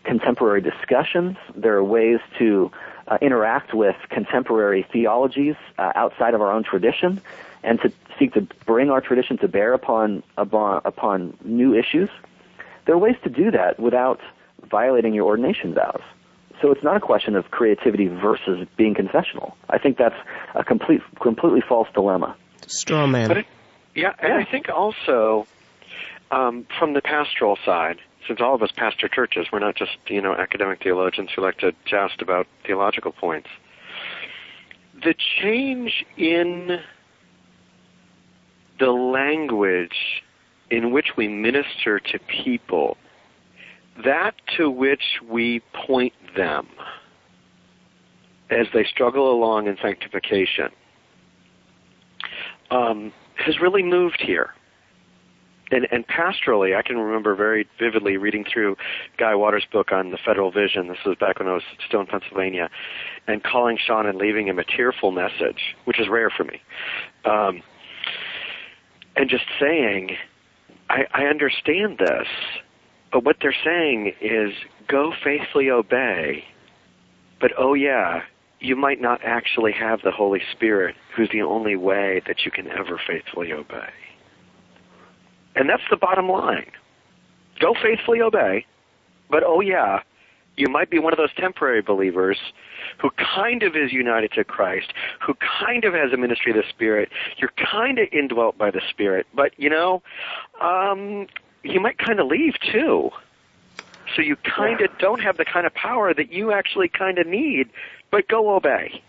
contemporary 0.07 0.63
discussions. 0.63 1.37
There 1.55 1.75
are 1.75 1.85
ways 1.85 2.21
to 2.39 2.71
uh, 3.09 3.19
interact 3.21 3.75
with 3.75 3.97
contemporary 4.09 4.87
theologies 4.93 5.57
uh, 5.79 5.93
outside 5.95 6.35
of 6.35 6.41
our 6.41 6.53
own 6.53 6.65
tradition 6.65 7.21
and 7.63 7.81
to 7.83 7.93
seek 8.19 8.33
to 8.35 8.43
bring 8.65 8.91
our 8.91 9.01
tradition 9.01 9.37
to 9.39 9.49
bear 9.49 9.75
upon, 9.75 10.23
upon, 10.39 10.81
upon 10.85 11.37
new 11.45 11.75
issues. 11.75 12.09
There 12.85 12.95
are 12.95 12.99
ways 12.99 13.17
to 13.25 13.29
do 13.29 13.51
that 13.51 13.79
without 13.79 14.21
violating 14.71 15.13
your 15.13 15.27
ordination 15.27 15.75
vows. 15.75 16.03
So 16.63 16.71
it's 16.71 16.83
not 16.83 16.97
a 16.97 17.01
question 17.01 17.37
of 17.37 17.51
creativity 17.51 18.07
versus 18.07 18.67
being 18.77 18.95
confessional. 18.95 19.57
I 19.69 19.79
think 19.79 19.99
that's 19.99 20.17
a 20.55 20.65
complete, 20.65 21.03
completely 21.21 21.61
false 21.61 21.89
dilemma. 21.93 22.35
Straw 22.67 23.07
man. 23.07 23.29
But 23.29 23.37
it, 23.39 23.47
yeah, 23.95 24.15
and 24.19 24.33
yeah. 24.33 24.39
I 24.39 24.51
think 24.51 24.69
also 24.69 25.47
um, 26.31 26.67
from 26.79 26.95
the 26.95 27.03
pastoral 27.03 27.59
side, 27.65 27.99
since 28.27 28.41
all 28.41 28.55
of 28.55 28.63
us 28.63 28.71
pastor 28.77 29.09
churches, 29.09 29.47
we're 29.53 29.59
not 29.59 29.77
just 29.77 29.93
you 30.09 30.21
know 30.21 30.35
academic 30.35 30.83
theologians 30.83 31.31
who 31.35 31.43
like 31.43 31.59
to 31.59 31.73
joust 31.85 32.23
about 32.23 32.47
theological 32.67 33.13
points. 33.13 33.49
The 35.05 35.15
change 35.41 36.05
in 36.17 36.81
the 38.79 38.91
language 38.91 40.23
in 40.71 40.91
which 40.91 41.17
we 41.17 41.29
minister 41.29 42.01
to 42.01 42.19
people, 42.19 42.97
that 44.05 44.35
to 44.57 44.71
which 44.71 45.21
we 45.29 45.63
point 45.87 46.13
them 46.37 46.67
as 48.51 48.67
they 48.73 48.85
struggle 48.85 49.33
along 49.33 49.67
in 49.67 49.77
sanctification, 49.81 50.71
um, 52.71 53.13
has 53.37 53.61
really 53.61 53.83
moved 53.83 54.21
here 54.21 54.51
and, 55.71 55.87
and 55.91 56.07
pastorally, 56.07 56.77
I 56.77 56.83
can 56.83 56.97
remember 56.97 57.35
very 57.35 57.67
vividly 57.79 58.17
reading 58.17 58.45
through 58.45 58.77
Guy 59.19 59.35
Waters' 59.35 59.67
book 59.71 59.91
on 59.91 60.11
the 60.11 60.19
Federal 60.25 60.51
Vision. 60.51 60.89
This 60.89 60.99
was 61.05 61.17
back 61.19 61.39
when 61.41 61.49
I 61.49 61.55
was 61.55 61.63
still 61.87 62.01
in 62.01 62.07
Pennsylvania, 62.07 62.71
and 63.27 63.43
calling 63.43 63.77
Sean 63.85 64.07
and 64.07 64.17
leaving 64.19 64.47
him 64.47 64.59
a 64.59 64.65
tearful 64.65 65.11
message, 65.11 65.77
which 65.85 65.99
is 65.99 66.09
rare 66.09 66.31
for 66.31 66.45
me, 66.45 66.61
um, 67.25 67.63
and 69.17 69.29
just 69.29 69.45
saying, 69.59 70.17
I, 70.89 71.07
I 71.13 71.25
understand 71.25 71.99
this, 71.99 72.29
but 73.13 73.25
what 73.25 73.37
they're 73.41 73.55
saying 73.65 74.13
is 74.21 74.53
go 74.89 75.13
faithfully 75.25 75.71
obey, 75.71 76.45
but 77.41 77.51
oh 77.59 77.75
yeah, 77.75 78.23
you 78.61 78.77
might 78.77 79.01
not 79.01 79.21
actually 79.25 79.73
have 79.73 80.01
the 80.03 80.13
Holy 80.13 80.43
Spirit, 80.53 80.95
who's 81.15 81.29
the 81.31 81.43
only 81.43 81.77
way 81.77 82.23
that 82.27 82.45
you 82.45 82.51
can 82.51 82.69
ever 82.69 83.01
faithfully 83.05 83.53
obey. 83.53 83.91
And 85.57 85.69
that's 85.69 85.83
the 85.91 85.97
bottom 85.97 86.29
line. 86.29 86.71
Go 87.59 87.75
faithfully 87.75 88.21
obey, 88.21 88.67
but 89.31 89.43
oh 89.43 89.61
yeah, 89.61 90.01
you 90.57 90.69
might 90.69 90.91
be 90.91 90.99
one 90.99 91.13
of 91.13 91.17
those 91.17 91.33
temporary 91.35 91.83
believers 91.83 92.39
who 92.99 93.11
kind 93.11 93.63
of 93.63 93.75
is 93.75 93.93
united 93.93 94.33
to 94.33 94.45
Christ, 94.45 94.93
who 95.21 95.35
kind 95.35 95.85
of 95.85 95.95
has 95.95 96.13
a 96.13 96.17
ministry 96.17 96.53
of 96.53 96.57
the 96.57 96.69
Spirit. 96.69 97.11
You're 97.39 97.53
kind 97.57 97.99
of 97.99 98.09
indwelt 98.13 98.57
by 98.59 98.71
the 98.71 98.81
Spirit, 98.91 99.27
but 99.35 99.53
you 99.59 99.71
know, 99.71 100.03
um, 100.61 101.27
you 101.63 101.81
might 101.81 101.99
kind 101.99 102.21
of 102.21 102.27
leave 102.27 102.55
too. 102.73 103.11
So 104.15 104.23
you 104.23 104.37
kind 104.37 104.81
of 104.81 104.91
yeah. 104.93 104.99
don't 104.99 105.21
have 105.21 105.37
the 105.37 105.45
kind 105.45 105.67
of 105.67 105.75
power 105.75 106.15
that 106.15 106.33
you 106.33 106.53
actually 106.53 106.89
kind 106.89 107.19
of 107.19 107.27
need, 107.27 107.69
but 108.11 108.29
go 108.29 108.55
obey. 108.55 109.03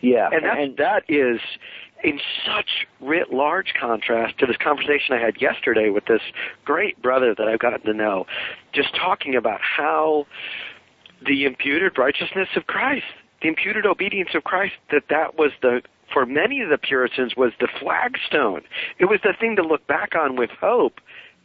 Yeah, 0.00 0.30
and 0.32 0.44
and 0.44 0.76
that 0.76 1.02
is 1.08 1.40
in 2.04 2.20
such 2.46 2.86
writ 3.00 3.32
large 3.32 3.74
contrast 3.78 4.38
to 4.38 4.46
this 4.46 4.56
conversation 4.56 5.14
I 5.14 5.18
had 5.18 5.40
yesterday 5.40 5.90
with 5.90 6.06
this 6.06 6.22
great 6.64 7.00
brother 7.02 7.34
that 7.36 7.48
I've 7.48 7.58
gotten 7.58 7.82
to 7.82 7.94
know, 7.94 8.26
just 8.72 8.94
talking 8.94 9.34
about 9.34 9.60
how 9.60 10.26
the 11.26 11.44
imputed 11.44 11.98
righteousness 11.98 12.48
of 12.56 12.66
Christ, 12.66 13.06
the 13.42 13.48
imputed 13.48 13.86
obedience 13.86 14.30
of 14.34 14.44
Christ, 14.44 14.74
that 14.92 15.04
that 15.10 15.36
was 15.36 15.52
the 15.62 15.82
for 16.12 16.24
many 16.24 16.62
of 16.62 16.70
the 16.70 16.78
Puritans 16.78 17.36
was 17.36 17.52
the 17.60 17.68
flagstone. 17.80 18.62
It 18.98 19.06
was 19.06 19.20
the 19.22 19.34
thing 19.38 19.56
to 19.56 19.62
look 19.62 19.86
back 19.86 20.14
on 20.14 20.36
with 20.36 20.50
hope 20.50 21.00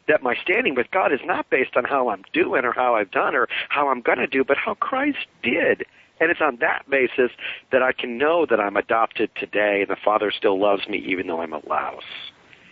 that 0.07 0.23
my 0.23 0.35
standing 0.41 0.75
with 0.75 0.89
God 0.91 1.11
is 1.11 1.19
not 1.25 1.49
based 1.49 1.75
on 1.75 1.83
how 1.83 2.09
I'm 2.09 2.23
doing 2.33 2.65
or 2.65 2.71
how 2.71 2.95
I've 2.95 3.11
done 3.11 3.35
or 3.35 3.47
how 3.69 3.89
I'm 3.89 4.01
going 4.01 4.17
to 4.19 4.27
do, 4.27 4.43
but 4.43 4.57
how 4.57 4.75
Christ 4.75 5.27
did. 5.41 5.85
And 6.19 6.31
it's 6.31 6.41
on 6.41 6.57
that 6.61 6.83
basis 6.89 7.31
that 7.71 7.81
I 7.81 7.91
can 7.91 8.17
know 8.17 8.45
that 8.49 8.59
I'm 8.59 8.77
adopted 8.77 9.31
today 9.35 9.81
and 9.81 9.89
the 9.89 9.97
Father 10.03 10.31
still 10.31 10.59
loves 10.59 10.87
me 10.87 10.99
even 10.99 11.27
though 11.27 11.41
I'm 11.41 11.53
a 11.53 11.61
louse. 11.67 12.03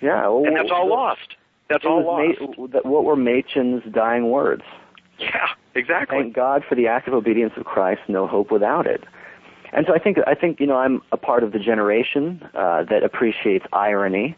Yeah. 0.01 0.27
Well, 0.27 0.45
and 0.45 0.55
that's 0.55 0.71
all 0.71 0.89
lost. 0.89 1.35
That's 1.69 1.85
all 1.85 2.05
lost. 2.05 2.39
Ma- 2.57 2.79
what 2.83 3.03
were 3.03 3.15
Machen's 3.15 3.83
dying 3.93 4.29
words? 4.29 4.63
Yeah, 5.19 5.47
exactly. 5.75 6.19
Thank 6.19 6.35
God 6.35 6.63
for 6.67 6.75
the 6.75 6.87
active 6.87 7.13
obedience 7.13 7.53
of 7.55 7.65
Christ, 7.65 8.01
no 8.07 8.27
hope 8.27 8.51
without 8.51 8.87
it. 8.87 9.03
And 9.73 9.85
so 9.87 9.93
I 9.93 9.99
think 9.99 10.17
I 10.27 10.33
think 10.33 10.59
you 10.59 10.67
know 10.67 10.77
I'm 10.77 11.01
a 11.11 11.17
part 11.17 11.43
of 11.43 11.53
the 11.53 11.59
generation 11.59 12.41
uh, 12.55 12.83
that 12.89 13.03
appreciates 13.03 13.65
irony, 13.71 14.35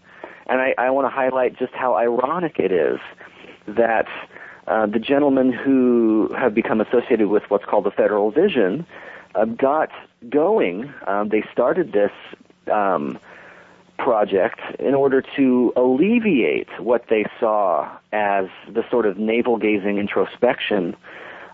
and 0.47 0.61
I, 0.61 0.75
I 0.77 0.89
want 0.91 1.05
to 1.05 1.09
highlight 1.09 1.57
just 1.57 1.73
how 1.73 1.95
ironic 1.95 2.59
it 2.59 2.71
is 2.71 2.99
that 3.67 4.05
uh, 4.67 4.85
the 4.85 4.99
gentlemen 4.99 5.51
who 5.51 6.33
have 6.37 6.53
become 6.53 6.81
associated 6.81 7.27
with 7.27 7.43
what's 7.49 7.65
called 7.65 7.83
the 7.83 7.91
Federal 7.91 8.31
Vision 8.31 8.85
uh, 9.35 9.45
got 9.45 9.89
going. 10.29 10.93
Um, 11.07 11.29
they 11.29 11.43
started 11.51 11.91
this 11.91 12.11
um, 12.71 13.19
project 13.97 14.59
in 14.79 14.93
order 14.95 15.23
to 15.35 15.73
alleviate 15.75 16.67
what 16.79 17.05
they 17.09 17.25
saw 17.39 17.89
as 18.11 18.45
the 18.71 18.83
sort 18.89 19.05
of 19.05 19.17
navel 19.17 19.57
gazing 19.57 19.97
introspection 19.97 20.95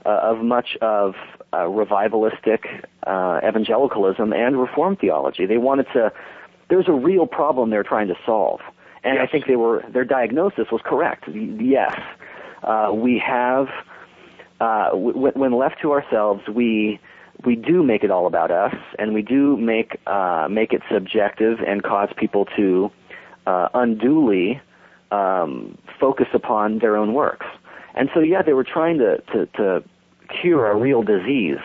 uh, 0.05 0.09
of 0.09 0.39
much 0.39 0.77
of 0.81 1.15
uh, 1.51 1.57
revivalistic 1.57 2.83
uh, 3.05 3.39
evangelicalism 3.47 4.33
and 4.33 4.59
reform 4.59 4.95
theology. 4.95 5.45
They 5.45 5.57
wanted 5.57 5.87
to. 5.93 6.11
There's 6.69 6.87
a 6.87 6.93
real 6.93 7.25
problem 7.25 7.71
they're 7.71 7.83
trying 7.83 8.07
to 8.09 8.17
solve, 8.25 8.61
and 9.03 9.15
yes. 9.15 9.27
I 9.27 9.31
think 9.31 9.47
they 9.47 9.55
were 9.55 9.83
their 9.91 10.05
diagnosis 10.05 10.67
was 10.71 10.81
correct. 10.83 11.27
Yes, 11.27 11.99
uh, 12.63 12.91
we 12.93 13.19
have, 13.19 13.69
uh, 14.59 14.89
w- 14.89 15.31
when 15.31 15.53
left 15.53 15.81
to 15.81 15.91
ourselves, 15.91 16.47
we 16.47 16.99
we 17.45 17.55
do 17.55 17.83
make 17.83 18.03
it 18.03 18.11
all 18.11 18.27
about 18.27 18.51
us, 18.51 18.75
and 18.97 19.13
we 19.13 19.21
do 19.21 19.55
make 19.55 19.99
uh, 20.05 20.47
make 20.49 20.73
it 20.73 20.81
subjective 20.91 21.59
and 21.61 21.81
cause 21.83 22.09
people 22.17 22.45
to 22.57 22.91
uh, 23.47 23.69
unduly 23.73 24.61
um, 25.11 25.77
focus 25.99 26.27
upon 26.33 26.79
their 26.79 26.97
own 26.97 27.13
works. 27.13 27.45
And 27.95 28.09
so, 28.13 28.19
yeah, 28.19 28.41
they 28.41 28.53
were 28.53 28.63
trying 28.63 28.99
to, 28.99 29.17
to, 29.33 29.45
to 29.57 29.83
cure 30.29 30.69
a 30.69 30.75
real 30.75 31.01
disease, 31.01 31.59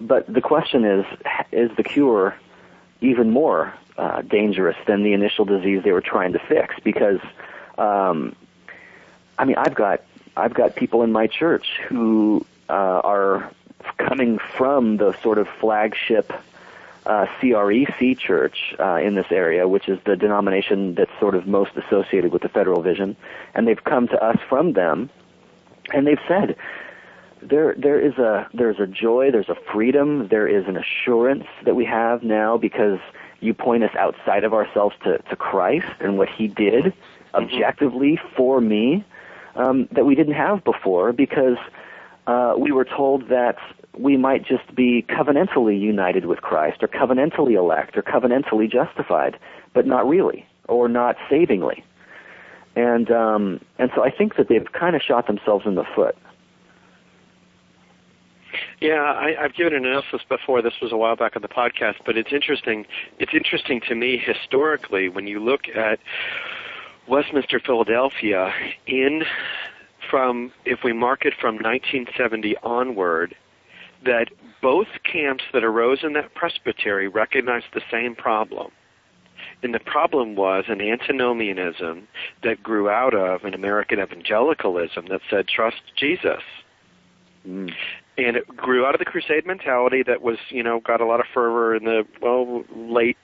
but 0.00 0.32
the 0.32 0.40
question 0.40 0.84
is, 0.84 1.06
is 1.52 1.70
the 1.76 1.82
cure 1.82 2.36
even 3.00 3.30
more 3.30 3.72
uh, 3.96 4.22
dangerous 4.22 4.76
than 4.86 5.02
the 5.02 5.12
initial 5.12 5.44
disease 5.44 5.82
they 5.82 5.92
were 5.92 6.02
trying 6.02 6.32
to 6.34 6.38
fix? 6.38 6.74
Because, 6.84 7.20
um, 7.78 8.36
I 9.38 9.44
mean, 9.46 9.56
I've 9.56 9.74
got 9.74 10.02
I've 10.36 10.54
got 10.54 10.74
people 10.74 11.02
in 11.02 11.12
my 11.12 11.26
church 11.26 11.66
who 11.88 12.44
uh, 12.68 12.72
are 12.72 13.50
coming 13.98 14.38
from 14.56 14.96
the 14.96 15.12
sort 15.22 15.38
of 15.38 15.48
flagship 15.60 16.32
uh, 17.06 17.26
CREC 17.40 18.18
church 18.18 18.74
uh, 18.78 18.96
in 18.96 19.14
this 19.14 19.26
area, 19.30 19.68
which 19.68 19.88
is 19.88 19.98
the 20.06 20.16
denomination 20.16 20.94
that's 20.94 21.10
sort 21.20 21.34
of 21.34 21.46
most 21.46 21.72
associated 21.76 22.32
with 22.32 22.42
the 22.42 22.48
Federal 22.48 22.82
Vision, 22.82 23.16
and 23.54 23.68
they've 23.68 23.84
come 23.84 24.08
to 24.08 24.24
us 24.24 24.38
from 24.48 24.72
them, 24.72 25.10
and 25.92 26.06
they've 26.06 26.18
said 26.26 26.56
there 27.42 27.74
there 27.76 28.00
is 28.00 28.14
a 28.14 28.48
there's 28.54 28.80
a 28.80 28.86
joy, 28.86 29.30
there's 29.30 29.50
a 29.50 29.56
freedom, 29.72 30.28
there 30.28 30.48
is 30.48 30.66
an 30.66 30.78
assurance 30.78 31.44
that 31.64 31.76
we 31.76 31.84
have 31.84 32.22
now 32.22 32.56
because 32.56 32.98
you 33.40 33.52
point 33.52 33.84
us 33.84 33.94
outside 33.98 34.44
of 34.44 34.54
ourselves 34.54 34.96
to 35.04 35.18
to 35.18 35.36
Christ 35.36 35.92
and 36.00 36.16
what 36.16 36.30
He 36.30 36.48
did 36.48 36.84
mm-hmm. 36.84 37.36
objectively 37.36 38.18
for 38.34 38.62
me 38.62 39.04
um, 39.56 39.88
that 39.92 40.04
we 40.04 40.14
didn't 40.14 40.34
have 40.34 40.64
before 40.64 41.12
because 41.12 41.56
uh, 42.26 42.54
we 42.58 42.72
were 42.72 42.84
told 42.84 43.28
that 43.28 43.56
we 43.98 44.16
might 44.16 44.44
just 44.44 44.74
be 44.74 45.04
covenantally 45.08 45.78
united 45.78 46.26
with 46.26 46.40
Christ 46.40 46.82
or 46.82 46.88
covenantally 46.88 47.56
elect 47.56 47.96
or 47.96 48.02
covenantally 48.02 48.70
justified, 48.70 49.38
but 49.72 49.86
not 49.86 50.06
really 50.06 50.46
or 50.68 50.88
not 50.88 51.16
savingly. 51.30 51.84
And 52.76 53.10
um, 53.10 53.60
and 53.78 53.90
so 53.94 54.02
I 54.02 54.10
think 54.10 54.36
that 54.36 54.48
they've 54.48 54.66
kind 54.72 54.96
of 54.96 55.02
shot 55.02 55.26
themselves 55.26 55.64
in 55.66 55.76
the 55.76 55.84
foot. 55.94 56.16
Yeah, 58.80 59.02
I, 59.02 59.34
I've 59.40 59.54
given 59.54 59.74
an 59.74 59.84
analysis 59.84 60.20
before. 60.28 60.62
This 60.62 60.74
was 60.82 60.92
a 60.92 60.96
while 60.96 61.16
back 61.16 61.36
on 61.36 61.42
the 61.42 61.48
podcast, 61.48 61.96
but 62.04 62.16
it's 62.16 62.32
interesting. 62.32 62.86
It's 63.18 63.32
interesting 63.32 63.80
to 63.88 63.94
me 63.94 64.16
historically 64.18 65.08
when 65.08 65.26
you 65.26 65.38
look 65.42 65.62
at 65.74 66.00
Westminster, 67.08 67.60
Philadelphia, 67.60 68.52
in 68.86 69.22
from 70.10 70.52
if 70.64 70.80
we 70.84 70.92
mark 70.92 71.24
it 71.24 71.34
from 71.40 71.56
1970 71.56 72.56
onward, 72.62 73.34
that 74.04 74.28
both 74.62 74.86
camps 75.10 75.44
that 75.52 75.64
arose 75.64 75.98
in 76.02 76.12
that 76.14 76.34
presbytery 76.34 77.08
recognized 77.08 77.66
the 77.72 77.82
same 77.90 78.14
problem. 78.14 78.70
And 79.62 79.74
the 79.74 79.80
problem 79.80 80.36
was 80.36 80.64
an 80.68 80.80
antinomianism 80.80 82.08
that 82.42 82.62
grew 82.62 82.88
out 82.88 83.14
of 83.14 83.44
an 83.44 83.54
American 83.54 83.98
evangelicalism 83.98 85.06
that 85.08 85.20
said, 85.30 85.48
trust 85.48 85.82
Jesus. 85.96 86.42
Mm. 87.46 87.72
And 88.16 88.36
it 88.36 88.46
grew 88.56 88.86
out 88.86 88.94
of 88.94 89.00
the 89.00 89.04
crusade 89.04 89.44
mentality 89.44 90.02
that 90.04 90.22
was, 90.22 90.38
you 90.50 90.62
know, 90.62 90.80
got 90.80 91.00
a 91.00 91.06
lot 91.06 91.20
of 91.20 91.26
fervor 91.34 91.74
in 91.74 91.84
the, 91.84 92.04
well, 92.22 92.64
late 92.74 93.16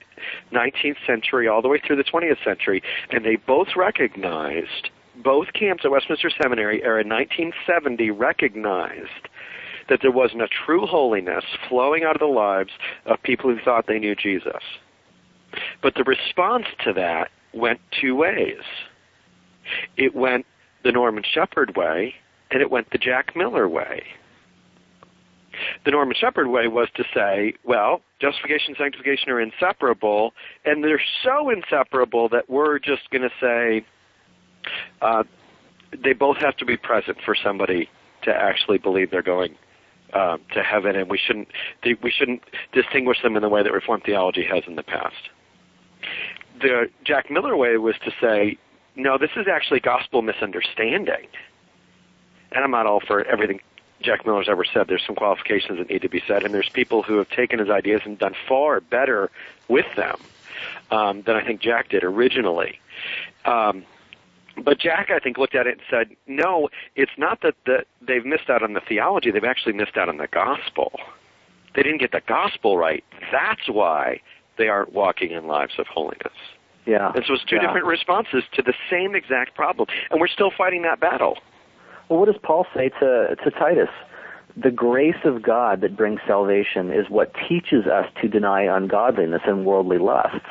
19th 0.52 0.96
century 1.06 1.46
all 1.46 1.62
the 1.62 1.68
way 1.68 1.80
through 1.86 1.96
the 1.96 2.04
20th 2.04 2.42
century. 2.44 2.82
And 3.10 3.24
they 3.24 3.36
both 3.36 3.68
recognized, 3.76 4.90
both 5.22 5.52
camps 5.52 5.84
at 5.84 5.92
Westminster 5.92 6.30
Seminary 6.42 6.82
era 6.82 7.04
1970 7.04 8.10
recognized 8.10 9.28
that 9.88 10.00
there 10.02 10.12
wasn't 10.12 10.42
a 10.42 10.48
true 10.48 10.86
holiness 10.86 11.44
flowing 11.68 12.04
out 12.04 12.16
of 12.16 12.20
the 12.20 12.26
lives 12.26 12.70
of 13.06 13.22
people 13.22 13.50
who 13.50 13.60
thought 13.62 13.86
they 13.86 13.98
knew 13.98 14.14
Jesus. 14.14 14.62
But 15.82 15.94
the 15.94 16.04
response 16.04 16.66
to 16.84 16.92
that 16.94 17.30
went 17.52 17.80
two 18.00 18.14
ways. 18.14 18.62
It 19.96 20.14
went 20.14 20.46
the 20.84 20.92
Norman 20.92 21.24
Shepherd 21.24 21.76
way, 21.76 22.14
and 22.50 22.62
it 22.62 22.70
went 22.70 22.90
the 22.90 22.98
Jack 22.98 23.36
Miller 23.36 23.68
way. 23.68 24.04
The 25.84 25.90
Norman 25.90 26.14
Shepherd 26.18 26.48
way 26.48 26.68
was 26.68 26.88
to 26.96 27.04
say, 27.14 27.54
well, 27.64 28.02
justification 28.20 28.68
and 28.68 28.76
sanctification 28.76 29.30
are 29.30 29.40
inseparable, 29.40 30.32
and 30.64 30.84
they're 30.84 31.02
so 31.24 31.50
inseparable 31.50 32.28
that 32.30 32.48
we're 32.48 32.78
just 32.78 33.10
going 33.10 33.22
to 33.22 33.30
say 33.40 33.84
uh, 35.00 35.24
they 35.96 36.12
both 36.12 36.36
have 36.38 36.56
to 36.58 36.64
be 36.64 36.76
present 36.76 37.18
for 37.24 37.34
somebody 37.34 37.88
to 38.22 38.30
actually 38.30 38.78
believe 38.78 39.10
they're 39.10 39.22
going 39.22 39.56
uh, 40.12 40.38
to 40.54 40.62
heaven, 40.62 40.96
and 40.96 41.08
we 41.08 41.18
shouldn't 41.18 41.48
we 42.02 42.10
shouldn't 42.10 42.42
distinguish 42.72 43.22
them 43.22 43.36
in 43.36 43.42
the 43.42 43.48
way 43.48 43.62
that 43.62 43.72
Reformed 43.72 44.02
theology 44.04 44.44
has 44.44 44.64
in 44.66 44.76
the 44.76 44.82
past. 44.82 45.30
The 46.60 46.88
Jack 47.04 47.30
Miller 47.30 47.56
way 47.56 47.76
was 47.76 47.94
to 48.04 48.12
say, 48.20 48.58
no, 48.96 49.18
this 49.18 49.30
is 49.36 49.46
actually 49.50 49.80
gospel 49.80 50.22
misunderstanding, 50.22 51.26
and 52.52 52.64
I'm 52.64 52.72
not 52.72 52.86
all 52.86 53.00
for 53.00 53.24
everything 53.24 53.60
Jack 54.00 54.24
Miller's 54.24 54.48
ever 54.48 54.64
said. 54.64 54.88
There's 54.88 55.04
some 55.06 55.16
qualifications 55.16 55.78
that 55.78 55.90
need 55.90 56.02
to 56.02 56.08
be 56.08 56.22
said, 56.26 56.42
and 56.42 56.54
there's 56.54 56.68
people 56.68 57.02
who 57.02 57.18
have 57.18 57.28
taken 57.30 57.58
his 57.58 57.70
ideas 57.70 58.02
and 58.04 58.18
done 58.18 58.34
far 58.48 58.80
better 58.80 59.30
with 59.68 59.86
them 59.96 60.16
um, 60.90 61.22
than 61.22 61.36
I 61.36 61.44
think 61.44 61.60
Jack 61.60 61.90
did 61.90 62.04
originally. 62.04 62.80
Um, 63.44 63.84
but 64.56 64.78
Jack, 64.78 65.10
I 65.10 65.18
think, 65.18 65.38
looked 65.38 65.54
at 65.54 65.66
it 65.66 65.78
and 65.78 65.82
said, 65.88 66.16
no, 66.26 66.68
it's 66.96 67.12
not 67.16 67.40
that 67.42 67.54
the, 67.66 67.84
they've 68.02 68.24
missed 68.24 68.50
out 68.50 68.62
on 68.62 68.72
the 68.72 68.80
theology, 68.80 69.30
they've 69.30 69.44
actually 69.44 69.72
missed 69.74 69.96
out 69.96 70.08
on 70.08 70.16
the 70.16 70.26
gospel. 70.26 70.98
They 71.74 71.82
didn't 71.82 71.98
get 71.98 72.12
the 72.12 72.22
gospel 72.26 72.76
right. 72.76 73.04
That's 73.30 73.68
why 73.68 74.20
they 74.58 74.68
aren't 74.68 74.92
walking 74.92 75.30
in 75.30 75.46
lives 75.46 75.74
of 75.78 75.86
holiness. 75.86 76.34
Yeah. 76.84 77.12
And 77.14 77.24
so 77.26 77.34
it's 77.34 77.44
two 77.44 77.56
yeah. 77.56 77.66
different 77.66 77.86
responses 77.86 78.42
to 78.54 78.62
the 78.62 78.74
same 78.90 79.14
exact 79.14 79.54
problem. 79.54 79.88
And 80.10 80.20
we're 80.20 80.28
still 80.28 80.50
fighting 80.50 80.82
that 80.82 80.98
battle. 81.00 81.38
Well, 82.10 82.18
what 82.18 82.26
does 82.26 82.40
Paul 82.42 82.66
say 82.74 82.90
to, 83.00 83.36
to 83.36 83.50
Titus? 83.52 83.88
The 84.60 84.72
grace 84.72 85.22
of 85.24 85.42
God 85.42 85.80
that 85.80 85.96
brings 85.96 86.18
salvation 86.26 86.92
is 86.92 87.08
what 87.08 87.32
teaches 87.48 87.86
us 87.86 88.06
to 88.20 88.28
deny 88.28 88.62
ungodliness 88.64 89.42
and 89.46 89.64
worldly 89.64 89.98
lusts. 89.98 90.48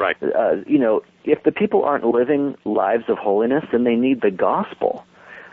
Right. 0.00 0.16
Uh, 0.22 0.56
you 0.66 0.78
know, 0.78 1.02
if 1.24 1.42
the 1.44 1.52
people 1.52 1.84
aren't 1.84 2.06
living 2.06 2.56
lives 2.64 3.04
of 3.08 3.18
holiness, 3.18 3.64
then 3.70 3.84
they 3.84 3.96
need 3.96 4.22
the 4.22 4.30
gospel. 4.30 5.04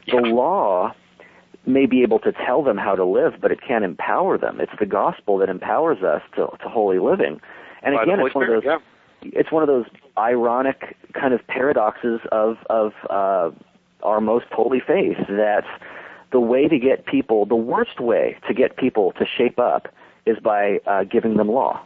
The 0.08 0.22
yeah. 0.24 0.34
law 0.34 0.96
may 1.66 1.86
be 1.86 2.02
able 2.02 2.20
to 2.20 2.32
tell 2.32 2.64
them 2.64 2.78
how 2.78 2.96
to 2.96 3.06
live, 3.06 3.34
but 3.42 3.52
it 3.52 3.60
can't 3.66 3.84
empower 3.84 4.38
them. 4.38 4.60
It's 4.60 4.72
the 4.80 4.86
gospel 4.86 5.38
that 5.40 5.50
empowers 5.50 6.02
us 6.02 6.22
to, 6.38 6.48
to 6.48 6.70
holy 6.70 6.98
living. 6.98 7.40
And 7.84 7.96
By 7.96 8.04
again, 8.04 8.20
it's 8.22 8.34
one 8.34 8.46
Spirit, 8.46 8.58
of 8.58 8.64
those. 8.64 8.80
Yeah. 9.22 9.40
It's 9.40 9.52
one 9.52 9.62
of 9.62 9.68
those 9.68 9.86
ironic 10.18 10.98
kind 11.14 11.34
of 11.34 11.46
paradoxes 11.46 12.22
of 12.32 12.58
of 12.70 12.94
uh, 13.10 13.52
our 14.04 14.22
most 14.22 14.46
holy 14.52 14.80
faith 14.80 15.18
that 15.28 15.64
the 16.32 16.40
way 16.40 16.68
to 16.68 16.80
get 16.80 17.06
people, 17.06 17.46
the 17.46 17.56
worst 17.56 18.00
way 18.00 18.38
to 18.48 18.54
get 18.54 18.78
people 18.78 19.12
to 19.14 19.26
shape 19.26 19.60
up, 19.60 19.88
is 20.26 20.38
by 20.40 20.80
uh, 20.86 21.04
giving 21.04 21.36
them 21.38 21.50
law. 21.50 21.82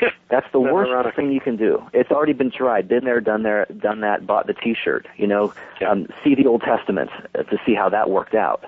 That's 0.30 0.46
the 0.52 0.60
worst 0.60 0.90
ironic. 0.90 1.16
thing 1.16 1.32
you 1.32 1.40
can 1.40 1.56
do. 1.56 1.82
It's 1.92 2.10
already 2.10 2.32
been 2.32 2.50
tried. 2.50 2.88
Been 2.88 3.04
there, 3.04 3.20
done 3.20 3.42
there, 3.42 3.66
done 3.78 4.00
that. 4.00 4.26
Bought 4.26 4.46
the 4.46 4.54
T-shirt. 4.54 5.06
You 5.16 5.26
know, 5.26 5.52
Yeah. 5.80 5.90
um, 5.90 6.06
see 6.22 6.34
the 6.34 6.46
Old 6.46 6.62
Testament 6.62 7.10
to 7.34 7.58
see 7.66 7.74
how 7.74 7.88
that 7.88 8.08
worked 8.10 8.34
out. 8.34 8.64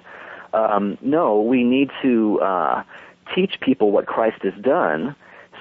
Um, 0.53 0.99
no, 1.01 1.41
we 1.41 1.63
need 1.65 1.91
to 2.03 2.41
uh, 2.41 2.83
teach 3.35 3.59
people 3.61 3.91
what 3.93 4.07
Christ 4.07 4.43
has 4.43 4.55
done, 4.63 5.15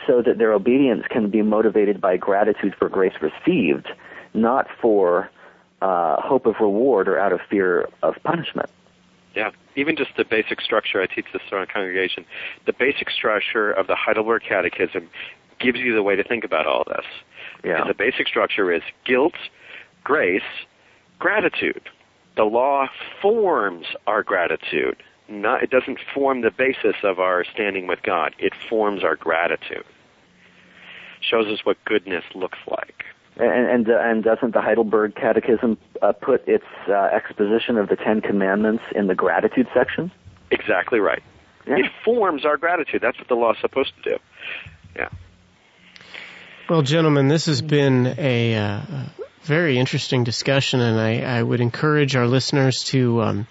so 0.08 0.22
that 0.24 0.38
their 0.40 0.52
obedience 0.52 1.06
can 1.10 1.30
be 1.30 1.42
motivated 1.44 2.02
by 2.02 2.18
gratitude 2.18 2.74
for 2.78 2.90
grace 2.90 3.14
received, 3.22 3.88
not 4.34 4.68
for 4.82 5.30
uh, 5.82 6.22
hope 6.22 6.46
of 6.46 6.56
reward 6.60 7.08
or 7.08 7.20
out 7.20 7.34
of 7.34 7.42
fear 7.50 7.88
of 8.04 8.16
punishment. 8.24 8.70
Yeah, 9.36 9.52
even 9.76 9.96
just 9.96 10.12
the 10.18 10.26
basic 10.26 10.62
structure, 10.62 11.02
I 11.02 11.06
teach 11.06 11.28
this 11.32 11.42
to 11.50 11.56
our 11.56 11.66
congregation. 11.66 12.26
The 12.66 12.74
basic 12.74 13.10
structure 13.10 13.72
of 13.72 13.88
the 13.88 13.96
Heidelberg 13.96 14.44
Catechism 14.44 15.10
gives 15.60 15.80
you 15.80 15.96
the 15.96 16.04
way 16.04 16.16
to 16.16 16.24
think 16.24 16.44
about 16.44 16.68
all 16.68 16.84
this. 16.86 17.06
Yeah. 17.64 17.82
And 17.82 17.90
the 17.90 17.94
basic 17.94 18.28
structure 18.28 18.72
is 18.72 18.82
guilt, 19.06 19.36
grace, 20.04 20.42
gratitude. 21.20 21.84
The 22.36 22.44
law 22.44 22.88
forms 23.22 23.86
our 24.08 24.24
gratitude. 24.24 24.98
Not, 25.30 25.64
it 25.64 25.70
doesn't 25.70 26.00
form 26.14 26.42
the 26.42 26.52
basis 26.52 26.96
of 27.04 27.20
our 27.20 27.46
standing 27.46 27.88
with 27.88 28.04
God. 28.04 28.36
It 28.38 28.54
forms 28.70 29.04
our 29.04 29.16
gratitude. 29.16 29.86
Shows 31.22 31.48
us 31.48 31.64
what 31.64 31.78
goodness 31.86 32.26
looks 32.36 32.60
like. 32.68 33.06
And 33.38 33.88
and, 33.88 33.90
uh, 33.90 33.98
and 34.00 34.24
doesn't 34.24 34.54
the 34.54 34.62
Heidelberg 34.62 35.16
Catechism 35.16 35.78
uh, 36.02 36.12
put 36.12 36.48
its 36.48 36.66
uh, 36.88 36.94
exposition 36.94 37.78
of 37.78 37.88
the 37.90 37.96
Ten 37.96 38.22
Commandments 38.22 38.84
in 38.94 39.08
the 39.08 39.16
gratitude 39.16 39.68
section? 39.74 40.12
Exactly 40.52 41.00
right. 41.00 41.24
Yeah. 41.66 41.78
It 41.78 41.92
forms 42.04 42.46
our 42.46 42.58
gratitude. 42.58 43.02
That's 43.02 43.18
what 43.18 43.28
the 43.28 43.36
law 43.36 43.52
is 43.54 43.58
supposed 43.62 43.94
to 44.04 44.12
do. 44.12 44.18
Yeah. 44.96 45.10
Well, 46.70 46.82
gentlemen, 46.82 47.28
this 47.28 47.46
has 47.46 47.62
been 47.62 48.16
a 48.18 48.56
uh, 48.56 48.82
very 49.44 49.78
interesting 49.78 50.24
discussion, 50.24 50.80
and 50.80 51.00
I, 51.00 51.40
I 51.40 51.44
would 51.44 51.62
encourage 51.62 52.16
our 52.16 52.28
listeners 52.28 52.84
to 52.86 53.22
um, 53.22 53.48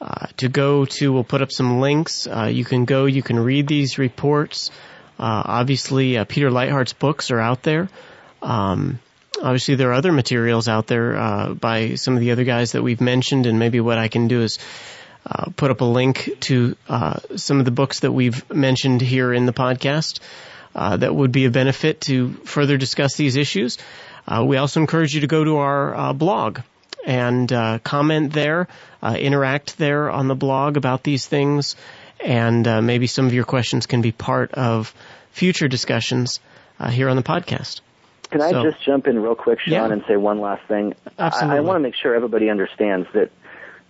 uh, 0.00 0.26
to 0.38 0.48
go 0.48 0.84
to. 0.84 1.12
We'll 1.12 1.24
put 1.24 1.42
up 1.42 1.52
some 1.52 1.80
links. 1.80 2.26
Uh, 2.26 2.50
you 2.52 2.64
can 2.64 2.84
go. 2.84 3.06
You 3.06 3.22
can 3.22 3.38
read 3.38 3.66
these 3.66 3.98
reports. 3.98 4.70
Uh, 5.18 5.42
obviously, 5.44 6.18
uh, 6.18 6.24
Peter 6.24 6.50
Leithart's 6.50 6.92
books 6.92 7.30
are 7.30 7.40
out 7.40 7.62
there. 7.62 7.88
Um, 8.42 8.98
obviously, 9.40 9.76
there 9.76 9.90
are 9.90 9.94
other 9.94 10.12
materials 10.12 10.68
out 10.68 10.86
there 10.86 11.16
uh, 11.16 11.54
by 11.54 11.94
some 11.94 12.14
of 12.14 12.20
the 12.20 12.32
other 12.32 12.44
guys 12.44 12.72
that 12.72 12.82
we've 12.82 13.00
mentioned, 13.00 13.46
and 13.46 13.58
maybe 13.58 13.80
what 13.80 13.98
I 13.98 14.08
can 14.08 14.28
do 14.28 14.42
is. 14.42 14.58
Uh, 15.24 15.50
put 15.54 15.70
up 15.70 15.80
a 15.80 15.84
link 15.84 16.28
to 16.40 16.76
some 17.36 17.60
of 17.60 17.64
the 17.64 17.70
books 17.70 18.00
that 18.00 18.10
we've 18.10 18.50
mentioned 18.50 19.00
here 19.00 19.32
in 19.32 19.46
the 19.46 19.52
podcast 19.52 20.18
that 20.74 21.14
would 21.14 21.30
be 21.30 21.44
a 21.44 21.50
benefit 21.50 22.00
to 22.00 22.32
further 22.44 22.76
discuss 22.76 23.14
these 23.14 23.36
issues. 23.36 23.78
we 24.44 24.56
also 24.56 24.80
encourage 24.80 25.14
you 25.14 25.20
to 25.20 25.28
go 25.28 25.44
to 25.44 25.58
our 25.58 26.12
blog, 26.12 26.58
and 27.04 27.52
uh, 27.52 27.78
comment 27.80 28.32
there, 28.32 28.68
uh, 29.02 29.16
interact 29.18 29.78
there 29.78 30.10
on 30.10 30.28
the 30.28 30.34
blog 30.34 30.76
about 30.76 31.02
these 31.02 31.26
things, 31.26 31.76
and 32.20 32.66
uh, 32.66 32.80
maybe 32.80 33.06
some 33.06 33.26
of 33.26 33.34
your 33.34 33.44
questions 33.44 33.86
can 33.86 34.02
be 34.02 34.12
part 34.12 34.52
of 34.52 34.94
future 35.32 35.68
discussions 35.68 36.40
uh, 36.78 36.88
here 36.88 37.08
on 37.08 37.16
the 37.16 37.22
podcast. 37.22 37.80
Can 38.32 38.42
I 38.42 38.62
just 38.62 38.82
jump 38.82 39.06
in 39.06 39.20
real 39.20 39.34
quick, 39.34 39.60
Sean, 39.60 39.72
yeah. 39.72 39.92
and 39.92 40.02
say 40.08 40.16
one 40.16 40.40
last 40.40 40.66
thing? 40.66 40.94
Absolutely. 41.18 41.54
I, 41.54 41.58
I 41.58 41.60
want 41.60 41.76
to 41.76 41.80
make 41.80 41.94
sure 41.94 42.14
everybody 42.14 42.50
understands 42.50 43.06
that 43.14 43.30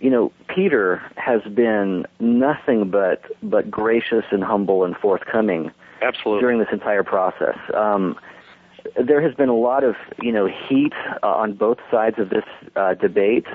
you 0.03 0.09
know, 0.09 0.33
Peter 0.53 1.01
has 1.15 1.41
been 1.53 2.05
nothing 2.19 2.89
but 2.89 3.23
but 3.41 3.71
gracious 3.71 4.25
and 4.31 4.43
humble 4.43 4.83
and 4.83 4.97
forthcoming 4.97 5.71
Absolutely. 6.01 6.41
during 6.41 6.59
this 6.59 6.67
entire 6.73 7.03
process. 7.03 7.57
Um, 7.73 8.19
there 9.01 9.21
has 9.21 9.33
been 9.33 9.47
a 9.47 9.55
lot 9.55 9.85
of 9.85 9.95
you 10.21 10.33
know 10.33 10.45
heat 10.45 10.91
uh, 11.23 11.27
on 11.27 11.53
both 11.53 11.77
sides 11.89 12.19
of 12.19 12.29
this 12.29 12.43
uh, 12.75 12.95
debate, 12.95 13.45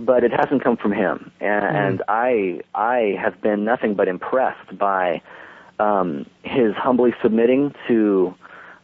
but 0.00 0.24
it 0.24 0.32
hasn't 0.32 0.64
come 0.64 0.78
from 0.78 0.92
him, 0.92 1.30
and, 1.40 1.62
mm. 1.62 1.74
and 1.74 2.02
I 2.08 2.60
I 2.74 3.18
have 3.22 3.42
been 3.42 3.62
nothing 3.62 3.94
but 3.94 4.08
impressed 4.08 4.78
by 4.78 5.20
um, 5.78 6.24
his 6.42 6.74
humbly 6.74 7.14
submitting 7.22 7.74
to 7.88 8.34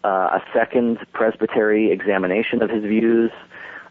uh, 0.04 0.38
a 0.38 0.42
second 0.52 0.98
presbytery 1.12 1.90
examination 1.90 2.62
of 2.62 2.70
his 2.70 2.84
views. 2.84 3.30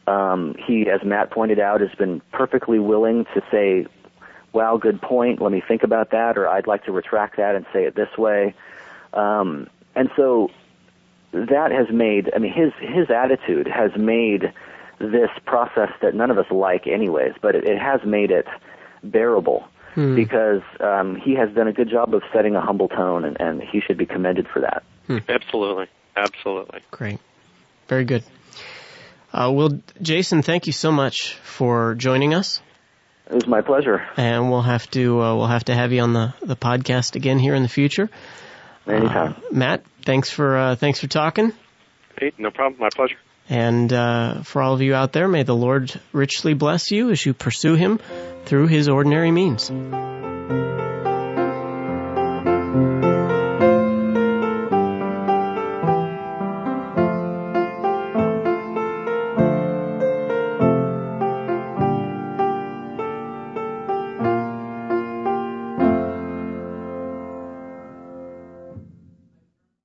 Um, 0.08 0.56
he, 0.66 0.90
as 0.90 1.04
Matt 1.04 1.32
pointed 1.32 1.60
out, 1.60 1.82
has 1.82 1.94
been 1.98 2.22
perfectly 2.32 2.80
willing 2.80 3.26
to 3.34 3.42
say, 3.52 3.86
"Wow, 4.54 4.78
good 4.78 5.02
point. 5.02 5.42
Let 5.42 5.52
me 5.52 5.62
think 5.66 5.84
about 5.84 6.12
that," 6.12 6.38
or 6.38 6.48
"I'd 6.48 6.68
like 6.68 6.86
to 6.86 6.92
retract 6.92 7.38
that 7.38 7.56
and 7.56 7.66
say 7.74 7.84
it 7.84 7.96
this 7.96 8.18
way." 8.18 8.54
Um, 9.14 9.68
and 9.96 10.10
so 10.16 10.50
that 11.34 11.72
has 11.72 11.88
made 11.92 12.32
I 12.34 12.40
mean 12.40 12.54
his 12.54 12.72
his 12.80 13.10
attitude 13.10 13.68
has 13.68 13.92
made 13.98 14.54
this 15.00 15.30
process 15.46 15.92
that 16.02 16.16
none 16.16 16.32
of 16.32 16.38
us 16.38 16.50
like 16.50 16.88
anyways, 16.88 17.34
but 17.42 17.56
it, 17.56 17.66
it 17.66 17.78
has 17.78 18.02
made 18.04 18.32
it 18.32 18.48
bearable 19.04 19.68
hmm. 19.94 20.16
because 20.16 20.62
um, 20.80 21.16
he 21.16 21.36
has 21.36 21.54
done 21.54 21.68
a 21.68 21.74
good 21.74 21.90
job 21.90 22.16
of 22.16 22.24
setting 22.34 22.56
a 22.56 22.62
humble 22.62 22.88
tone, 22.88 23.24
and, 23.24 23.40
and 23.40 23.62
he 23.62 23.80
should 23.80 23.98
be 23.98 24.08
commended 24.08 24.48
for 24.48 24.60
that. 24.60 24.84
Hmm. 25.06 25.20
Absolutely, 25.30 25.88
absolutely, 26.18 26.82
great, 26.92 27.20
very 27.88 28.06
good. 28.06 28.24
Uh, 29.34 29.52
well, 29.54 29.80
Jason, 30.02 30.42
thank 30.42 30.68
you 30.68 30.74
so 30.74 30.92
much 30.92 31.36
for 31.44 31.96
joining 31.96 32.34
us. 32.34 32.62
It 33.30 33.34
was 33.34 33.48
my 33.48 33.62
pleasure. 33.62 34.08
And 34.16 34.50
we'll 34.50 34.62
have 34.62 34.90
to 34.92 35.22
uh, 35.22 35.36
we'll 35.36 35.48
have 35.48 35.66
to 35.66 35.76
have 35.76 35.92
you 35.92 36.02
on 36.02 36.14
the 36.14 36.34
the 36.42 36.56
podcast 36.56 37.16
again 37.16 37.40
here 37.40 37.56
in 37.56 37.64
the 37.64 37.70
future. 37.70 38.10
Anytime. 38.88 39.34
Uh, 39.34 39.40
Matt, 39.52 39.84
thanks 40.06 40.30
for 40.32 40.58
uh, 40.58 40.76
thanks 40.76 41.00
for 41.00 41.08
talking. 41.08 41.52
Hey, 42.18 42.32
no 42.38 42.52
problem. 42.52 42.80
My 42.80 42.90
pleasure. 42.90 43.18
And 43.50 43.92
uh, 43.94 44.44
for 44.44 44.62
all 44.62 44.74
of 44.74 44.82
you 44.82 44.94
out 44.94 45.14
there, 45.14 45.28
may 45.28 45.44
the 45.44 45.56
Lord 45.56 45.94
richly 46.12 46.54
bless 46.54 46.92
you 46.92 47.12
as 47.12 47.26
you 47.26 47.34
pursue 47.34 47.76
Him 47.76 48.00
through 48.46 48.68
His 48.68 48.90
ordinary 48.90 49.32
means. 49.32 49.70